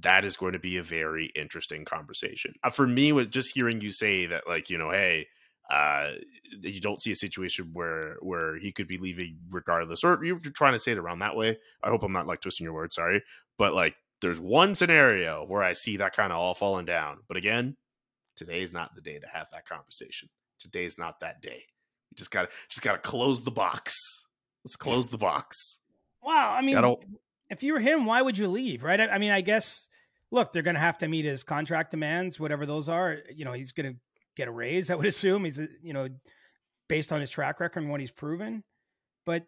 that 0.00 0.24
is 0.24 0.36
going 0.36 0.54
to 0.54 0.58
be 0.58 0.76
a 0.76 0.82
very 0.82 1.26
interesting 1.34 1.84
conversation. 1.84 2.54
Uh, 2.62 2.70
for 2.70 2.86
me, 2.86 3.12
with 3.12 3.30
just 3.30 3.54
hearing 3.54 3.80
you 3.80 3.90
say 3.90 4.26
that, 4.26 4.48
like, 4.48 4.70
you 4.70 4.78
know, 4.78 4.90
hey, 4.90 5.28
uh, 5.70 6.10
you 6.60 6.80
don't 6.80 7.00
see 7.00 7.12
a 7.12 7.16
situation 7.16 7.70
where 7.72 8.16
where 8.20 8.58
he 8.58 8.70
could 8.72 8.86
be 8.86 8.98
leaving 8.98 9.38
regardless, 9.50 10.04
or 10.04 10.22
you're 10.24 10.38
trying 10.40 10.74
to 10.74 10.78
say 10.78 10.92
it 10.92 10.98
around 10.98 11.20
that 11.20 11.36
way. 11.36 11.58
I 11.82 11.90
hope 11.90 12.02
I'm 12.02 12.12
not 12.12 12.26
like 12.26 12.40
twisting 12.40 12.64
your 12.64 12.74
words. 12.74 12.96
Sorry, 12.96 13.22
but 13.56 13.72
like, 13.72 13.96
there's 14.20 14.40
one 14.40 14.74
scenario 14.74 15.44
where 15.46 15.62
I 15.62 15.72
see 15.72 15.96
that 15.98 16.14
kind 16.14 16.32
of 16.32 16.38
all 16.38 16.54
falling 16.54 16.86
down. 16.86 17.18
But 17.28 17.36
again, 17.36 17.76
today 18.36 18.62
is 18.62 18.72
not 18.72 18.94
the 18.94 19.00
day 19.00 19.18
to 19.18 19.26
have 19.28 19.46
that 19.52 19.66
conversation. 19.66 20.28
Today's 20.58 20.98
not 20.98 21.20
that 21.20 21.40
day. 21.40 21.62
You 22.10 22.16
just 22.16 22.30
gotta 22.30 22.48
just 22.68 22.82
gotta 22.82 22.98
close 22.98 23.42
the 23.42 23.50
box. 23.50 23.94
Let's 24.64 24.76
close 24.76 25.08
the 25.08 25.18
box. 25.18 25.78
Wow, 26.22 26.54
I 26.58 26.62
mean, 26.62 26.74
if 27.50 27.62
you 27.62 27.72
were 27.72 27.80
him, 27.80 28.06
why 28.06 28.22
would 28.22 28.38
you 28.38 28.48
leave? 28.48 28.82
Right? 28.82 29.00
I, 29.00 29.08
I 29.08 29.18
mean, 29.18 29.30
I 29.30 29.40
guess 29.40 29.88
look, 30.30 30.52
they're 30.52 30.62
going 30.62 30.74
to 30.74 30.80
have 30.80 30.98
to 30.98 31.08
meet 31.08 31.24
his 31.24 31.44
contract 31.44 31.92
demands, 31.92 32.40
whatever 32.40 32.66
those 32.66 32.88
are. 32.88 33.18
You 33.34 33.44
know, 33.44 33.52
he's 33.52 33.72
going 33.72 33.94
to 33.94 33.98
get 34.36 34.48
a 34.48 34.52
raise. 34.52 34.90
I 34.90 34.96
would 34.96 35.06
assume 35.14 35.44
he's, 35.44 35.60
you 35.82 35.92
know, 35.92 36.08
based 36.88 37.12
on 37.12 37.20
his 37.20 37.30
track 37.30 37.60
record 37.60 37.82
and 37.82 37.90
what 37.90 38.00
he's 38.00 38.10
proven. 38.10 38.64
But 39.24 39.44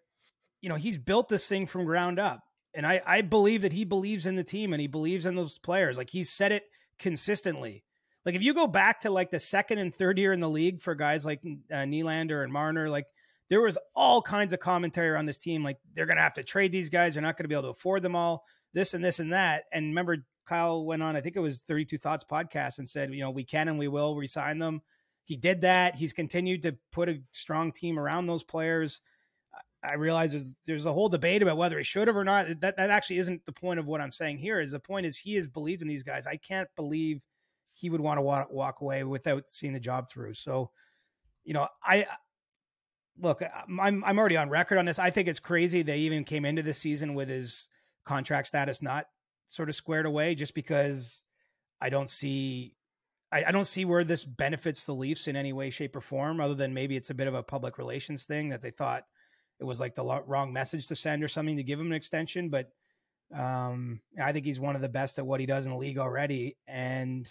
you 0.62 0.68
know, 0.68 0.76
he's 0.76 0.98
built 0.98 1.28
this 1.28 1.46
thing 1.46 1.66
from 1.66 1.84
ground 1.84 2.18
up, 2.18 2.40
and 2.74 2.86
I 2.86 3.02
I 3.06 3.20
believe 3.20 3.62
that 3.62 3.74
he 3.74 3.84
believes 3.84 4.26
in 4.26 4.36
the 4.36 4.44
team 4.44 4.72
and 4.72 4.80
he 4.80 4.86
believes 4.86 5.26
in 5.26 5.34
those 5.34 5.58
players. 5.58 5.98
Like 5.98 6.10
he's 6.10 6.30
said 6.30 6.50
it 6.50 6.64
consistently. 6.98 7.84
Like 8.24 8.34
if 8.34 8.42
you 8.42 8.54
go 8.54 8.66
back 8.66 9.00
to 9.00 9.10
like 9.10 9.30
the 9.30 9.38
second 9.38 9.78
and 9.78 9.94
third 9.94 10.18
year 10.18 10.32
in 10.32 10.40
the 10.40 10.48
league 10.48 10.82
for 10.82 10.94
guys 10.94 11.24
like 11.24 11.40
uh, 11.44 11.76
Nylander 11.76 12.42
and 12.42 12.52
Marner, 12.52 12.88
like 12.88 13.06
there 13.48 13.60
was 13.60 13.78
all 13.94 14.22
kinds 14.22 14.52
of 14.52 14.60
commentary 14.60 15.08
around 15.08 15.26
this 15.26 15.38
team. 15.38 15.62
Like 15.62 15.78
they're 15.94 16.06
going 16.06 16.16
to 16.16 16.22
have 16.22 16.34
to 16.34 16.42
trade 16.42 16.72
these 16.72 16.90
guys. 16.90 17.14
They're 17.14 17.22
not 17.22 17.36
going 17.36 17.44
to 17.44 17.48
be 17.48 17.54
able 17.54 17.64
to 17.64 17.68
afford 17.68 18.02
them 18.02 18.16
all. 18.16 18.44
This 18.72 18.94
and 18.94 19.04
this 19.04 19.20
and 19.20 19.32
that. 19.32 19.64
And 19.72 19.86
remember, 19.86 20.18
Kyle 20.46 20.84
went 20.84 21.02
on, 21.02 21.16
I 21.16 21.20
think 21.20 21.36
it 21.36 21.40
was 21.40 21.60
32 21.60 21.98
Thoughts 21.98 22.24
podcast 22.24 22.78
and 22.78 22.88
said, 22.88 23.12
you 23.12 23.20
know, 23.20 23.30
we 23.30 23.44
can 23.44 23.68
and 23.68 23.78
we 23.78 23.88
will 23.88 24.16
resign 24.16 24.58
them. 24.58 24.82
He 25.24 25.36
did 25.36 25.62
that. 25.62 25.96
He's 25.96 26.12
continued 26.12 26.62
to 26.62 26.76
put 26.92 27.08
a 27.08 27.20
strong 27.32 27.72
team 27.72 27.98
around 27.98 28.26
those 28.26 28.44
players. 28.44 29.00
I 29.82 29.94
realize 29.94 30.32
there's, 30.32 30.54
there's 30.66 30.86
a 30.86 30.92
whole 30.92 31.08
debate 31.08 31.42
about 31.42 31.56
whether 31.56 31.78
he 31.78 31.84
should 31.84 32.08
have 32.08 32.16
or 32.16 32.24
not. 32.24 32.60
That 32.60 32.76
that 32.76 32.90
actually 32.90 33.18
isn't 33.18 33.44
the 33.44 33.52
point 33.52 33.80
of 33.80 33.86
what 33.86 34.00
I'm 34.00 34.12
saying 34.12 34.38
here. 34.38 34.60
Is 34.60 34.72
the 34.72 34.80
point 34.80 35.06
is 35.06 35.16
he 35.16 35.34
has 35.34 35.46
believed 35.46 35.82
in 35.82 35.88
these 35.88 36.02
guys. 36.02 36.26
I 36.26 36.36
can't 36.36 36.68
believe 36.76 37.20
he 37.72 37.90
would 37.90 38.00
want 38.00 38.18
to 38.18 38.22
walk, 38.22 38.48
walk 38.50 38.80
away 38.80 39.04
without 39.04 39.48
seeing 39.48 39.72
the 39.72 39.80
job 39.80 40.10
through. 40.10 40.34
So, 40.34 40.70
you 41.44 41.54
know, 41.54 41.68
I 41.84 42.06
look, 43.20 43.42
I'm 43.42 44.04
I'm 44.04 44.18
already 44.18 44.36
on 44.36 44.50
record 44.50 44.78
on 44.78 44.84
this. 44.84 44.98
I 44.98 45.10
think 45.10 45.28
it's 45.28 45.40
crazy 45.40 45.82
they 45.82 45.98
even 45.98 46.24
came 46.24 46.44
into 46.44 46.62
this 46.62 46.78
season 46.78 47.14
with 47.14 47.28
his 47.28 47.68
contract 48.04 48.48
status 48.48 48.82
not 48.82 49.06
sort 49.46 49.68
of 49.68 49.74
squared 49.74 50.06
away, 50.06 50.34
just 50.34 50.54
because 50.54 51.22
I 51.80 51.90
don't 51.90 52.08
see 52.08 52.76
I, 53.32 53.44
I, 53.44 53.50
don't 53.50 53.66
see 53.66 53.84
where 53.84 54.04
this 54.04 54.24
benefits 54.24 54.86
the 54.86 54.94
Leafs 54.94 55.28
in 55.28 55.36
any 55.36 55.52
way, 55.52 55.70
shape, 55.70 55.96
or 55.96 56.00
form, 56.00 56.40
other 56.40 56.54
than 56.54 56.74
maybe 56.74 56.96
it's 56.96 57.10
a 57.10 57.14
bit 57.14 57.26
of 57.26 57.34
a 57.34 57.42
public 57.42 57.78
relations 57.78 58.24
thing 58.24 58.50
that 58.50 58.62
they 58.62 58.70
thought 58.70 59.04
it 59.58 59.64
was 59.64 59.80
like 59.80 59.94
the 59.94 60.22
wrong 60.26 60.52
message 60.52 60.86
to 60.88 60.94
send 60.94 61.24
or 61.24 61.28
something 61.28 61.56
to 61.56 61.62
give 61.62 61.80
him 61.80 61.86
an 61.86 61.92
extension. 61.92 62.50
But 62.50 62.70
um, 63.34 64.00
I 64.22 64.32
think 64.32 64.46
he's 64.46 64.60
one 64.60 64.76
of 64.76 64.82
the 64.82 64.88
best 64.88 65.18
at 65.18 65.26
what 65.26 65.40
he 65.40 65.46
does 65.46 65.66
in 65.66 65.72
the 65.72 65.78
league 65.78 65.98
already, 65.98 66.56
and 66.68 67.28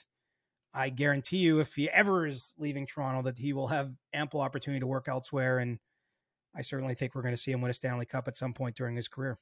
I 0.75 0.89
guarantee 0.89 1.37
you, 1.37 1.59
if 1.59 1.73
he 1.73 1.89
ever 1.89 2.27
is 2.27 2.53
leaving 2.57 2.85
Toronto, 2.85 3.21
that 3.23 3.37
he 3.37 3.53
will 3.53 3.67
have 3.67 3.93
ample 4.13 4.41
opportunity 4.41 4.81
to 4.81 4.87
work 4.87 5.07
elsewhere. 5.07 5.59
And 5.59 5.79
I 6.53 6.61
certainly 6.61 6.95
think 6.95 7.15
we're 7.15 7.21
going 7.21 7.35
to 7.35 7.41
see 7.41 7.51
him 7.51 7.61
win 7.61 7.71
a 7.71 7.73
Stanley 7.73 8.05
Cup 8.05 8.27
at 8.27 8.35
some 8.35 8.53
point 8.53 8.75
during 8.75 8.97
his 8.97 9.07
career. 9.07 9.39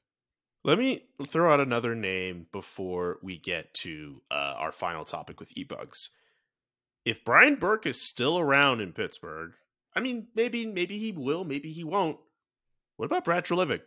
Let 0.62 0.78
me 0.78 1.06
throw 1.26 1.52
out 1.52 1.60
another 1.60 1.94
name 1.96 2.46
before 2.52 3.18
we 3.20 3.36
get 3.36 3.74
to 3.74 4.22
uh, 4.30 4.54
our 4.56 4.72
final 4.72 5.04
topic 5.04 5.40
with 5.40 5.52
ebugs. 5.54 6.10
If 7.04 7.24
Brian 7.24 7.56
Burke 7.56 7.84
is 7.84 8.00
still 8.00 8.38
around 8.38 8.80
in 8.80 8.92
Pittsburgh, 8.92 9.52
I 9.94 10.00
mean, 10.00 10.28
maybe 10.34 10.66
maybe 10.66 10.98
he 10.98 11.12
will, 11.12 11.44
maybe 11.44 11.70
he 11.70 11.84
won't. 11.84 12.18
What 12.96 13.06
about 13.06 13.24
Brad 13.24 13.44
Treliving? 13.44 13.82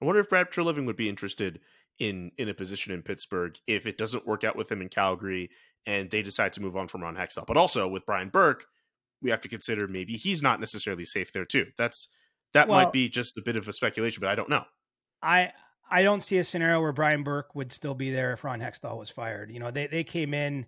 I 0.00 0.04
wonder 0.04 0.20
if 0.20 0.28
Brad 0.28 0.50
Treliving 0.50 0.86
would 0.86 0.96
be 0.96 1.08
interested 1.08 1.60
in 2.00 2.32
in 2.38 2.48
a 2.48 2.54
position 2.54 2.92
in 2.92 3.02
Pittsburgh 3.02 3.56
if 3.68 3.86
it 3.86 3.96
doesn't 3.96 4.26
work 4.26 4.42
out 4.42 4.56
with 4.56 4.72
him 4.72 4.80
in 4.80 4.88
Calgary 4.88 5.50
and 5.86 6.10
they 6.10 6.22
decide 6.22 6.52
to 6.54 6.60
move 6.60 6.76
on 6.76 6.88
from 6.88 7.02
Ron 7.02 7.14
Hextall. 7.14 7.46
But 7.46 7.56
also 7.56 7.86
with 7.86 8.04
Brian 8.04 8.30
Burke, 8.30 8.64
we 9.22 9.30
have 9.30 9.40
to 9.42 9.48
consider 9.48 9.86
maybe 9.86 10.14
he's 10.14 10.42
not 10.42 10.58
necessarily 10.58 11.04
safe 11.04 11.32
there 11.32 11.44
too. 11.44 11.66
That's 11.78 12.08
that 12.52 12.68
well, 12.68 12.82
might 12.82 12.92
be 12.92 13.08
just 13.08 13.38
a 13.38 13.42
bit 13.42 13.56
of 13.56 13.68
a 13.68 13.72
speculation, 13.72 14.20
but 14.20 14.30
I 14.30 14.34
don't 14.34 14.48
know. 14.48 14.64
I 15.22 15.52
I 15.90 16.02
don't 16.02 16.22
see 16.22 16.38
a 16.38 16.44
scenario 16.44 16.80
where 16.80 16.92
Brian 16.92 17.22
Burke 17.22 17.54
would 17.54 17.72
still 17.72 17.94
be 17.94 18.10
there 18.10 18.32
if 18.32 18.44
Ron 18.44 18.60
Hextall 18.60 18.98
was 18.98 19.10
fired. 19.10 19.50
You 19.50 19.60
know, 19.60 19.70
they 19.70 19.86
they 19.86 20.04
came 20.04 20.34
in 20.34 20.66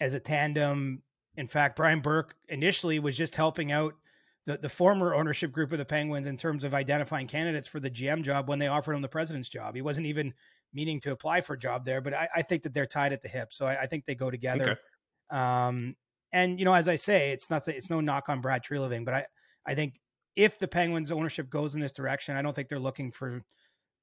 as 0.00 0.12
a 0.12 0.20
tandem. 0.20 1.02
In 1.36 1.46
fact, 1.46 1.76
Brian 1.76 2.00
Burke 2.00 2.34
initially 2.48 2.98
was 2.98 3.16
just 3.16 3.36
helping 3.36 3.72
out 3.72 3.94
the, 4.46 4.58
the 4.58 4.68
former 4.68 5.14
ownership 5.14 5.52
group 5.52 5.72
of 5.72 5.78
the 5.78 5.84
Penguins 5.84 6.26
in 6.26 6.36
terms 6.36 6.64
of 6.64 6.74
identifying 6.74 7.26
candidates 7.26 7.68
for 7.68 7.80
the 7.80 7.90
GM 7.90 8.22
job 8.22 8.48
when 8.48 8.58
they 8.58 8.68
offered 8.68 8.94
him 8.94 9.02
the 9.02 9.08
president's 9.08 9.48
job. 9.48 9.74
He 9.74 9.82
wasn't 9.82 10.06
even 10.06 10.34
meaning 10.74 11.00
to 11.00 11.12
apply 11.12 11.40
for 11.40 11.54
a 11.54 11.58
job 11.58 11.84
there, 11.84 12.00
but 12.00 12.12
I, 12.12 12.28
I 12.36 12.42
think 12.42 12.64
that 12.64 12.74
they're 12.74 12.86
tied 12.86 13.12
at 13.12 13.22
the 13.22 13.28
hip. 13.28 13.52
So 13.52 13.66
I, 13.66 13.82
I 13.82 13.86
think 13.86 14.04
they 14.04 14.14
go 14.14 14.30
together. 14.30 14.72
Okay. 14.72 14.80
Um, 15.30 15.94
and 16.32 16.58
you 16.58 16.64
know, 16.64 16.74
as 16.74 16.88
I 16.88 16.96
say, 16.96 17.30
it's 17.30 17.48
not 17.48 17.66
it's 17.68 17.90
no 17.90 18.00
knock 18.00 18.28
on 18.28 18.40
Brad 18.40 18.64
Treliving, 18.64 19.04
but 19.04 19.14
I 19.14 19.26
I 19.66 19.74
think 19.74 20.00
if 20.36 20.58
the 20.58 20.68
Penguins 20.68 21.12
ownership 21.12 21.48
goes 21.48 21.76
in 21.76 21.80
this 21.80 21.92
direction, 21.92 22.36
I 22.36 22.42
don't 22.42 22.54
think 22.54 22.68
they're 22.68 22.78
looking 22.78 23.12
for 23.12 23.40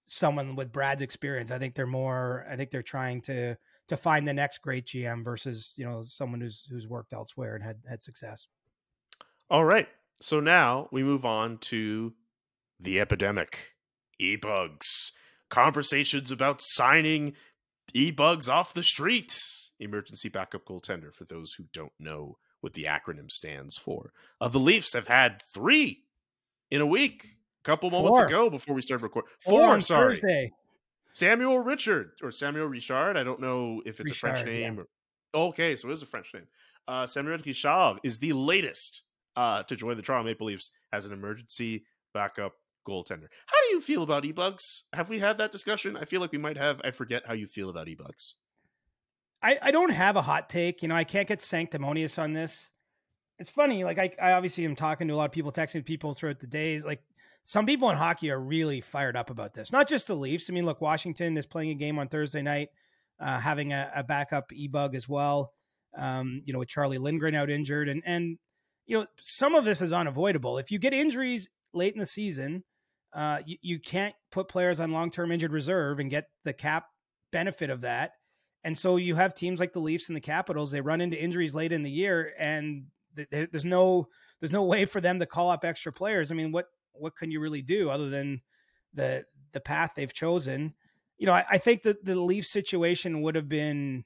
someone 0.05 0.55
with 0.55 0.71
Brad's 0.71 1.01
experience. 1.01 1.51
I 1.51 1.59
think 1.59 1.75
they're 1.75 1.85
more. 1.85 2.45
I 2.49 2.55
think 2.55 2.71
they're 2.71 2.81
trying 2.81 3.21
to 3.23 3.57
to 3.89 3.97
find 3.97 4.25
the 4.25 4.33
next 4.33 4.59
great 4.59 4.85
GM 4.85 5.25
versus 5.25 5.73
you 5.77 5.85
know 5.85 6.01
someone 6.03 6.39
who's 6.39 6.65
who's 6.71 6.87
worked 6.87 7.11
elsewhere 7.11 7.55
and 7.55 7.63
had 7.63 7.77
had 7.87 8.01
success. 8.01 8.47
All 9.49 9.65
right. 9.65 9.89
So 10.21 10.39
now 10.39 10.87
we 10.91 11.03
move 11.03 11.25
on 11.25 11.57
to 11.57 12.13
the 12.79 13.01
epidemic, 13.01 13.73
e-bugs 14.19 15.11
conversations 15.51 16.31
about 16.31 16.61
signing 16.63 17.33
e-bugs 17.93 18.49
off 18.49 18.73
the 18.73 18.81
street. 18.81 19.37
Emergency 19.79 20.29
backup 20.29 20.65
goaltender, 20.65 21.13
for 21.13 21.25
those 21.25 21.53
who 21.53 21.65
don't 21.73 21.93
know 21.99 22.37
what 22.61 22.73
the 22.73 22.85
acronym 22.85 23.29
stands 23.29 23.77
for. 23.77 24.13
Uh, 24.39 24.47
the 24.47 24.59
Leafs 24.59 24.93
have 24.93 25.07
had 25.07 25.41
three 25.53 26.05
in 26.71 26.81
a 26.81 26.85
week, 26.85 27.25
a 27.25 27.63
couple 27.63 27.91
moments 27.91 28.19
Four. 28.19 28.27
ago 28.27 28.49
before 28.49 28.75
we 28.75 28.81
started 28.81 29.03
recording. 29.03 29.29
Four, 29.43 29.61
Four 29.61 29.81
sorry. 29.81 30.15
Thursday. 30.15 30.51
Samuel 31.13 31.59
Richard 31.59 32.11
or 32.23 32.31
Samuel 32.31 32.67
Richard. 32.67 33.17
I 33.17 33.23
don't 33.23 33.41
know 33.41 33.81
if 33.85 33.99
it's 33.99 34.11
Richard, 34.11 34.13
a 34.13 34.19
French 34.19 34.45
name. 34.45 34.75
Yeah. 34.75 34.83
Or, 35.33 35.47
okay, 35.49 35.75
so 35.75 35.89
it 35.89 35.93
is 35.93 36.01
a 36.01 36.05
French 36.05 36.33
name. 36.33 36.47
Uh, 36.87 37.05
Samuel 37.05 37.37
Richard 37.37 37.99
is 38.03 38.19
the 38.19 38.33
latest 38.33 39.01
uh, 39.35 39.63
to 39.63 39.75
join 39.75 39.97
the 39.97 40.03
Toronto 40.03 40.29
Maple 40.29 40.47
Leafs 40.47 40.71
as 40.93 41.05
an 41.05 41.11
emergency 41.11 41.85
backup 42.13 42.53
goaltender. 42.87 43.27
How 43.47 43.57
do 43.67 43.73
you 43.73 43.81
feel 43.81 44.03
about 44.03 44.25
e-bugs? 44.25 44.83
Have 44.93 45.09
we 45.09 45.19
had 45.19 45.37
that 45.37 45.51
discussion? 45.51 45.97
I 45.97 46.05
feel 46.05 46.21
like 46.21 46.31
we 46.31 46.37
might 46.37 46.57
have. 46.57 46.81
I 46.83 46.91
forget 46.91 47.23
how 47.25 47.33
you 47.33 47.47
feel 47.47 47.69
about 47.69 47.87
e-bugs. 47.87 48.35
I, 49.43 49.57
I 49.61 49.71
don't 49.71 49.91
have 49.91 50.15
a 50.15 50.21
hot 50.21 50.49
take. 50.49 50.81
You 50.81 50.89
know, 50.89 50.95
I 50.95 51.03
can't 51.03 51.27
get 51.27 51.41
sanctimonious 51.41 52.19
on 52.19 52.33
this. 52.33 52.69
It's 53.39 53.49
funny. 53.49 53.83
Like 53.83 53.97
I, 53.97 54.11
I 54.21 54.31
obviously 54.33 54.65
am 54.65 54.75
talking 54.75 55.07
to 55.07 55.13
a 55.13 55.15
lot 55.15 55.25
of 55.25 55.31
people, 55.31 55.51
texting 55.51 55.83
people 55.83 56.13
throughout 56.13 56.39
the 56.39 56.47
days. 56.47 56.85
Like 56.85 57.01
some 57.43 57.65
people 57.65 57.89
in 57.89 57.97
hockey 57.97 58.29
are 58.29 58.39
really 58.39 58.81
fired 58.81 59.17
up 59.17 59.29
about 59.29 59.53
this. 59.53 59.71
Not 59.71 59.87
just 59.87 60.07
the 60.07 60.15
Leafs. 60.15 60.49
I 60.49 60.53
mean, 60.53 60.65
look, 60.65 60.79
Washington 60.79 61.37
is 61.37 61.47
playing 61.47 61.71
a 61.71 61.75
game 61.75 61.97
on 61.97 62.07
Thursday 62.07 62.43
night, 62.43 62.69
uh, 63.19 63.39
having 63.39 63.73
a, 63.73 63.91
a 63.95 64.03
backup 64.03 64.53
e-bug 64.53 64.93
as 64.93 65.09
well. 65.09 65.53
Um, 65.97 66.43
you 66.45 66.53
know, 66.53 66.59
with 66.59 66.69
Charlie 66.69 66.99
Lindgren 66.99 67.35
out 67.35 67.49
injured, 67.49 67.89
and 67.89 68.01
and 68.05 68.37
you 68.85 68.99
know 68.99 69.07
some 69.19 69.55
of 69.55 69.65
this 69.65 69.81
is 69.81 69.91
unavoidable. 69.91 70.57
If 70.57 70.71
you 70.71 70.79
get 70.79 70.93
injuries 70.93 71.49
late 71.73 71.93
in 71.93 71.99
the 71.99 72.05
season, 72.05 72.63
uh, 73.13 73.39
you, 73.45 73.57
you 73.61 73.79
can't 73.79 74.15
put 74.31 74.47
players 74.47 74.79
on 74.79 74.91
long-term 74.91 75.31
injured 75.31 75.51
reserve 75.51 75.99
and 75.99 76.09
get 76.09 76.27
the 76.43 76.53
cap 76.53 76.85
benefit 77.31 77.69
of 77.69 77.81
that. 77.81 78.13
And 78.63 78.77
so 78.77 78.97
you 78.97 79.15
have 79.15 79.33
teams 79.33 79.59
like 79.59 79.73
the 79.73 79.79
Leafs 79.79 80.09
and 80.09 80.15
the 80.15 80.21
Capitals, 80.21 80.71
they 80.71 80.81
run 80.81 81.01
into 81.01 81.21
injuries 81.21 81.55
late 81.55 81.73
in 81.73 81.83
the 81.83 81.91
year 81.91 82.33
and 82.37 82.85
th- 83.15 83.49
there's 83.51 83.65
no 83.65 84.07
there's 84.39 84.51
no 84.51 84.63
way 84.63 84.85
for 84.85 85.01
them 85.01 85.19
to 85.19 85.25
call 85.25 85.49
up 85.49 85.63
extra 85.63 85.91
players. 85.91 86.31
I 86.31 86.35
mean, 86.35 86.51
what 86.51 86.67
what 86.93 87.15
can 87.15 87.31
you 87.31 87.39
really 87.39 87.61
do 87.61 87.89
other 87.89 88.09
than 88.09 88.41
the 88.93 89.25
the 89.53 89.59
path 89.59 89.93
they've 89.95 90.13
chosen? 90.13 90.73
You 91.17 91.27
know, 91.27 91.33
I, 91.33 91.45
I 91.51 91.57
think 91.57 91.83
that 91.83 92.03
the 92.03 92.15
Leaf 92.15 92.45
situation 92.45 93.21
would 93.21 93.35
have 93.35 93.47
been, 93.47 94.03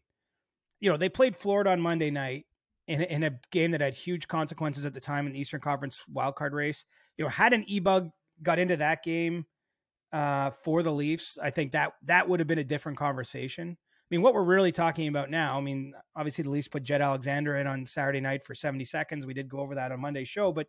you 0.79 0.89
know, 0.89 0.97
they 0.97 1.09
played 1.09 1.35
Florida 1.35 1.71
on 1.71 1.79
Monday 1.79 2.11
night 2.11 2.45
in, 2.87 3.01
in 3.01 3.23
a 3.23 3.39
game 3.51 3.71
that 3.71 3.81
had 3.81 3.95
huge 3.95 4.27
consequences 4.27 4.85
at 4.85 4.93
the 4.93 4.99
time 4.99 5.25
in 5.25 5.33
the 5.33 5.39
Eastern 5.39 5.61
Conference 5.61 6.03
wildcard 6.13 6.51
race. 6.51 6.85
You 7.17 7.23
know, 7.23 7.29
had 7.29 7.53
an 7.53 7.63
e-bug 7.67 8.09
got 8.41 8.59
into 8.59 8.77
that 8.77 9.03
game 9.03 9.45
uh, 10.11 10.51
for 10.63 10.83
the 10.83 10.91
Leafs, 10.91 11.37
I 11.41 11.49
think 11.49 11.73
that 11.73 11.93
that 12.03 12.27
would 12.27 12.39
have 12.39 12.47
been 12.47 12.59
a 12.59 12.63
different 12.63 12.97
conversation. 12.97 13.77
I 13.79 14.07
mean, 14.11 14.21
what 14.21 14.33
we're 14.33 14.43
really 14.43 14.71
talking 14.71 15.07
about 15.07 15.31
now, 15.31 15.57
I 15.57 15.61
mean, 15.61 15.93
obviously 16.15 16.43
the 16.43 16.51
Leafs 16.51 16.67
put 16.67 16.83
Jett 16.83 17.01
Alexander 17.01 17.57
in 17.57 17.65
on 17.65 17.85
Saturday 17.85 18.21
night 18.21 18.45
for 18.45 18.53
70 18.53 18.85
seconds. 18.85 19.25
We 19.25 19.33
did 19.33 19.49
go 19.49 19.59
over 19.59 19.75
that 19.75 19.91
on 19.91 19.99
Monday's 19.99 20.27
show, 20.27 20.51
but 20.51 20.67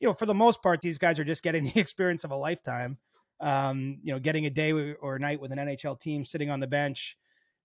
you 0.00 0.08
know, 0.08 0.14
for 0.14 0.26
the 0.26 0.34
most 0.34 0.62
part, 0.62 0.80
these 0.80 0.98
guys 0.98 1.20
are 1.20 1.24
just 1.24 1.44
getting 1.44 1.64
the 1.74 1.80
experience 1.80 2.24
of 2.24 2.32
a 2.32 2.36
lifetime. 2.36 2.98
Um, 3.40 3.98
you 4.02 4.12
know, 4.12 4.20
getting 4.20 4.46
a 4.46 4.50
day 4.50 4.72
or 4.72 5.16
a 5.16 5.18
night 5.18 5.40
with 5.40 5.52
an 5.52 5.58
NHL 5.58 5.98
team, 5.98 6.24
sitting 6.24 6.50
on 6.50 6.60
the 6.60 6.66
bench, 6.66 7.16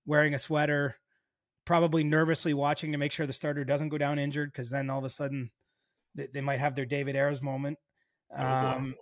wearing 0.05 0.33
a 0.33 0.39
sweater, 0.39 0.95
probably 1.65 2.03
nervously 2.03 2.53
watching 2.53 2.91
to 2.91 2.97
make 2.97 3.11
sure 3.11 3.27
the 3.27 3.33
starter 3.33 3.63
doesn't 3.63 3.89
go 3.89 3.97
down 3.97 4.17
injured, 4.17 4.51
because 4.51 4.69
then 4.69 4.89
all 4.89 4.99
of 4.99 5.03
a 5.03 5.09
sudden 5.09 5.51
they, 6.15 6.27
they, 6.33 6.41
might 6.41 6.59
have 6.59 6.73
their 6.73 6.85
David 6.85 7.15
Ayres 7.15 7.43
moment. 7.43 7.77
Um, 8.35 8.95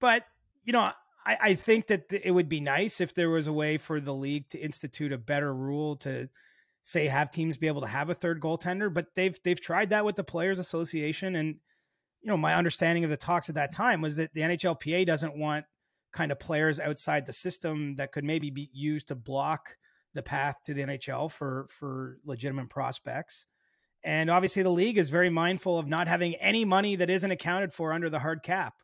but 0.00 0.24
you 0.64 0.72
know, 0.72 0.90
I, 1.24 1.38
I 1.40 1.54
think 1.54 1.88
that 1.88 2.12
it 2.12 2.30
would 2.30 2.48
be 2.48 2.60
nice 2.60 3.00
if 3.00 3.14
there 3.14 3.30
was 3.30 3.46
a 3.46 3.52
way 3.52 3.78
for 3.78 4.00
the 4.00 4.14
league 4.14 4.48
to 4.50 4.58
institute 4.58 5.12
a 5.12 5.18
better 5.18 5.52
rule 5.52 5.96
to 5.96 6.28
say 6.84 7.08
have 7.08 7.32
teams 7.32 7.58
be 7.58 7.66
able 7.66 7.80
to 7.80 7.88
have 7.88 8.10
a 8.10 8.14
third 8.14 8.40
goaltender. 8.40 8.92
But 8.92 9.14
they've 9.14 9.38
they've 9.42 9.60
tried 9.60 9.90
that 9.90 10.04
with 10.04 10.16
the 10.16 10.24
Players 10.24 10.58
Association, 10.58 11.34
and 11.34 11.56
you 12.22 12.28
know 12.28 12.36
my 12.36 12.54
understanding 12.54 13.04
of 13.04 13.10
the 13.10 13.16
talks 13.16 13.48
at 13.48 13.56
that 13.56 13.72
time 13.72 14.00
was 14.00 14.16
that 14.16 14.32
the 14.34 14.42
NHLPA 14.42 15.04
doesn't 15.04 15.36
want 15.36 15.64
kind 16.12 16.32
of 16.32 16.38
players 16.38 16.80
outside 16.80 17.26
the 17.26 17.32
system 17.32 17.96
that 17.96 18.12
could 18.12 18.24
maybe 18.24 18.50
be 18.50 18.70
used 18.72 19.08
to 19.08 19.14
block 19.14 19.76
the 20.14 20.22
path 20.22 20.56
to 20.64 20.74
the 20.74 20.82
NHL 20.82 21.30
for 21.30 21.66
for 21.70 22.18
legitimate 22.24 22.70
prospects. 22.70 23.46
And 24.04 24.30
obviously, 24.30 24.62
the 24.62 24.70
league 24.70 24.98
is 24.98 25.10
very 25.10 25.30
mindful 25.30 25.78
of 25.78 25.88
not 25.88 26.06
having 26.06 26.36
any 26.36 26.64
money 26.64 26.94
that 26.96 27.10
isn't 27.10 27.30
accounted 27.30 27.72
for 27.72 27.92
under 27.92 28.08
the 28.08 28.20
hard 28.20 28.44
cap. 28.44 28.74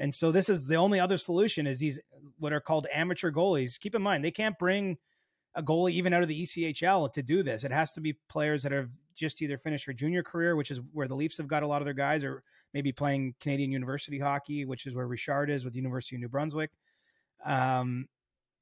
And 0.00 0.14
so 0.14 0.32
this 0.32 0.48
is 0.48 0.66
the 0.66 0.76
only 0.76 0.98
other 0.98 1.18
solution 1.18 1.66
is 1.66 1.78
these 1.78 2.00
what 2.38 2.54
are 2.54 2.60
called 2.60 2.86
amateur 2.92 3.30
goalies. 3.30 3.78
Keep 3.78 3.94
in 3.94 4.02
mind 4.02 4.24
they 4.24 4.30
can't 4.30 4.58
bring 4.58 4.96
a 5.54 5.62
goalie 5.62 5.92
even 5.92 6.14
out 6.14 6.22
of 6.22 6.28
the 6.28 6.42
ECHL 6.42 7.12
to 7.12 7.22
do 7.22 7.42
this. 7.42 7.64
It 7.64 7.70
has 7.70 7.92
to 7.92 8.00
be 8.00 8.16
players 8.28 8.62
that 8.62 8.72
have 8.72 8.88
just 9.14 9.42
either 9.42 9.58
finished 9.58 9.86
their 9.86 9.94
junior 9.94 10.22
career, 10.22 10.56
which 10.56 10.70
is 10.70 10.80
where 10.92 11.06
the 11.06 11.14
Leafs 11.14 11.36
have 11.36 11.48
got 11.48 11.62
a 11.62 11.66
lot 11.66 11.82
of 11.82 11.84
their 11.84 11.94
guys, 11.94 12.24
or 12.24 12.42
maybe 12.72 12.92
playing 12.92 13.34
Canadian 13.40 13.70
university 13.70 14.18
hockey, 14.18 14.64
which 14.64 14.86
is 14.86 14.94
where 14.94 15.06
Richard 15.06 15.50
is 15.50 15.64
with 15.64 15.74
the 15.74 15.78
University 15.78 16.16
of 16.16 16.20
New 16.20 16.28
Brunswick. 16.28 16.70
Um, 17.44 18.06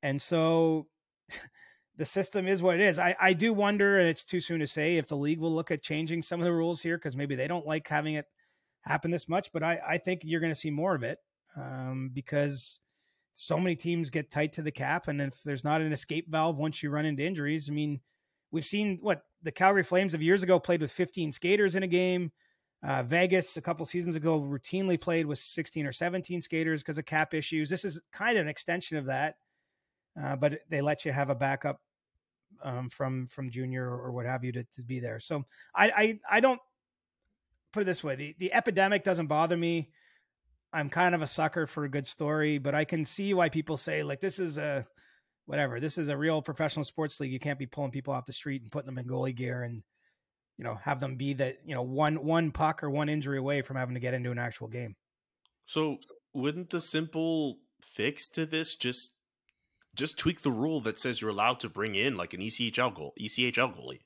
and 0.03 0.21
so 0.21 0.89
the 1.97 2.05
system 2.05 2.49
is 2.49 2.63
what 2.63 2.75
it 2.75 2.81
is. 2.81 2.99
I, 2.99 3.15
I 3.21 3.33
do 3.33 3.53
wonder, 3.53 4.01
and 4.01 4.09
it's 4.09 4.25
too 4.25 4.41
soon 4.41 4.59
to 4.59 4.67
say, 4.67 4.97
if 4.97 5.07
the 5.07 5.17
league 5.17 5.39
will 5.39 5.55
look 5.55 5.71
at 5.71 5.83
changing 5.83 6.23
some 6.23 6.41
of 6.41 6.45
the 6.45 6.53
rules 6.53 6.83
here 6.83 6.99
because 6.99 7.17
maybe 7.17 7.37
they 7.37 7.47
don't 7.47 7.67
like 7.67 7.87
having 7.87 8.15
it 8.15 8.27
happen 8.83 9.13
this 9.13 9.29
much, 9.29 9.53
but 9.53 9.63
I, 9.63 9.79
I 9.87 9.99
think 9.99 10.23
you're 10.25 10.41
going 10.41 10.53
to 10.53 10.59
see 10.59 10.71
more 10.71 10.97
of 10.97 11.05
it 11.05 11.19
um, 11.59 12.11
because 12.13 12.81
so 13.35 13.59
many 13.59 13.77
teams 13.77 14.11
get 14.11 14.31
tight 14.31 14.53
to 14.55 14.63
the 14.63 14.71
cap. 14.71 15.09
And 15.09 15.21
if 15.21 15.43
there's 15.43 15.65
not 15.65 15.81
an 15.81 15.93
escape 15.93 16.29
valve 16.29 16.57
once 16.57 16.83
you 16.83 16.91
run 16.91 17.07
into 17.07 17.25
injuries, 17.25 17.69
I 17.69 17.73
mean, 17.73 18.01
we've 18.51 18.65
seen 18.65 18.99
what 19.01 19.23
the 19.43 19.53
Calgary 19.53 19.85
Flames 19.85 20.15
of 20.15 20.23
years 20.23 20.43
ago 20.43 20.59
played 20.59 20.81
with 20.81 20.93
15 20.93 21.33
skaters 21.33 21.75
in 21.75 21.83
a 21.83 21.89
game. 21.89 22.33
Uh, 22.83 23.03
Vegas 23.03 23.57
a 23.57 23.61
couple 23.61 23.85
seasons 23.85 24.15
ago 24.15 24.41
routinely 24.41 25.01
played 25.01 25.27
with 25.27 25.41
16 25.41 25.85
or 25.87 25.93
17 25.93 26.41
skaters 26.43 26.83
because 26.83 26.99
of 26.99 27.05
cap 27.05 27.35
issues. 27.35 27.69
This 27.69 27.85
is 27.85 28.01
kind 28.13 28.39
of 28.39 28.43
an 28.43 28.49
extension 28.49 28.97
of 28.97 29.07
that, 29.07 29.35
uh, 30.21 30.37
but 30.37 30.61
they 30.69 30.81
let 30.81 31.05
you 31.05 31.11
have 31.11 31.29
a 31.29 31.35
backup 31.35 31.81
um, 32.63 32.89
from 32.89 33.27
from 33.29 33.51
junior 33.51 33.85
or 33.85 34.13
what 34.13 34.27
have 34.27 34.45
you 34.45 34.53
to, 34.53 34.65
to 34.77 34.83
be 34.85 35.01
there. 35.01 35.19
So 35.19 35.45
I, 35.75 35.91
I 35.91 36.21
I 36.37 36.41
don't 36.41 36.61
put 37.73 37.83
it 37.83 37.87
this 37.87 38.05
way: 38.05 38.15
the 38.15 38.37
the 38.39 38.53
epidemic 38.53 39.03
doesn't 39.03 39.27
bother 39.27 39.57
me. 39.57 39.91
I'm 40.73 40.91
kind 40.91 41.15
of 41.15 41.23
a 41.23 41.27
sucker 41.27 41.67
for 41.67 41.85
a 41.85 41.89
good 41.89 42.07
story, 42.07 42.59
but 42.59 42.75
I 42.75 42.85
can 42.85 43.05
see 43.05 43.33
why 43.35 43.49
people 43.49 43.77
say 43.77 44.03
like 44.03 44.21
this 44.21 44.39
is 44.39 44.59
a 44.59 44.87
whatever. 45.47 45.81
This 45.81 45.97
is 45.97 46.09
a 46.09 46.17
real 46.17 46.43
professional 46.43 46.85
sports 46.85 47.19
league. 47.21 47.33
You 47.33 47.41
can't 47.41 47.59
be 47.59 47.67
pulling 47.67 47.91
people 47.91 48.13
off 48.13 48.27
the 48.27 48.33
street 48.33 48.63
and 48.63 48.71
putting 48.71 48.87
them 48.87 48.99
in 48.99 49.07
goalie 49.07 49.35
gear 49.35 49.63
and 49.63 49.83
you 50.59 50.65
know 50.65 50.75
have 50.83 51.01
them 51.01 51.17
be 51.17 51.33
that 51.35 51.59
you 51.65 51.75
know 51.75 51.83
one 51.83 52.25
one 52.25 52.51
puck 52.51 52.83
or 52.83 52.91
one 52.91 53.09
injury 53.09 53.39
away 53.39 53.63
from 53.63 53.77
having 53.77 53.95
to 53.95 54.01
get 54.01 54.15
into 54.15 54.31
an 54.31 54.39
actual 54.39 54.69
game. 54.69 54.95
So 55.65 55.99
wouldn't 56.35 56.71
the 56.71 56.81
simple 56.81 57.59
fix 57.81 58.29
to 58.31 58.45
this 58.45 58.77
just 58.77 59.15
just 59.95 60.19
tweak 60.19 60.43
the 60.43 60.53
rule 60.53 60.81
that 60.83 61.01
says 61.01 61.21
you're 61.21 61.31
allowed 61.31 61.61
to 61.61 61.69
bring 61.69 61.95
in 61.95 62.17
like 62.17 62.35
an 62.35 62.41
ECHL 62.41 62.95
goal 62.95 63.15
ECHL 63.19 63.75
goalie? 63.75 64.01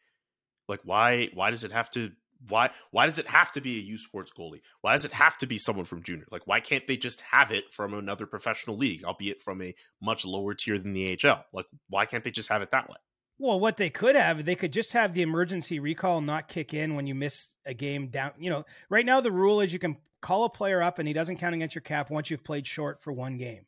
Like 0.69 0.81
why 0.85 1.29
why 1.35 1.51
does 1.51 1.65
it 1.65 1.73
have 1.73 1.91
to 1.93 2.13
why 2.49 2.71
why 2.91 3.07
does 3.07 3.19
it 3.19 3.27
have 3.27 3.53
to 3.53 3.61
be 3.61 3.79
a 3.79 3.83
U 3.83 3.99
Sports 3.99 4.33
goalie? 4.37 4.61
Why 4.81 4.93
does 4.93 5.05
it 5.05 5.13
have 5.13 5.37
to 5.39 5.47
be 5.47 5.59
someone 5.59 5.85
from 5.85 6.03
junior? 6.03 6.27
Like 6.31 6.47
why 6.47 6.61
can't 6.61 6.87
they 6.87 6.97
just 6.97 7.21
have 7.21 7.51
it 7.51 7.73
from 7.73 7.95
another 7.95 8.27
professional 8.27 8.77
league, 8.77 9.05
albeit 9.05 9.43
from 9.43 9.63
a 9.63 9.75
much 10.01 10.25
lower 10.25 10.55
tier 10.55 10.79
than 10.79 10.93
the 10.93 11.19
AHL? 11.25 11.45
Like 11.53 11.67
why 11.89 12.07
can't 12.07 12.25
they 12.25 12.31
just 12.31 12.49
have 12.49 12.63
it 12.63 12.71
that 12.71 12.89
way? 12.89 12.97
Well, 13.39 13.59
what 13.59 13.77
they 13.77 13.91
could 13.91 14.15
have, 14.15 14.45
they 14.45 14.55
could 14.55 14.73
just 14.73 14.93
have 14.93 15.15
the 15.15 15.23
emergency 15.23 15.81
recall 15.81 16.21
not 16.21 16.49
kick 16.49 16.75
in 16.75 16.95
when 16.95 17.07
you 17.07 17.15
miss 17.15 17.53
a 17.67 17.75
game 17.75 18.09
down. 18.09 18.33
You 18.39 18.51
know, 18.51 18.65
right 18.89 19.07
now 19.07 19.21
the 19.21 19.33
rule 19.33 19.61
is 19.61 19.73
you 19.73 19.79
can 19.79 19.97
call 20.21 20.45
a 20.45 20.51
player 20.51 20.83
up 20.83 20.99
and 20.99 21.09
he 21.09 21.15
doesn't 21.15 21.39
count 21.39 21.55
against 21.55 21.75
your 21.75 21.83
cap 21.83 22.11
once 22.11 22.31
you've 22.31 22.45
played 22.45 22.67
short 22.67 23.03
for 23.03 23.13
one 23.13 23.39
game. 23.39 23.67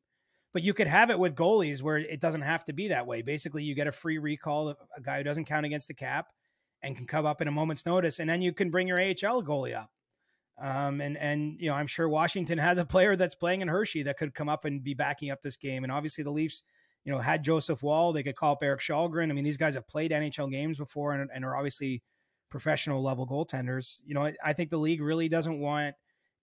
But 0.53 0.63
you 0.63 0.73
could 0.73 0.87
have 0.87 1.11
it 1.11 1.19
with 1.19 1.35
goalies 1.35 1.83
where 1.83 1.99
it 1.99 2.21
doesn't 2.21 2.43
have 2.43 2.65
to 2.67 2.73
be 2.73 2.89
that 2.89 3.09
way. 3.09 3.23
Basically, 3.23 3.65
you 3.65 3.75
get 3.75 3.89
a 3.89 3.93
free 3.93 4.19
recall 4.19 4.69
of 4.69 4.77
a 4.97 5.01
guy 5.01 5.19
who 5.19 5.25
doesn't 5.25 5.47
count 5.47 5.67
against 5.67 5.89
the 5.89 5.95
cap 5.95 6.29
and 6.85 6.97
can 6.97 7.07
come 7.07 7.25
up 7.25 7.41
in 7.41 7.49
a 7.49 7.53
moment's 7.53 7.87
notice, 7.87 8.21
and 8.21 8.29
then 8.29 8.43
you 8.43 8.53
can 8.53 8.71
bring 8.71 8.87
your 8.87 9.01
AHL 9.01 9.43
goalie 9.43 9.75
up. 9.75 9.91
Um, 10.63 11.01
and 11.01 11.17
and 11.17 11.57
you 11.59 11.69
know, 11.69 11.75
I'm 11.75 11.87
sure 11.87 12.09
Washington 12.09 12.59
has 12.69 12.79
a 12.79 12.85
player 12.85 13.17
that's 13.17 13.35
playing 13.35 13.63
in 13.63 13.69
Hershey 13.69 14.05
that 14.05 14.19
could 14.19 14.35
come 14.35 14.49
up 14.49 14.65
and 14.65 14.85
be 14.85 14.95
backing 14.95 15.31
up 15.31 15.43
this 15.43 15.57
game. 15.57 15.83
And 15.83 15.93
obviously, 15.93 16.23
the 16.23 16.31
Leafs, 16.31 16.63
you 17.05 17.13
know, 17.13 17.19
had 17.19 17.43
Joseph 17.43 17.83
Woll. 17.83 18.13
They 18.13 18.23
could 18.23 18.37
call 18.37 18.53
up 18.53 18.63
Erik 18.63 18.81
Källgren. 18.81 19.31
I 19.31 19.33
mean, 19.33 19.45
these 19.45 19.57
guys 19.57 19.75
have 19.75 19.89
played 19.89 20.11
NHL 20.11 20.51
games 20.51 20.79
before 20.79 21.13
and, 21.15 21.31
and 21.35 21.45
are 21.45 21.57
obviously 21.57 22.03
professional 22.51 23.03
level 23.03 23.27
goaltenders. 23.27 23.99
You 24.05 24.15
know, 24.15 24.27
I, 24.27 24.35
I 24.45 24.53
think 24.53 24.71
the 24.71 24.77
league 24.77 25.01
really 25.01 25.29
doesn't 25.29 25.59
want 25.59 25.97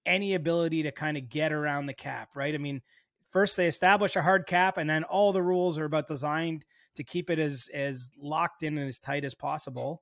any 0.06 0.34
ability 0.34 0.84
to 0.84 0.92
kind 0.92 1.16
of 1.16 1.30
get 1.30 1.54
around 1.54 1.86
the 1.86 1.94
cap, 1.94 2.30
right? 2.36 2.54
I 2.54 2.58
mean, 2.58 2.82
first 3.30 3.56
they 3.56 3.68
establish 3.68 4.16
a 4.16 4.22
hard 4.24 4.48
cap, 4.48 4.78
and 4.78 4.90
then 4.90 5.04
all 5.04 5.32
the 5.32 5.44
rules 5.44 5.78
are 5.78 5.86
about 5.86 6.08
designed 6.08 6.66
to 6.96 7.04
keep 7.04 7.30
it 7.30 7.40
as 7.40 7.70
as 7.74 8.10
locked 8.20 8.64
in 8.64 8.78
and 8.78 8.88
as 8.88 9.00
tight 9.00 9.24
as 9.24 9.36
possible 9.36 10.02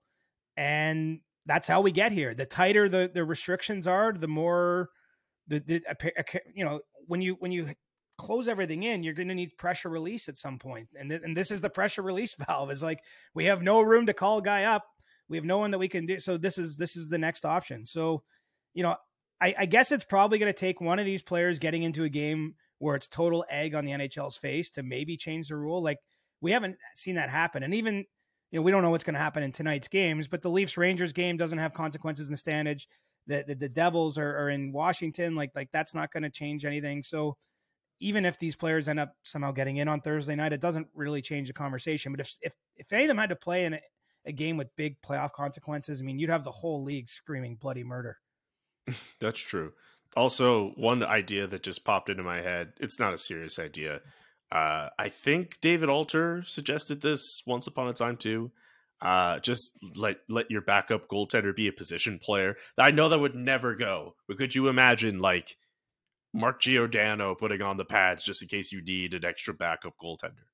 and 0.58 1.20
that's 1.46 1.68
how 1.68 1.82
we 1.82 1.92
get 1.92 2.12
here. 2.12 2.34
The 2.34 2.46
tighter 2.46 2.88
the, 2.88 3.10
the 3.14 3.26
restrictions 3.26 3.88
are, 3.88 4.14
the 4.14 4.28
more 4.28 4.90
the, 5.48 5.60
the 5.60 5.82
you 6.54 6.64
know 6.64 6.80
when 7.08 7.22
you 7.22 7.36
when 7.40 7.52
you 7.52 7.70
close 8.20 8.48
everything 8.48 8.84
in, 8.84 9.02
you're 9.02 9.14
going 9.14 9.30
to 9.30 9.36
need 9.36 9.58
pressure 9.58 9.90
release 9.90 10.30
at 10.30 10.38
some 10.38 10.60
point, 10.60 10.90
and 10.98 11.10
th- 11.10 11.22
and 11.24 11.36
this 11.36 11.52
is 11.52 11.62
the 11.62 11.70
pressure 11.70 12.02
release 12.02 12.36
valve. 12.48 12.72
Is 12.72 12.84
like 12.84 13.00
we 13.34 13.46
have 13.46 13.62
no 13.62 13.82
room 13.82 14.06
to 14.06 14.14
call 14.14 14.42
guy 14.42 14.66
up. 14.66 14.86
We 15.28 15.38
have 15.38 15.46
no 15.46 15.58
one 15.58 15.72
that 15.72 15.80
we 15.80 15.88
can 15.88 16.06
do. 16.06 16.20
So 16.20 16.38
this 16.38 16.58
is 16.58 16.78
this 16.78 16.96
is 16.96 17.10
the 17.10 17.18
next 17.18 17.46
option. 17.46 17.86
So 17.86 18.24
you 18.74 18.84
know, 18.84 18.96
I, 19.42 19.56
I 19.60 19.66
guess 19.66 19.92
it's 19.92 20.04
probably 20.04 20.38
going 20.38 20.54
to 20.54 20.58
take 20.58 20.80
one 20.80 21.00
of 21.00 21.06
these 21.06 21.24
players 21.24 21.60
getting 21.60 21.84
into 21.84 22.04
a 22.04 22.10
game 22.10 22.56
where 22.78 22.96
it's 22.96 23.08
total 23.08 23.46
egg 23.50 23.74
on 23.74 23.86
the 23.86 23.92
NHL's 23.92 24.38
face 24.38 24.72
to 24.72 24.84
maybe 24.84 25.18
change 25.18 25.50
the 25.50 25.56
rule. 25.56 25.82
Like 25.82 25.98
we 26.42 26.52
haven't 26.52 26.78
seen 26.96 27.16
that 27.16 27.30
happen, 27.30 27.64
and 27.64 27.74
even 27.74 28.06
you 28.52 28.60
know, 28.60 28.64
we 28.64 28.72
don't 28.72 28.82
know 28.82 28.90
what's 28.90 29.04
going 29.04 29.14
to 29.14 29.20
happen 29.20 29.44
in 29.44 29.52
tonight's 29.52 29.88
games, 29.88 30.28
but 30.28 30.42
the 30.42 30.50
Leafs 30.50 30.78
Rangers 30.78 31.14
game 31.14 31.38
doesn't 31.38 31.58
have 31.58 31.74
consequences 31.74 32.28
in 32.28 32.34
the 32.34 32.42
standage. 32.42 32.88
The, 33.28 33.44
the, 33.48 33.56
the 33.56 33.70
Devils 33.70 34.18
are, 34.18 34.38
are, 34.38 34.50
in 34.50 34.72
Washington. 34.72 35.36
Like, 35.36 35.52
like 35.56 35.70
that's 35.72 35.94
not 35.94 36.12
going 36.12 36.24
to 36.24 36.30
change 36.30 36.66
anything. 36.66 37.04
So, 37.04 37.38
even 38.02 38.26
if 38.26 38.40
these 38.40 38.56
players 38.56 38.88
end 38.88 39.00
up 39.00 39.14
somehow 39.24 39.52
getting 39.52 39.78
in 39.78 39.88
on 39.88 40.00
Thursday 40.00 40.36
night, 40.36 40.54
it 40.54 40.62
doesn't 40.62 40.88
really 40.96 41.22
change 41.22 41.50
the 41.50 41.54
conversation. 41.54 42.14
But 42.14 42.22
if 42.22 42.34
if 42.42 42.54
if 42.78 42.92
any 42.94 43.04
of 43.04 43.08
them 43.10 43.18
had 43.18 43.30
to 43.30 43.36
play 43.36 43.66
in 43.66 43.74
a, 43.74 43.80
a 44.26 44.32
game 44.32 44.58
with 44.58 44.76
big 44.78 45.00
playoff 45.02 45.34
consequences, 45.34 46.02
I 46.02 46.06
mean, 46.06 46.18
you'd 46.18 46.30
have 46.30 46.46
the 46.46 46.52
whole 46.52 46.82
league 46.82 47.10
screaming 47.10 47.56
bloody 47.56 47.84
murder. 47.84 48.18
That's 49.20 49.40
true. 49.40 49.74
Also, 50.16 50.70
one 50.70 51.04
idea 51.04 51.46
that 51.46 51.62
just 51.62 51.84
popped 51.86 52.10
into 52.10 52.24
my 52.24 52.42
head. 52.42 52.74
It's 52.80 53.00
not 53.00 53.14
a 53.14 53.18
serious 53.18 53.60
idea. 53.60 54.02
Uh, 54.52 54.90
I 54.98 55.10
think 55.10 55.60
David 55.62 55.90
Alter 55.90 56.44
suggested 56.44 57.02
this 57.02 57.44
once 57.46 57.68
upon 57.68 57.88
a 57.88 57.94
time 57.94 58.18
too. 58.18 58.52
Uh, 59.02 59.40
just 59.40 59.78
let 59.96 60.18
let 60.28 60.52
your 60.52 60.62
backup 60.62 61.08
goaltender 61.08 61.56
be 61.56 61.68
a 61.68 61.74
position 61.74 62.20
player. 62.20 62.58
I 62.78 62.92
know 62.92 63.10
that 63.10 63.20
would 63.20 63.36
never 63.36 63.76
go, 63.76 64.16
but 64.28 64.38
could 64.38 64.54
you 64.54 64.68
imagine 64.68 65.20
like 65.20 65.56
Mark 66.34 66.60
Giordano 66.60 67.34
putting 67.36 67.62
on 67.62 67.78
the 67.78 67.86
pads 67.86 68.24
just 68.24 68.42
in 68.42 68.48
case 68.48 68.72
you 68.72 68.82
need 68.82 69.14
an 69.14 69.24
extra 69.24 69.54
backup 69.54 69.94
goaltender? 70.02 70.48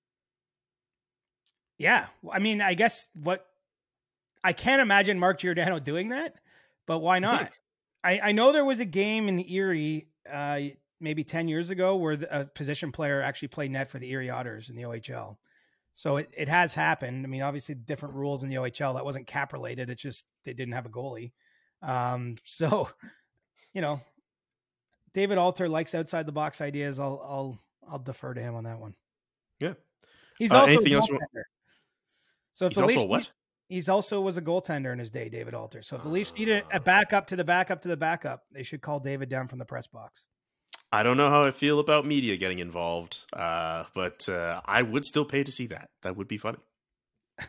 Yeah, 1.77 2.05
I 2.31 2.39
mean, 2.39 2.61
I 2.61 2.75
guess 2.75 3.07
what 3.15 3.45
I 4.43 4.53
can't 4.53 4.81
imagine 4.81 5.17
Mark 5.19 5.39
Giordano 5.39 5.79
doing 5.79 6.09
that, 6.09 6.35
but 6.85 6.99
why 6.99 7.19
not? 7.19 7.51
I, 8.03 8.19
I 8.25 8.31
know 8.33 8.51
there 8.51 8.63
was 8.63 8.79
a 8.79 8.85
game 8.85 9.27
in 9.27 9.39
Erie, 9.49 10.07
uh, 10.31 10.59
maybe 10.99 11.23
ten 11.23 11.47
years 11.47 11.69
ago, 11.69 11.95
where 11.95 12.13
a 12.29 12.45
position 12.45 12.91
player 12.91 13.21
actually 13.21 13.49
played 13.49 13.71
net 13.71 13.89
for 13.89 13.99
the 13.99 14.09
Erie 14.11 14.29
Otters 14.29 14.69
in 14.69 14.75
the 14.75 14.83
OHL. 14.83 15.37
So 15.93 16.17
it, 16.17 16.29
it 16.35 16.49
has 16.49 16.73
happened. 16.73 17.25
I 17.25 17.29
mean, 17.29 17.41
obviously 17.41 17.73
different 17.75 18.15
rules 18.15 18.43
in 18.43 18.49
the 18.49 18.57
OHL. 18.57 18.95
That 18.95 19.05
wasn't 19.05 19.27
cap 19.27 19.53
related. 19.53 19.89
It's 19.89 20.01
just 20.01 20.25
they 20.43 20.53
didn't 20.53 20.73
have 20.73 20.85
a 20.85 20.89
goalie. 20.89 21.31
Um, 21.81 22.35
so, 22.43 22.89
you 23.73 23.81
know, 23.81 24.01
David 25.13 25.37
Alter 25.37 25.69
likes 25.69 25.95
outside 25.95 26.25
the 26.25 26.31
box 26.33 26.59
ideas. 26.61 26.99
I'll 26.99 27.21
I'll 27.23 27.59
I'll 27.89 27.99
defer 27.99 28.33
to 28.33 28.41
him 28.41 28.55
on 28.55 28.65
that 28.65 28.79
one. 28.79 28.93
Yeah. 29.59 29.73
He's 30.37 30.51
Uh, 30.51 30.59
also 30.61 30.71
a 30.71 30.75
anything 30.75 30.93
else 30.93 31.07
you 31.07 31.15
goaltender. 31.15 31.43
So 32.53 32.65
if 32.65 32.71
He's 32.71 32.77
the 32.77 32.83
also 32.83 32.95
Leafs 32.95 33.09
what? 33.09 33.31
he's 33.69 33.89
also 33.89 34.21
was 34.21 34.35
a 34.37 34.41
goaltender 34.41 34.91
in 34.91 34.99
his 34.99 35.09
day, 35.11 35.29
David 35.29 35.53
Alter. 35.53 35.81
So 35.81 35.95
if 35.95 36.01
the 36.03 36.09
Leafs 36.09 36.33
need 36.33 36.49
a, 36.49 36.61
Ah. 36.63 36.67
a 36.73 36.79
backup 36.81 37.27
to 37.27 37.35
the 37.37 37.43
backup 37.45 37.81
to 37.83 37.87
the 37.87 37.95
backup, 37.97 38.43
they 38.51 38.63
should 38.63 38.81
call 38.81 38.99
David 38.99 39.29
down 39.29 39.47
from 39.47 39.59
the 39.59 39.65
press 39.65 39.87
box. 39.87 40.25
I 40.95 41.03
don't 41.03 41.17
know 41.17 41.29
how 41.29 41.43
I 41.43 41.51
feel 41.51 41.79
about 41.79 42.05
media 42.05 42.37
getting 42.37 42.59
involved, 42.59 43.25
uh, 43.33 43.83
but 43.93 44.29
uh, 44.29 44.61
I 44.63 44.81
would 44.81 45.05
still 45.05 45.25
pay 45.25 45.43
to 45.43 45.51
see 45.51 45.67
that. 45.67 45.89
That 46.03 46.15
would 46.15 46.27
be 46.27 46.37
funny. 46.37 46.59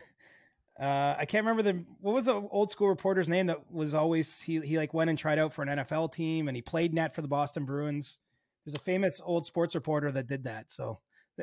Uh, 0.79 1.15
I 1.17 1.25
can't 1.25 1.43
remember 1.43 1.63
the 1.63 1.83
what 2.01 2.13
was 2.13 2.25
the 2.25 2.35
old 2.35 2.69
school 2.69 2.87
reporter's 2.87 3.27
name 3.27 3.47
that 3.47 3.71
was 3.71 3.95
always 3.95 4.39
he 4.39 4.59
he 4.59 4.77
like 4.77 4.93
went 4.93 5.09
and 5.09 5.17
tried 5.17 5.39
out 5.39 5.51
for 5.51 5.63
an 5.63 5.69
NFL 5.69 6.13
team 6.13 6.47
and 6.47 6.55
he 6.55 6.61
played 6.61 6.93
net 6.93 7.15
for 7.15 7.23
the 7.23 7.27
Boston 7.27 7.65
Bruins. 7.65 8.19
There's 8.63 8.75
a 8.75 8.81
famous 8.81 9.19
old 9.25 9.47
sports 9.47 9.73
reporter 9.73 10.11
that 10.11 10.27
did 10.27 10.43
that. 10.43 10.69
So 10.69 10.99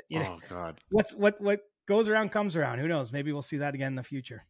you 0.09 0.21
know, 0.21 0.39
Oh 0.39 0.49
God, 0.49 0.81
what's 0.91 1.17
what 1.17 1.41
what 1.41 1.63
goes 1.87 2.09
around 2.09 2.31
comes 2.31 2.57
around. 2.57 2.79
Who 2.79 2.89
knows? 2.89 3.13
Maybe 3.13 3.33
we'll 3.33 3.43
see 3.43 3.59
that 3.59 3.75
again 3.75 3.89
in 3.89 3.97
the 3.97 4.03
future. 4.03 4.43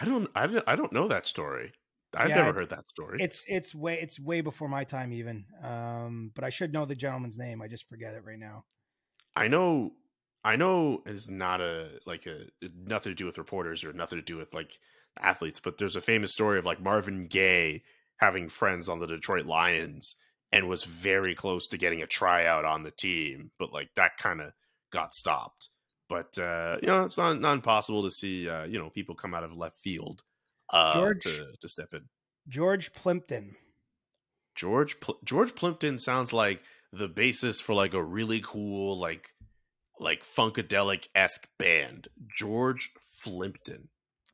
I 0.00 0.04
don't, 0.04 0.30
I 0.34 0.46
don't, 0.46 0.64
I 0.66 0.76
don't 0.76 0.92
know 0.92 1.08
that 1.08 1.26
story. 1.26 1.72
I've 2.16 2.34
Yeah, 2.34 2.34
never 2.34 2.52
heard 2.52 2.70
that 2.70 2.88
story. 2.90 3.20
It's 3.20 3.44
it's 3.48 3.74
way 3.74 4.00
it's 4.00 4.20
way 4.20 4.40
before 4.42 4.68
my 4.68 4.84
time 4.84 5.12
even. 5.12 5.46
Um, 5.62 6.32
but 6.34 6.44
I 6.44 6.50
should 6.50 6.72
know 6.72 6.86
the 6.86 6.96
gentleman's 6.96 7.38
name. 7.38 7.62
I 7.62 7.68
just 7.68 7.88
forget 7.88 8.14
it 8.14 8.24
right 8.24 8.38
now. 8.38 8.66
I 9.36 9.48
know, 9.48 9.94
I 10.44 10.56
know 10.56 11.02
it's 11.06 11.28
not 11.28 11.60
a 11.60 12.00
like 12.06 12.26
a 12.26 12.46
nothing 12.74 13.10
to 13.10 13.14
do 13.14 13.26
with 13.26 13.38
reporters 13.38 13.84
or 13.84 13.92
nothing 13.92 14.18
to 14.18 14.24
do 14.24 14.36
with 14.36 14.54
like 14.54 14.78
athletes, 15.18 15.60
but 15.60 15.78
there's 15.78 15.96
a 15.96 16.00
famous 16.00 16.32
story 16.32 16.58
of 16.58 16.66
like 16.66 16.80
Marvin 16.80 17.26
Gaye 17.26 17.82
having 18.18 18.48
friends 18.48 18.88
on 18.88 19.00
the 19.00 19.06
Detroit 19.06 19.46
Lions 19.46 20.16
and 20.52 20.68
was 20.68 20.84
very 20.84 21.34
close 21.34 21.66
to 21.68 21.78
getting 21.78 22.02
a 22.02 22.06
tryout 22.06 22.64
on 22.64 22.82
the 22.84 22.90
team, 22.92 23.50
but 23.58 23.72
like 23.72 23.90
that 23.96 24.16
kind 24.18 24.40
of 24.40 24.52
got 24.92 25.14
stopped. 25.14 25.70
But 26.08 26.38
uh, 26.38 26.78
you 26.82 26.86
know, 26.88 27.04
it's 27.04 27.16
not 27.18 27.40
not 27.40 27.54
impossible 27.54 28.02
to 28.02 28.10
see 28.10 28.48
uh, 28.48 28.64
you 28.64 28.78
know 28.78 28.90
people 28.90 29.14
come 29.14 29.34
out 29.34 29.44
of 29.44 29.52
left 29.56 29.78
field 29.78 30.22
uh, 30.74 30.94
George- 30.94 31.22
to 31.24 31.46
to 31.60 31.68
step 31.68 31.88
in. 31.94 32.02
George 32.48 32.92
Plimpton. 32.92 33.56
George 34.54 35.00
Pl- 35.00 35.18
George 35.24 35.54
Plimpton 35.54 35.98
sounds 35.98 36.32
like 36.32 36.62
the 36.92 37.08
basis 37.08 37.60
for 37.60 37.74
like 37.74 37.94
a 37.94 38.02
really 38.02 38.40
cool 38.44 38.98
like 38.98 39.28
like 39.98 40.22
funkadelic 40.24 41.08
esque 41.14 41.48
band. 41.58 42.08
George 42.36 42.90
Plimpton. 43.24 43.88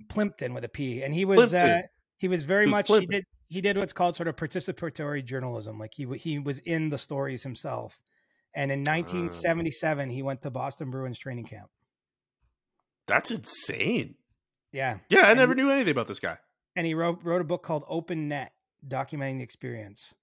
Plimpton 0.08 0.54
with 0.54 0.64
a 0.64 0.68
P, 0.68 1.02
and 1.02 1.14
he 1.14 1.24
was 1.24 1.54
uh, 1.54 1.82
he 2.18 2.28
was 2.28 2.44
very 2.44 2.66
much 2.66 2.88
he 2.88 3.06
did 3.06 3.24
he 3.48 3.60
did 3.60 3.76
what's 3.76 3.92
called 3.92 4.16
sort 4.16 4.28
of 4.28 4.36
participatory 4.36 5.24
journalism. 5.24 5.78
Like 5.78 5.92
he 5.94 6.06
he 6.18 6.38
was 6.38 6.58
in 6.60 6.88
the 6.90 6.98
stories 6.98 7.42
himself. 7.42 8.00
And 8.52 8.72
in 8.72 8.80
Ah. 8.80 8.92
1977, 8.96 10.10
he 10.10 10.22
went 10.22 10.42
to 10.42 10.50
Boston 10.50 10.90
Bruins 10.90 11.18
training 11.20 11.44
camp. 11.44 11.70
That's 13.06 13.30
insane. 13.30 14.16
Yeah, 14.72 14.98
Yeah, 15.08 15.26
I 15.26 15.30
And- 15.30 15.38
never 15.38 15.54
knew 15.54 15.70
anything 15.70 15.90
about 15.92 16.06
this 16.06 16.20
guy. 16.20 16.38
and 16.76 16.86
he 16.86 16.94
wrote 16.94 17.22
wrote 17.24 17.40
a 17.40 17.44
book 17.44 17.62
called 17.62 17.84
Open 17.88 18.28
Net, 18.28 18.52
documenting 18.86 19.38
the 19.38 19.42
experience. 19.44 20.14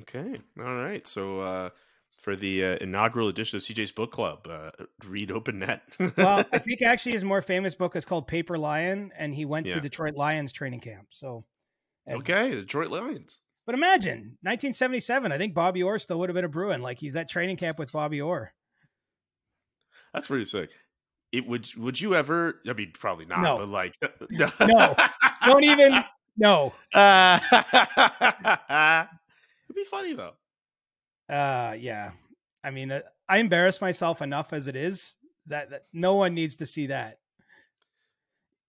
Okay. 0.00 0.40
All 0.58 0.74
right. 0.76 1.06
So 1.06 1.40
uh 1.40 1.70
for 2.18 2.36
the 2.36 2.64
uh, 2.64 2.76
inaugural 2.80 3.26
edition 3.28 3.56
of 3.56 3.62
CJ's 3.64 3.90
book 3.90 4.12
club, 4.12 4.46
uh, 4.48 4.70
read 5.06 5.32
Open 5.32 5.58
Net. 5.58 5.82
Well, 6.16 6.44
I 6.52 6.58
think 6.60 6.80
actually 6.82 7.12
his 7.12 7.24
more 7.24 7.42
famous 7.42 7.74
book 7.74 7.96
is 7.96 8.04
called 8.04 8.28
Paper 8.28 8.56
Lion, 8.56 9.10
and 9.18 9.34
he 9.34 9.44
went 9.44 9.66
Yeah. 9.66 9.74
to 9.74 9.80
Detroit 9.80 10.14
Lions 10.14 10.52
training 10.52 10.80
camp. 10.80 11.08
So, 11.10 11.42
as- 12.06 12.18
okay, 12.20 12.52
Detroit 12.52 12.90
Lions. 12.90 13.40
But 13.66 13.74
imagine 13.74 14.38
1977. 14.42 15.32
I 15.32 15.38
think 15.38 15.52
Bobby 15.54 15.82
Orr 15.82 15.98
still 15.98 16.18
would 16.20 16.28
have 16.28 16.34
been 16.34 16.44
a 16.44 16.48
Bruin. 16.48 16.80
Like 16.80 16.98
he's 16.98 17.16
at 17.16 17.28
training 17.28 17.56
camp 17.56 17.78
with 17.78 17.90
Bobby 17.90 18.20
Orr. 18.20 18.52
That's 20.14 20.28
pretty 20.28 20.44
sick. 20.44 20.70
It 21.32 21.46
would 21.48 21.74
would 21.76 21.98
you 22.00 22.14
ever 22.14 22.60
I 22.68 22.72
mean 22.74 22.92
probably 22.92 23.24
not, 23.24 23.40
No. 23.42 23.56
but 23.56 23.68
like 23.68 23.96
No. 24.60 24.94
Don't 25.46 25.64
even. 25.64 26.04
No. 26.36 26.72
Uh, 26.94 27.38
it'd 29.68 29.76
be 29.76 29.84
funny 29.84 30.14
though. 30.14 30.32
Uh, 31.28 31.74
yeah. 31.78 32.12
I 32.64 32.70
mean, 32.70 32.90
uh, 32.92 33.00
I 33.28 33.38
embarrass 33.38 33.80
myself 33.80 34.22
enough 34.22 34.52
as 34.52 34.68
it 34.68 34.76
is 34.76 35.14
that, 35.46 35.70
that 35.70 35.84
no 35.92 36.14
one 36.14 36.34
needs 36.34 36.56
to 36.56 36.66
see 36.66 36.86
that. 36.88 37.18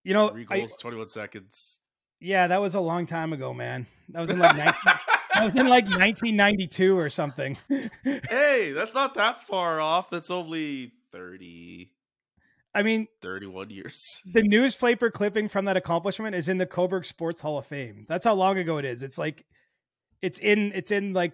You 0.04 0.14
know, 0.14 0.30
Three 0.30 0.46
I- 0.50 0.68
twenty 0.80 0.98
one 0.98 1.10
seconds. 1.10 1.80
yeah, 2.20 2.48
that 2.48 2.60
was 2.62 2.76
a 2.76 2.80
long 2.82 3.06
time 3.06 3.34
ago, 3.34 3.54
man. 3.54 3.86
That 4.10 4.20
was 4.22 4.30
in 4.30 4.40
like 4.40 4.56
19, 4.58 4.74
that 5.34 5.44
was 5.44 5.54
in 5.54 5.68
like 5.68 5.86
1992 5.86 6.98
or 6.98 7.10
something. 7.10 7.58
hey, 8.04 8.72
that's 8.74 8.94
not 8.94 9.14
that 9.16 9.44
far 9.44 9.80
off. 9.80 10.10
That's 10.10 10.30
only 10.30 10.92
30, 11.14 11.92
I 12.76 12.84
mean, 12.84 13.08
31 13.22 13.70
years. 13.70 14.22
the 14.34 14.42
newspaper 14.44 15.12
clipping 15.12 15.48
from 15.48 15.66
that 15.66 15.78
accomplishment 15.78 16.36
is 16.36 16.50
in 16.50 16.58
the 16.58 16.66
Cobourg 16.66 17.06
Sports 17.06 17.42
Hall 17.42 17.58
of 17.58 17.68
Fame. 17.68 18.06
That's 18.08 18.26
how 18.26 18.34
long 18.34 18.58
ago 18.58 18.78
it 18.78 18.86
is. 18.86 19.04
It's 19.04 19.18
like 19.18 19.46
it's 20.22 20.40
in 20.40 20.72
it's 20.74 20.92
in 20.92 21.14
like 21.14 21.34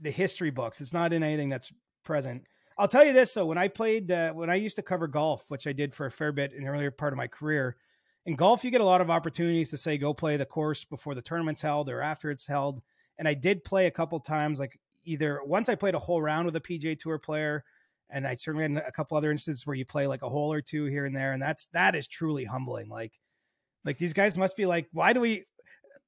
the 0.00 0.10
history 0.10 0.50
books. 0.50 0.80
It's 0.80 0.92
not 0.92 1.12
in 1.12 1.22
anything 1.22 1.48
that's 1.48 1.72
present. 2.04 2.46
I'll 2.78 2.88
tell 2.88 3.04
you 3.04 3.12
this 3.12 3.34
though, 3.34 3.46
when 3.46 3.58
I 3.58 3.68
played 3.68 4.10
uh, 4.10 4.32
when 4.32 4.48
I 4.48 4.54
used 4.54 4.76
to 4.76 4.82
cover 4.82 5.06
golf, 5.06 5.44
which 5.48 5.66
I 5.66 5.72
did 5.72 5.94
for 5.94 6.06
a 6.06 6.10
fair 6.10 6.32
bit 6.32 6.52
in 6.52 6.64
the 6.64 6.70
earlier 6.70 6.90
part 6.90 7.12
of 7.12 7.16
my 7.16 7.26
career, 7.26 7.76
in 8.24 8.34
golf 8.34 8.64
you 8.64 8.70
get 8.70 8.80
a 8.80 8.84
lot 8.84 9.00
of 9.00 9.10
opportunities 9.10 9.70
to 9.70 9.76
say 9.76 9.98
go 9.98 10.14
play 10.14 10.36
the 10.36 10.46
course 10.46 10.84
before 10.84 11.14
the 11.14 11.22
tournament's 11.22 11.60
held 11.60 11.90
or 11.90 12.00
after 12.00 12.30
it's 12.30 12.46
held. 12.46 12.80
And 13.18 13.26
I 13.26 13.34
did 13.34 13.64
play 13.64 13.86
a 13.86 13.90
couple 13.90 14.20
times 14.20 14.58
like 14.58 14.78
either 15.04 15.40
once 15.44 15.68
I 15.68 15.74
played 15.74 15.94
a 15.94 15.98
whole 15.98 16.22
round 16.22 16.46
with 16.46 16.56
a 16.56 16.60
PGA 16.60 16.98
Tour 16.98 17.18
player 17.18 17.64
and 18.10 18.26
I 18.26 18.36
certainly 18.36 18.62
had 18.62 18.84
a 18.86 18.92
couple 18.92 19.16
other 19.16 19.30
instances 19.30 19.66
where 19.66 19.76
you 19.76 19.84
play 19.84 20.06
like 20.06 20.22
a 20.22 20.28
hole 20.28 20.52
or 20.52 20.60
two 20.60 20.84
here 20.86 21.04
and 21.04 21.14
there, 21.14 21.32
and 21.32 21.42
that's 21.42 21.66
that 21.72 21.94
is 21.94 22.06
truly 22.06 22.44
humbling. 22.44 22.88
Like, 22.88 23.12
like 23.84 23.98
these 23.98 24.12
guys 24.12 24.36
must 24.36 24.56
be 24.56 24.66
like, 24.66 24.88
why 24.92 25.12
do 25.12 25.20
we 25.20 25.44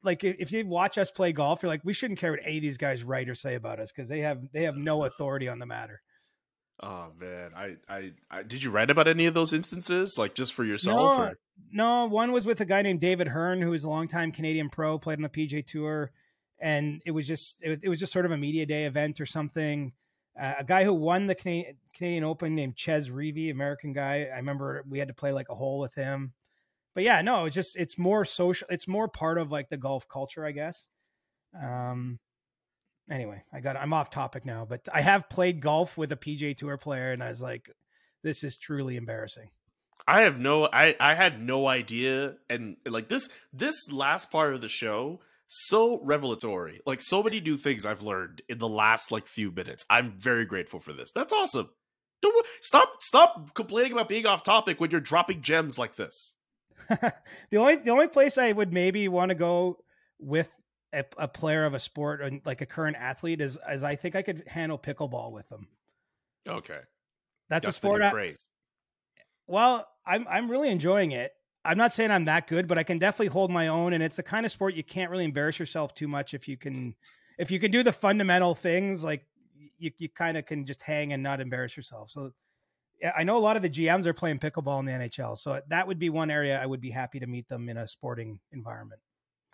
like 0.03 0.25
if 0.25 0.53
you 0.53 0.67
watch 0.67 0.99
us 0.99 1.11
play 1.11 1.33
golf, 1.33 1.63
you're 1.63 1.71
like, 1.71 1.85
we 1.85 1.93
shouldn't 1.93 2.19
care 2.19 2.33
what 2.33 2.41
any 2.45 2.57
of 2.57 2.63
these 2.63 2.79
guys 2.79 3.05
write 3.05 3.29
or 3.29 3.35
say 3.35 3.55
about 3.55 3.81
us 3.81 3.93
because 3.93 4.09
they 4.09 4.21
have 4.21 4.41
they 4.53 4.65
have 4.65 4.77
no 4.77 5.05
authority 5.07 5.49
on 5.49 5.59
the 5.59 5.67
matter. 5.67 6.01
Oh 6.83 7.09
man, 7.19 7.51
I, 7.55 7.77
I, 7.89 8.13
I 8.31 8.43
did 8.43 8.63
you 8.63 8.71
write 8.71 8.89
about 8.89 9.07
any 9.07 9.27
of 9.27 9.35
those 9.35 9.53
instances, 9.53 10.17
like 10.17 10.35
just 10.35 10.55
for 10.55 10.65
yourself? 10.65 11.19
No, 11.19 11.25
or? 11.25 11.35
no, 11.71 12.07
one 12.07 12.33
was 12.33 12.47
with 12.47 12.61
a 12.63 12.65
guy 12.65 12.81
named 12.81 13.01
David 13.01 13.29
Hearn, 13.29 13.61
who 13.61 13.75
is 13.75 13.85
a 13.85 13.91
longtime 13.91 14.33
Canadian 14.33 14.71
pro, 14.71 14.99
played 14.99 15.19
on 15.19 15.23
the 15.23 15.29
PGA 15.29 15.67
Tour, 15.67 16.11
and 16.59 17.03
it 17.05 17.11
was 17.11 17.27
just 17.27 17.61
it, 17.63 17.81
it 17.83 17.89
was 17.91 18.01
just 18.01 18.13
sort 18.13 18.25
of 18.25 18.33
a 18.33 18.39
media 18.39 18.65
day 18.65 18.85
event 18.85 19.21
or 19.21 19.27
something. 19.27 19.93
A 20.37 20.64
guy 20.64 20.85
who 20.85 20.95
won 20.95 21.26
the 21.26 21.35
Canadian, 21.35 21.76
Canadian 21.95 22.24
Open 22.24 22.55
named 22.55 22.76
Chez 22.76 23.11
Reavie, 23.11 23.51
American 23.51 23.93
guy. 23.93 24.28
I 24.33 24.37
remember 24.37 24.85
we 24.89 24.99
had 24.99 25.09
to 25.09 25.14
play 25.14 25.33
like 25.33 25.49
a 25.51 25.55
hole 25.55 25.78
with 25.78 25.95
him. 25.95 26.33
But 26.95 27.05
yeah, 27.05 27.22
no, 27.22 27.45
it's 27.45 27.55
just 27.55 27.76
it's 27.76 27.99
more 27.99 28.24
social. 28.24 28.66
It's 28.70 28.89
more 28.89 29.09
part 29.09 29.39
of 29.39 29.51
like 29.51 29.68
the 29.68 29.76
golf 29.76 30.09
culture, 30.09 30.45
I 30.45 30.53
guess. 30.53 30.89
Um. 31.61 32.18
Anyway, 33.11 33.43
I 33.53 33.61
got 33.61 33.76
I'm 33.76 33.93
off 33.93 34.11
topic 34.11 34.45
now, 34.45 34.64
but 34.64 34.89
I 34.93 35.01
have 35.01 35.28
played 35.28 35.61
golf 35.61 35.99
with 35.99 36.12
a 36.12 36.16
PGA 36.16 36.57
Tour 36.57 36.78
player, 36.78 37.12
and 37.12 37.22
I 37.22 37.28
was 37.28 37.43
like, 37.43 37.68
this 38.22 38.45
is 38.45 38.57
truly 38.57 38.97
embarrassing. 38.97 39.51
I 40.07 40.22
have 40.22 40.39
no 40.39 40.66
I 40.66 40.97
I 40.99 41.14
had 41.14 41.41
no 41.41 41.66
idea 41.66 42.37
and 42.49 42.76
like 42.87 43.09
this 43.09 43.28
this 43.53 43.93
last 43.93 44.31
part 44.31 44.55
of 44.55 44.61
the 44.61 44.68
show 44.68 45.20
so 45.53 46.01
revelatory. 46.05 46.81
Like 46.87 47.03
so 47.03 47.25
many 47.25 47.41
new 47.41 47.57
things 47.57 47.85
I've 47.85 48.03
learned 48.03 48.41
in 48.49 48.59
the 48.59 48.69
last 48.69 49.11
like 49.11 49.27
few 49.27 49.51
minutes. 49.51 49.85
I'm 49.91 50.15
very 50.17 50.47
grateful 50.47 50.79
for 50.79 50.93
this. 50.93 51.11
That's 51.13 51.33
awesome. 51.33 51.69
Don't 52.23 52.47
stop 52.61 53.03
stop 53.03 53.53
complaining 53.55 53.93
about 53.93 54.09
being 54.09 54.27
off 54.27 54.45
topic 54.45 54.81
when 54.81 54.91
you're 54.93 55.01
dropping 55.01 55.43
gems 55.43 55.77
like 55.77 55.97
this. 55.97 56.35
the 56.89 57.57
only 57.57 57.77
the 57.77 57.91
only 57.91 58.07
place 58.07 58.39
I 58.39 58.53
would 58.53 58.73
maybe 58.73 59.09
want 59.09 59.31
to 59.31 59.35
go 59.35 59.79
with 60.21 60.49
a, 60.93 61.05
a 61.19 61.27
player 61.27 61.65
of 61.65 61.75
a 61.75 61.79
sport 61.81 62.21
and 62.21 62.43
like 62.45 62.61
a 62.61 62.67
current 62.67 62.97
athlete 62.97 63.41
is 63.41 63.57
as 63.57 63.83
I 63.83 63.97
think 63.97 64.15
I 64.15 64.23
could 64.23 64.45
handle 64.47 64.79
pickleball 64.79 65.33
with 65.33 65.49
them. 65.49 65.67
Okay. 66.49 66.79
That's, 67.49 67.67
a 67.67 67.69
the 67.69 67.73
sport. 67.73 68.01
new 68.03 68.07
I, 68.07 68.11
phrase. 68.11 68.49
well, 69.49 69.89
I'm 70.07 70.29
I'm 70.29 70.49
really 70.49 70.69
enjoying 70.69 71.11
it. 71.11 71.33
I'm 71.65 71.77
not 71.77 71.93
saying 71.93 72.11
I'm 72.11 72.25
that 72.25 72.47
good, 72.47 72.67
but 72.69 72.79
I 72.79 72.83
can 72.83 72.99
definitely 72.99 73.29
hold 73.29 73.51
my 73.51 73.69
own. 73.69 73.93
And 73.93 74.03
it's 74.03 74.17
the 74.17 74.23
kind 74.23 74.47
of 74.47 74.53
sport 74.53 74.75
you 74.75 74.85
can't 74.85 75.11
really 75.11 75.25
embarrass 75.25 75.59
yourself 75.59 75.95
too 75.95 76.09
much 76.09 76.35
if 76.35 76.49
you 76.49 76.57
can 76.57 76.95
if 77.39 77.51
you 77.51 77.59
can 77.59 77.71
do 77.71 77.83
the 77.83 77.93
fundamental 77.93 78.55
things 78.55 79.05
like 79.05 79.25
you 79.79 79.91
you 79.99 80.09
kind 80.09 80.37
of 80.37 80.47
can 80.47 80.65
just 80.65 80.83
hang 80.83 81.13
and 81.13 81.23
not 81.23 81.41
embarrass 81.41 81.77
yourself. 81.77 82.11
So 82.11 82.33
I 83.17 83.25
know 83.25 83.37
a 83.37 83.41
lot 83.41 83.57
of 83.57 83.63
the 83.63 83.71
GMs 83.71 84.07
are 84.07 84.13
playing 84.13 84.39
pickleball 84.39 84.81
in 84.81 84.87
the 84.87 84.93
NHL, 84.93 85.39
so 85.39 85.61
that 85.69 85.87
would 85.87 85.99
be 85.99 86.11
one 86.11 86.31
area 86.31 86.61
I 86.61 86.67
would 86.67 86.81
be 86.81 86.91
happy 86.91 87.21
to 87.21 87.27
meet 87.27 87.49
them 87.49 87.69
in 87.69 87.79
a 87.79 87.87
sporting 87.87 88.41
environment. 88.53 89.01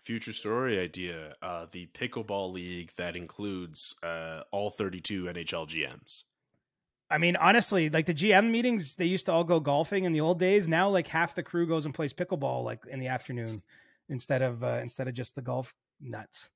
Future 0.02 0.32
story 0.32 0.78
idea: 0.78 1.34
uh, 1.42 1.66
the 1.70 1.86
pickleball 1.88 2.52
league 2.52 2.92
that 2.96 3.16
includes 3.16 3.94
uh, 4.02 4.42
all 4.52 4.70
32 4.70 5.24
NHL 5.24 5.68
GMs. 5.68 6.24
I 7.10 7.18
mean, 7.18 7.36
honestly, 7.36 7.88
like 7.88 8.06
the 8.06 8.14
GM 8.14 8.50
meetings, 8.50 8.96
they 8.96 9.04
used 9.04 9.26
to 9.26 9.32
all 9.32 9.44
go 9.44 9.60
golfing 9.60 10.04
in 10.04 10.12
the 10.12 10.20
old 10.20 10.40
days. 10.40 10.66
Now, 10.66 10.88
like 10.88 11.06
half 11.06 11.34
the 11.34 11.42
crew 11.42 11.66
goes 11.66 11.84
and 11.84 11.94
plays 11.94 12.12
pickleball, 12.12 12.64
like 12.64 12.80
in 12.90 12.98
the 12.98 13.08
afternoon, 13.08 13.62
instead 14.08 14.42
of 14.42 14.64
uh, 14.64 14.78
instead 14.82 15.06
of 15.06 15.14
just 15.14 15.34
the 15.36 15.42
golf 15.42 15.72
nuts. 16.00 16.50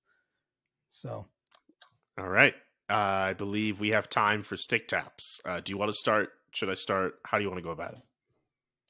So, 0.89 1.27
All 2.19 2.29
right. 2.29 2.55
Uh, 2.89 2.95
I 3.31 3.35
believe 3.35 3.79
we 3.79 3.91
have 3.91 4.09
time 4.09 4.43
for 4.43 4.57
stick 4.57 4.89
taps. 4.89 5.41
Uh, 5.45 5.61
do 5.61 5.71
you 5.71 5.79
want 5.79 5.91
to 5.91 5.97
start? 5.97 6.31
Should 6.53 6.69
I 6.69 6.75
start? 6.75 7.15
How 7.25 7.39
do 7.39 7.45
you 7.45 7.49
want 7.49 7.59
to 7.59 7.65
go 7.65 7.71
about 7.71 7.93
it? 7.93 8.01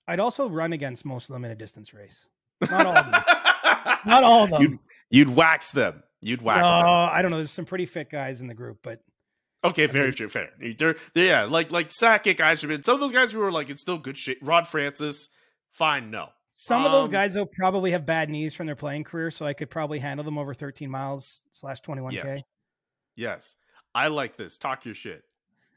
I'd 0.08 0.20
also 0.20 0.48
run 0.48 0.72
against 0.72 1.04
most 1.04 1.28
of 1.28 1.34
them 1.34 1.44
in 1.44 1.50
a 1.50 1.54
distance 1.54 1.92
race. 1.92 2.26
Not 2.70 2.86
all 2.86 2.96
of 2.96 3.10
them. 3.10 3.22
Not 4.06 4.22
all 4.24 4.44
of 4.44 4.50
them. 4.50 4.62
You'd, 4.62 4.78
you'd 5.10 5.36
wax 5.36 5.72
them. 5.72 6.02
You'd 6.22 6.40
wax 6.40 6.62
No, 6.62 6.68
them. 6.78 6.86
I 6.86 7.20
don't 7.20 7.30
know. 7.30 7.36
There's 7.36 7.50
some 7.50 7.66
pretty 7.66 7.84
fit 7.84 8.10
guys 8.10 8.40
in 8.40 8.46
the 8.46 8.54
group, 8.54 8.78
but 8.82 9.00
Okay, 9.62 9.86
very 9.86 10.12
true, 10.12 10.28
fair. 10.28 10.50
They're, 10.58 10.96
they're 11.14 11.26
yeah, 11.26 11.44
like 11.44 11.70
like 11.70 11.90
Sakic, 11.90 12.36
Yzerman, 12.36 12.84
some 12.84 12.94
of 12.94 13.00
those 13.00 13.12
guys 13.12 13.30
who 13.32 13.42
are 13.42 13.52
like 13.52 13.68
it's 13.68 13.82
still 13.82 13.98
good 13.98 14.16
shit. 14.16 14.38
Ron 14.42 14.64
Francis, 14.64 15.28
fine, 15.70 16.10
no. 16.10 16.30
some 16.50 16.84
of 16.86 16.92
those 16.92 17.06
Um, 17.06 17.10
guys 17.10 17.34
though 17.34 17.46
probably 17.46 17.90
have 17.90 18.06
bad 18.06 18.30
knees 18.30 18.54
from 18.54 18.66
their 18.66 18.76
playing 18.76 19.04
career, 19.04 19.30
so 19.30 19.44
I 19.44 19.52
could 19.52 19.68
probably 19.68 19.98
handle 19.98 20.24
them 20.24 20.38
over 20.38 20.54
13 20.54 20.90
miles 20.90 21.42
slash 21.50 21.82
21k. 21.82 22.12
Yes. 22.12 22.42
Yes, 23.16 23.56
I 23.94 24.08
like 24.08 24.36
this. 24.36 24.56
Talk 24.56 24.84
your 24.86 24.94
shit. 24.94 25.24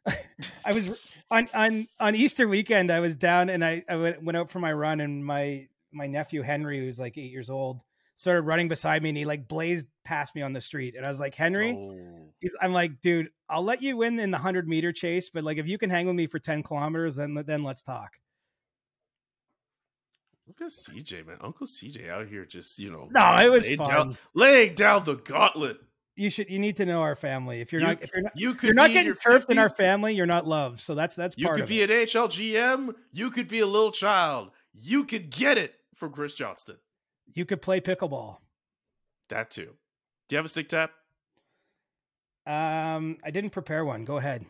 I 0.66 0.72
was 0.72 0.90
on 1.30 1.50
on 1.54 1.88
on 2.00 2.16
Easter 2.16 2.48
weekend. 2.48 2.90
I 2.92 3.00
was 3.02 3.16
down 3.16 3.50
and 3.50 3.64
I, 3.66 3.84
I 3.90 3.96
went, 3.98 4.24
went 4.24 4.38
out 4.38 4.50
for 4.50 4.60
my 4.60 4.72
run, 4.72 5.02
and 5.02 5.26
my 5.26 5.68
my 5.92 6.08
nephew 6.08 6.42
Henry, 6.42 6.80
who's 6.80 7.00
like 7.00 7.18
eight 7.18 7.32
years 7.32 7.50
old, 7.50 7.82
started 8.16 8.42
running 8.44 8.68
beside 8.70 9.04
me, 9.04 9.10
and 9.10 9.18
he 9.18 9.26
like 9.26 9.48
blazed 9.48 9.88
past 10.04 10.36
me 10.36 10.42
on 10.42 10.54
the 10.54 10.62
street, 10.62 10.96
and 10.96 11.06
I 11.06 11.10
was 11.10 11.20
like, 11.20 11.36
Henry, 11.36 11.78
Oh. 11.78 12.30
he's, 12.40 12.54
I'm 12.62 12.74
like, 12.74 13.02
dude, 13.02 13.30
I'll 13.50 13.64
let 13.64 13.82
you 13.82 13.98
win 13.98 14.20
in 14.20 14.32
the 14.32 14.38
hundred 14.38 14.68
meter 14.68 14.92
chase, 14.92 15.30
but 15.30 15.44
like 15.44 15.58
if 15.58 15.68
you 15.68 15.78
can 15.78 15.90
hang 15.90 16.08
with 16.08 16.16
me 16.16 16.28
for 16.28 16.40
ten 16.40 16.64
kilometers, 16.64 17.16
then 17.16 17.42
then 17.46 17.64
let's 17.64 17.82
talk. 17.82 18.14
Look 20.48 20.60
at 20.62 20.68
CJ, 20.72 21.26
man. 21.26 21.38
Uncle 21.42 21.66
CJ 21.68 22.10
out 22.10 22.28
here 22.28 22.46
just, 22.46 22.78
you 22.78 22.92
know. 22.92 23.08
No, 23.12 23.38
it 23.38 23.50
was 23.50 23.68
fun. 23.70 23.90
Down, 23.90 24.18
laying 24.36 24.74
down 24.76 25.06
the 25.06 25.16
gauntlet. 25.16 25.78
You 26.16 26.30
should 26.30 26.50
you 26.50 26.60
need 26.60 26.78
to 26.78 26.86
know 26.86 27.02
our 27.02 27.16
family. 27.16 27.62
If 27.62 27.72
you're 27.72 27.82
You- 27.82 27.88
not 27.88 28.04
if 28.04 28.12
you're 28.14 28.22
not 28.22 28.34
You 28.36 28.54
could 28.54 28.68
you're 28.68 28.76
not 28.76 28.92
getting 28.92 29.14
turfed 29.16 29.50
in 29.50 29.58
our 29.58 29.70
family, 29.70 30.14
you're 30.14 30.26
not 30.28 30.46
loved. 30.46 30.80
So 30.82 30.94
that's 30.96 31.16
that's 31.16 31.36
You 31.38 31.46
part 31.46 31.58
could 31.60 31.68
be 31.68 31.82
it. 31.82 31.90
an 31.90 31.98
NHL 32.06 32.28
GM. 32.30 32.94
You 33.12 33.32
could 33.32 33.48
be 33.48 33.60
a 33.62 33.66
little 33.66 33.92
child. 33.92 34.52
You 34.74 35.06
could 35.06 35.30
get 35.32 35.58
it 35.58 35.74
from 35.96 36.12
Chris 36.12 36.36
Johnston. 36.36 36.78
You 37.34 37.46
could 37.46 37.62
play 37.62 37.80
pickleball. 37.82 38.38
That 39.30 39.50
too. 39.50 39.72
Do 40.28 40.36
you 40.36 40.38
have 40.38 40.46
a 40.46 40.50
stick 40.50 40.70
tap? 40.70 40.92
Um, 42.46 43.18
I 43.24 43.32
didn't 43.32 43.52
prepare 43.52 43.86
one. 43.86 44.06
Go 44.06 44.18
ahead. 44.18 44.46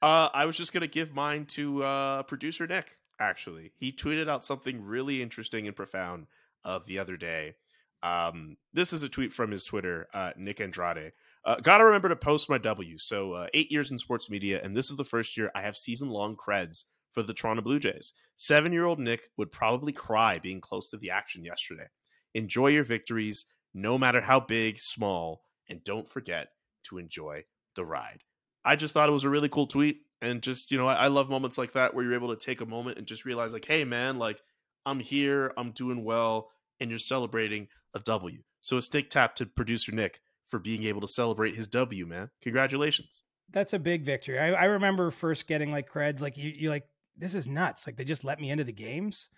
Uh, 0.00 0.28
I 0.34 0.46
was 0.46 0.56
just 0.56 0.72
gonna 0.72 0.86
give 0.86 1.14
mine 1.14 1.46
to 1.46 1.82
uh, 1.82 2.22
producer 2.24 2.66
Nick. 2.66 2.96
Actually, 3.20 3.72
he 3.76 3.92
tweeted 3.92 4.28
out 4.28 4.44
something 4.44 4.82
really 4.82 5.22
interesting 5.22 5.66
and 5.66 5.76
profound 5.76 6.26
of 6.64 6.86
the 6.86 6.98
other 6.98 7.16
day. 7.16 7.54
Um, 8.02 8.56
this 8.72 8.92
is 8.92 9.04
a 9.04 9.08
tweet 9.08 9.32
from 9.32 9.52
his 9.52 9.64
Twitter, 9.64 10.08
uh, 10.12 10.32
Nick 10.36 10.60
Andrade. 10.60 11.12
Uh, 11.44 11.56
gotta 11.56 11.84
remember 11.84 12.08
to 12.08 12.16
post 12.16 12.50
my 12.50 12.58
W. 12.58 12.98
So 12.98 13.32
uh, 13.32 13.46
eight 13.54 13.70
years 13.70 13.90
in 13.90 13.98
sports 13.98 14.28
media, 14.28 14.60
and 14.62 14.76
this 14.76 14.90
is 14.90 14.96
the 14.96 15.04
first 15.04 15.36
year 15.36 15.50
I 15.54 15.62
have 15.62 15.76
season 15.76 16.08
long 16.08 16.36
creds 16.36 16.84
for 17.12 17.22
the 17.22 17.34
Toronto 17.34 17.62
Blue 17.62 17.78
Jays. 17.78 18.12
Seven 18.36 18.72
year 18.72 18.86
old 18.86 18.98
Nick 18.98 19.22
would 19.36 19.52
probably 19.52 19.92
cry 19.92 20.38
being 20.40 20.60
close 20.60 20.88
to 20.90 20.96
the 20.96 21.10
action 21.10 21.44
yesterday. 21.44 21.86
Enjoy 22.34 22.68
your 22.68 22.84
victories, 22.84 23.44
no 23.74 23.98
matter 23.98 24.20
how 24.20 24.40
big, 24.40 24.78
small, 24.78 25.42
and 25.68 25.82
don't 25.84 26.08
forget 26.08 26.48
to 26.84 26.98
enjoy 26.98 27.44
the 27.76 27.84
ride. 27.84 28.22
I 28.64 28.76
just 28.76 28.94
thought 28.94 29.08
it 29.08 29.12
was 29.12 29.24
a 29.24 29.30
really 29.30 29.48
cool 29.48 29.66
tweet. 29.66 29.98
And 30.20 30.40
just, 30.40 30.70
you 30.70 30.78
know, 30.78 30.86
I, 30.86 30.94
I 30.94 31.06
love 31.08 31.28
moments 31.30 31.58
like 31.58 31.72
that 31.72 31.94
where 31.94 32.04
you're 32.04 32.14
able 32.14 32.32
to 32.32 32.36
take 32.36 32.60
a 32.60 32.66
moment 32.66 32.96
and 32.96 33.08
just 33.08 33.24
realize, 33.24 33.52
like, 33.52 33.64
hey, 33.64 33.84
man, 33.84 34.18
like, 34.18 34.40
I'm 34.86 35.00
here, 35.00 35.52
I'm 35.56 35.72
doing 35.72 36.04
well, 36.04 36.50
and 36.78 36.90
you're 36.90 37.00
celebrating 37.00 37.66
a 37.92 37.98
W. 37.98 38.38
So 38.60 38.76
a 38.76 38.82
stick 38.82 39.10
tap 39.10 39.34
to 39.36 39.46
producer 39.46 39.90
Nick 39.90 40.20
for 40.46 40.60
being 40.60 40.84
able 40.84 41.00
to 41.00 41.08
celebrate 41.08 41.56
his 41.56 41.66
W, 41.66 42.06
man. 42.06 42.30
Congratulations. 42.40 43.24
That's 43.52 43.72
a 43.72 43.80
big 43.80 44.04
victory. 44.04 44.38
I, 44.38 44.52
I 44.52 44.64
remember 44.66 45.10
first 45.10 45.48
getting 45.48 45.72
like 45.72 45.90
creds, 45.90 46.20
like 46.20 46.36
you, 46.36 46.50
you 46.50 46.70
like, 46.70 46.84
this 47.16 47.34
is 47.34 47.48
nuts. 47.48 47.86
Like 47.86 47.96
they 47.96 48.04
just 48.04 48.22
let 48.22 48.40
me 48.40 48.50
into 48.50 48.64
the 48.64 48.72
games. 48.72 49.28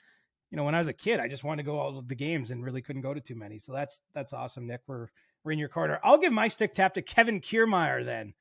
You 0.54 0.56
know, 0.58 0.62
when 0.66 0.76
I 0.76 0.78
was 0.78 0.86
a 0.86 0.92
kid, 0.92 1.18
I 1.18 1.26
just 1.26 1.42
wanted 1.42 1.64
to 1.64 1.66
go 1.66 1.80
all 1.80 1.98
of 1.98 2.06
the 2.06 2.14
games 2.14 2.52
and 2.52 2.62
really 2.62 2.80
couldn't 2.80 3.02
go 3.02 3.12
to 3.12 3.20
too 3.20 3.34
many. 3.34 3.58
So 3.58 3.72
that's 3.72 3.98
that's 4.14 4.32
awesome, 4.32 4.68
Nick. 4.68 4.82
We're 4.86 5.08
we're 5.42 5.50
in 5.50 5.58
your 5.58 5.68
corner. 5.68 5.98
I'll 6.04 6.16
give 6.16 6.32
my 6.32 6.46
stick 6.46 6.76
tap 6.76 6.94
to 6.94 7.02
Kevin 7.02 7.40
Kiermaier 7.40 8.04
then. 8.04 8.34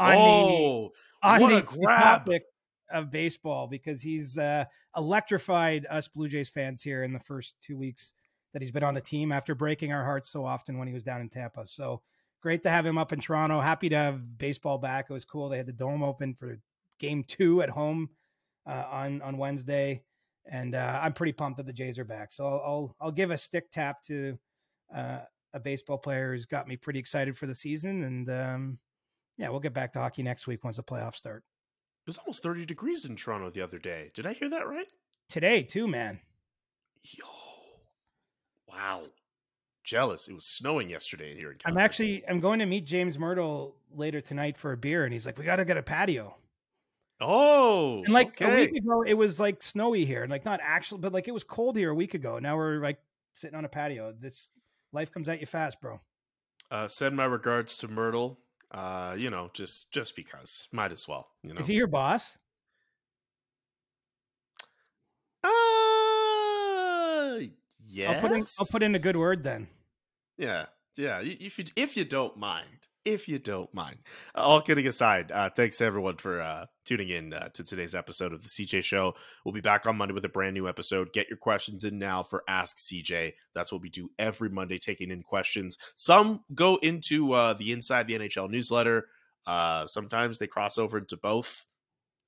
On 0.00 0.10
the 0.10 0.18
oh, 0.18 0.90
on 1.22 1.40
what 1.40 1.52
a 1.52 1.54
the 1.54 1.62
grab. 1.78 2.00
topic 2.00 2.42
of 2.92 3.12
baseball 3.12 3.68
because 3.68 4.02
he's 4.02 4.38
uh, 4.38 4.64
electrified 4.96 5.86
us 5.88 6.08
Blue 6.08 6.26
Jays 6.26 6.50
fans 6.50 6.82
here 6.82 7.04
in 7.04 7.12
the 7.12 7.20
first 7.20 7.54
two 7.62 7.78
weeks 7.78 8.12
that 8.52 8.60
he's 8.60 8.72
been 8.72 8.82
on 8.82 8.94
the 8.94 9.00
team 9.00 9.30
after 9.30 9.54
breaking 9.54 9.92
our 9.92 10.04
hearts 10.04 10.30
so 10.30 10.44
often 10.44 10.78
when 10.78 10.88
he 10.88 10.94
was 10.94 11.04
down 11.04 11.20
in 11.20 11.28
Tampa. 11.28 11.64
So 11.68 12.02
great 12.40 12.64
to 12.64 12.70
have 12.70 12.84
him 12.84 12.98
up 12.98 13.12
in 13.12 13.20
Toronto. 13.20 13.60
Happy 13.60 13.88
to 13.88 13.96
have 13.96 14.36
baseball 14.36 14.78
back. 14.78 15.06
It 15.08 15.12
was 15.12 15.24
cool. 15.24 15.48
They 15.48 15.58
had 15.58 15.66
the 15.66 15.72
dome 15.72 16.02
open 16.02 16.34
for 16.34 16.58
game 16.98 17.22
two 17.22 17.62
at 17.62 17.70
home 17.70 18.10
uh, 18.66 18.84
on 18.90 19.22
on 19.22 19.38
Wednesday, 19.38 20.02
and 20.46 20.74
uh, 20.74 21.00
I'm 21.02 21.12
pretty 21.12 21.32
pumped 21.32 21.58
that 21.58 21.66
the 21.66 21.72
Jays 21.72 21.98
are 21.98 22.04
back. 22.04 22.32
So 22.32 22.46
I'll 22.46 22.62
I'll, 22.64 22.96
I'll 23.00 23.12
give 23.12 23.30
a 23.30 23.38
stick 23.38 23.70
tap 23.70 24.02
to 24.04 24.38
uh, 24.94 25.18
a 25.54 25.60
baseball 25.60 25.98
player 25.98 26.32
who's 26.32 26.46
got 26.46 26.68
me 26.68 26.76
pretty 26.76 26.98
excited 26.98 27.36
for 27.36 27.46
the 27.46 27.54
season, 27.54 28.02
and 28.04 28.30
um, 28.30 28.78
yeah, 29.38 29.48
we'll 29.48 29.60
get 29.60 29.74
back 29.74 29.92
to 29.94 29.98
hockey 29.98 30.22
next 30.22 30.46
week 30.46 30.64
once 30.64 30.76
the 30.76 30.82
playoffs 30.82 31.16
start. 31.16 31.44
It 32.04 32.08
was 32.08 32.18
almost 32.18 32.42
30 32.42 32.64
degrees 32.64 33.04
in 33.04 33.14
Toronto 33.14 33.50
the 33.50 33.62
other 33.62 33.78
day. 33.78 34.10
Did 34.14 34.26
I 34.26 34.32
hear 34.32 34.50
that 34.50 34.66
right? 34.66 34.88
Today 35.28 35.62
too, 35.62 35.86
man. 35.86 36.18
Yo. 37.02 37.24
Wow. 38.68 39.02
Jealous. 39.84 40.28
It 40.28 40.34
was 40.34 40.44
snowing 40.44 40.90
yesterday 40.90 41.36
here 41.36 41.52
in 41.52 41.58
Canada. 41.58 41.80
I'm 41.80 41.84
actually 41.84 42.24
I'm 42.28 42.40
going 42.40 42.58
to 42.58 42.66
meet 42.66 42.86
James 42.86 43.16
Mirtle 43.16 43.74
later 43.94 44.20
tonight 44.20 44.56
for 44.56 44.72
a 44.72 44.76
beer, 44.76 45.04
and 45.04 45.12
he's 45.12 45.26
like, 45.26 45.38
"We 45.38 45.44
got 45.44 45.56
to 45.56 45.64
get 45.64 45.76
a 45.76 45.82
patio." 45.82 46.36
Oh. 47.22 48.02
And 48.04 48.12
like 48.12 48.40
a 48.40 48.54
week 48.54 48.74
ago, 48.74 49.02
it 49.02 49.14
was 49.14 49.38
like 49.38 49.62
snowy 49.62 50.04
here, 50.04 50.22
and 50.22 50.30
like 50.30 50.44
not 50.44 50.60
actually, 50.62 51.00
but 51.00 51.12
like 51.12 51.28
it 51.28 51.32
was 51.32 51.44
cold 51.44 51.76
here 51.76 51.90
a 51.90 51.94
week 51.94 52.14
ago. 52.14 52.38
Now 52.38 52.56
we're 52.56 52.82
like 52.82 52.98
sitting 53.32 53.56
on 53.56 53.64
a 53.64 53.68
patio. 53.68 54.12
This 54.18 54.50
life 54.92 55.12
comes 55.12 55.28
at 55.28 55.40
you 55.40 55.46
fast, 55.46 55.80
bro. 55.80 56.00
Uh, 56.70 56.88
send 56.88 57.16
my 57.16 57.24
regards 57.24 57.76
to 57.78 57.88
Mirtle. 57.88 58.38
Uh, 58.70 59.14
you 59.16 59.30
know, 59.30 59.50
just 59.52 59.92
just 59.92 60.16
because, 60.16 60.66
might 60.72 60.90
as 60.92 61.06
well. 61.06 61.28
You 61.42 61.54
know. 61.54 61.60
Is 61.60 61.66
he 61.68 61.74
your 61.74 61.86
boss? 61.86 62.38
Uh, 65.44 65.48
yeah. 67.86 68.12
I'll 68.12 68.20
put 68.20 68.32
in 68.32 68.44
I'll 68.58 68.66
put 68.70 68.82
in 68.82 68.94
a 68.94 68.98
good 68.98 69.16
word 69.16 69.44
then. 69.44 69.68
Yeah, 70.38 70.66
yeah. 70.96 71.20
If 71.22 71.58
you 71.58 71.66
if 71.76 71.96
you 71.96 72.04
don't 72.04 72.36
mind, 72.36 72.88
if 73.04 73.28
you 73.28 73.38
don't 73.38 73.72
mind. 73.74 73.96
All 74.34 74.60
kidding 74.60 74.86
aside, 74.86 75.32
uh, 75.32 75.50
thanks 75.50 75.80
everyone 75.80 76.16
for 76.16 76.40
uh, 76.40 76.66
tuning 76.84 77.08
in 77.08 77.32
uh, 77.32 77.48
to 77.50 77.64
today's 77.64 77.94
episode 77.94 78.32
of 78.32 78.42
the 78.42 78.48
CJ 78.48 78.82
Show. 78.84 79.14
We'll 79.44 79.52
be 79.52 79.60
back 79.60 79.86
on 79.86 79.96
Monday 79.96 80.14
with 80.14 80.24
a 80.24 80.28
brand 80.28 80.54
new 80.54 80.68
episode. 80.68 81.12
Get 81.12 81.28
your 81.28 81.36
questions 81.38 81.84
in 81.84 81.98
now 81.98 82.22
for 82.22 82.44
Ask 82.48 82.78
CJ. 82.78 83.32
That's 83.54 83.72
what 83.72 83.82
we 83.82 83.90
do 83.90 84.10
every 84.18 84.48
Monday, 84.50 84.78
taking 84.78 85.10
in 85.10 85.22
questions. 85.22 85.78
Some 85.96 86.44
go 86.54 86.76
into 86.76 87.32
uh, 87.32 87.54
the 87.54 87.72
Inside 87.72 88.06
the 88.06 88.18
NHL 88.18 88.50
newsletter. 88.50 89.06
Uh, 89.46 89.86
sometimes 89.86 90.38
they 90.38 90.46
cross 90.46 90.78
over 90.78 90.98
into 90.98 91.16
both. 91.16 91.66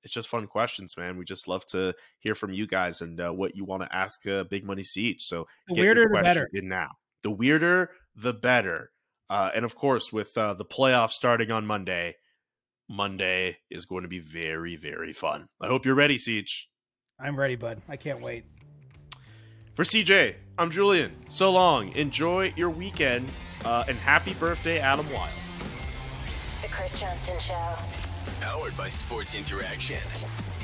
It's 0.03 0.13
just 0.13 0.29
fun 0.29 0.47
questions, 0.47 0.97
man. 0.97 1.17
We 1.17 1.25
just 1.25 1.49
love 1.49 1.65
to 1.67 1.95
hear 2.19 2.35
from 2.35 2.53
you 2.53 2.67
guys 2.67 3.01
and 3.01 3.19
uh, 3.21 3.31
what 3.31 3.57
you 3.57 3.65
want 3.65 3.85
to 3.85 3.95
ask 3.97 4.27
uh, 4.27 4.45
Big 4.45 4.65
Money 4.65 4.83
Siege. 4.83 5.23
So 5.23 5.47
The 5.69 5.75
get 5.75 5.85
your 5.85 5.95
weirder, 5.95 6.09
the 6.09 6.15
better. 6.15 6.41
questions 6.41 6.51
in 6.53 6.69
now. 6.69 6.89
The 7.23 7.31
weirder, 7.31 7.91
the 8.17 8.35
better. 8.35 8.91
Uh, 9.31 9.51
and 9.55 9.65
of 9.65 9.75
course, 9.75 10.13
with 10.13 10.37
uh, 10.37 10.55
the 10.55 10.65
playoffs 10.65 11.13
starting 11.13 11.51
on 11.51 11.67
Monday, 11.67 12.17
Monday 12.89 13.59
is 13.71 13.87
going 13.87 14.03
to 14.03 14.09
be 14.09 14.19
very, 14.19 14.77
very 14.77 15.13
fun. 15.13 15.47
I 15.61 15.69
hope 15.69 15.87
you're 15.87 15.95
ready, 15.95 16.19
Siege. 16.19 16.69
I'm 17.19 17.39
ready, 17.39 17.57
bud. 17.57 17.81
I 17.89 17.97
can't 17.97 18.21
wait. 18.21 18.45
For 19.75 19.83
CJ, 19.85 20.35
I'm 20.59 20.71
Julian. 20.71 21.13
So 21.29 21.51
long. 21.51 21.93
Enjoy 21.95 22.53
your 22.57 22.71
weekend, 22.71 23.31
uh, 23.65 23.85
and 23.89 23.97
happy 23.99 24.35
birthday, 24.35 24.79
Adam 24.79 25.11
Wild. 25.13 25.31
The 26.63 26.69
Chris 26.69 27.01
Johnston 27.01 27.39
Show. 27.41 28.04
Powered 28.41 28.77
by 28.77 28.89
Sports 28.89 29.35
Interaction. 29.35 30.01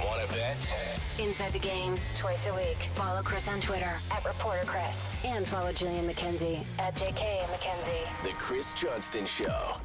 Want 0.01 0.27
to 0.27 0.35
bet? 0.35 1.01
Inside 1.19 1.53
the 1.53 1.59
game, 1.59 1.97
twice 2.17 2.47
a 2.47 2.55
week. 2.55 2.89
Follow 2.95 3.23
Chris 3.23 3.49
on 3.49 3.61
Twitter 3.61 3.93
at 4.11 4.25
Reporter 4.25 4.65
Chris. 4.67 5.17
And 5.25 5.47
follow 5.47 5.73
Julian 5.73 6.07
McKenzie 6.09 6.65
at 6.79 6.95
JK 6.97 7.41
McKenzie. 7.47 8.25
The 8.25 8.33
Chris 8.33 8.73
Johnston 8.75 9.27
Show. 9.27 9.77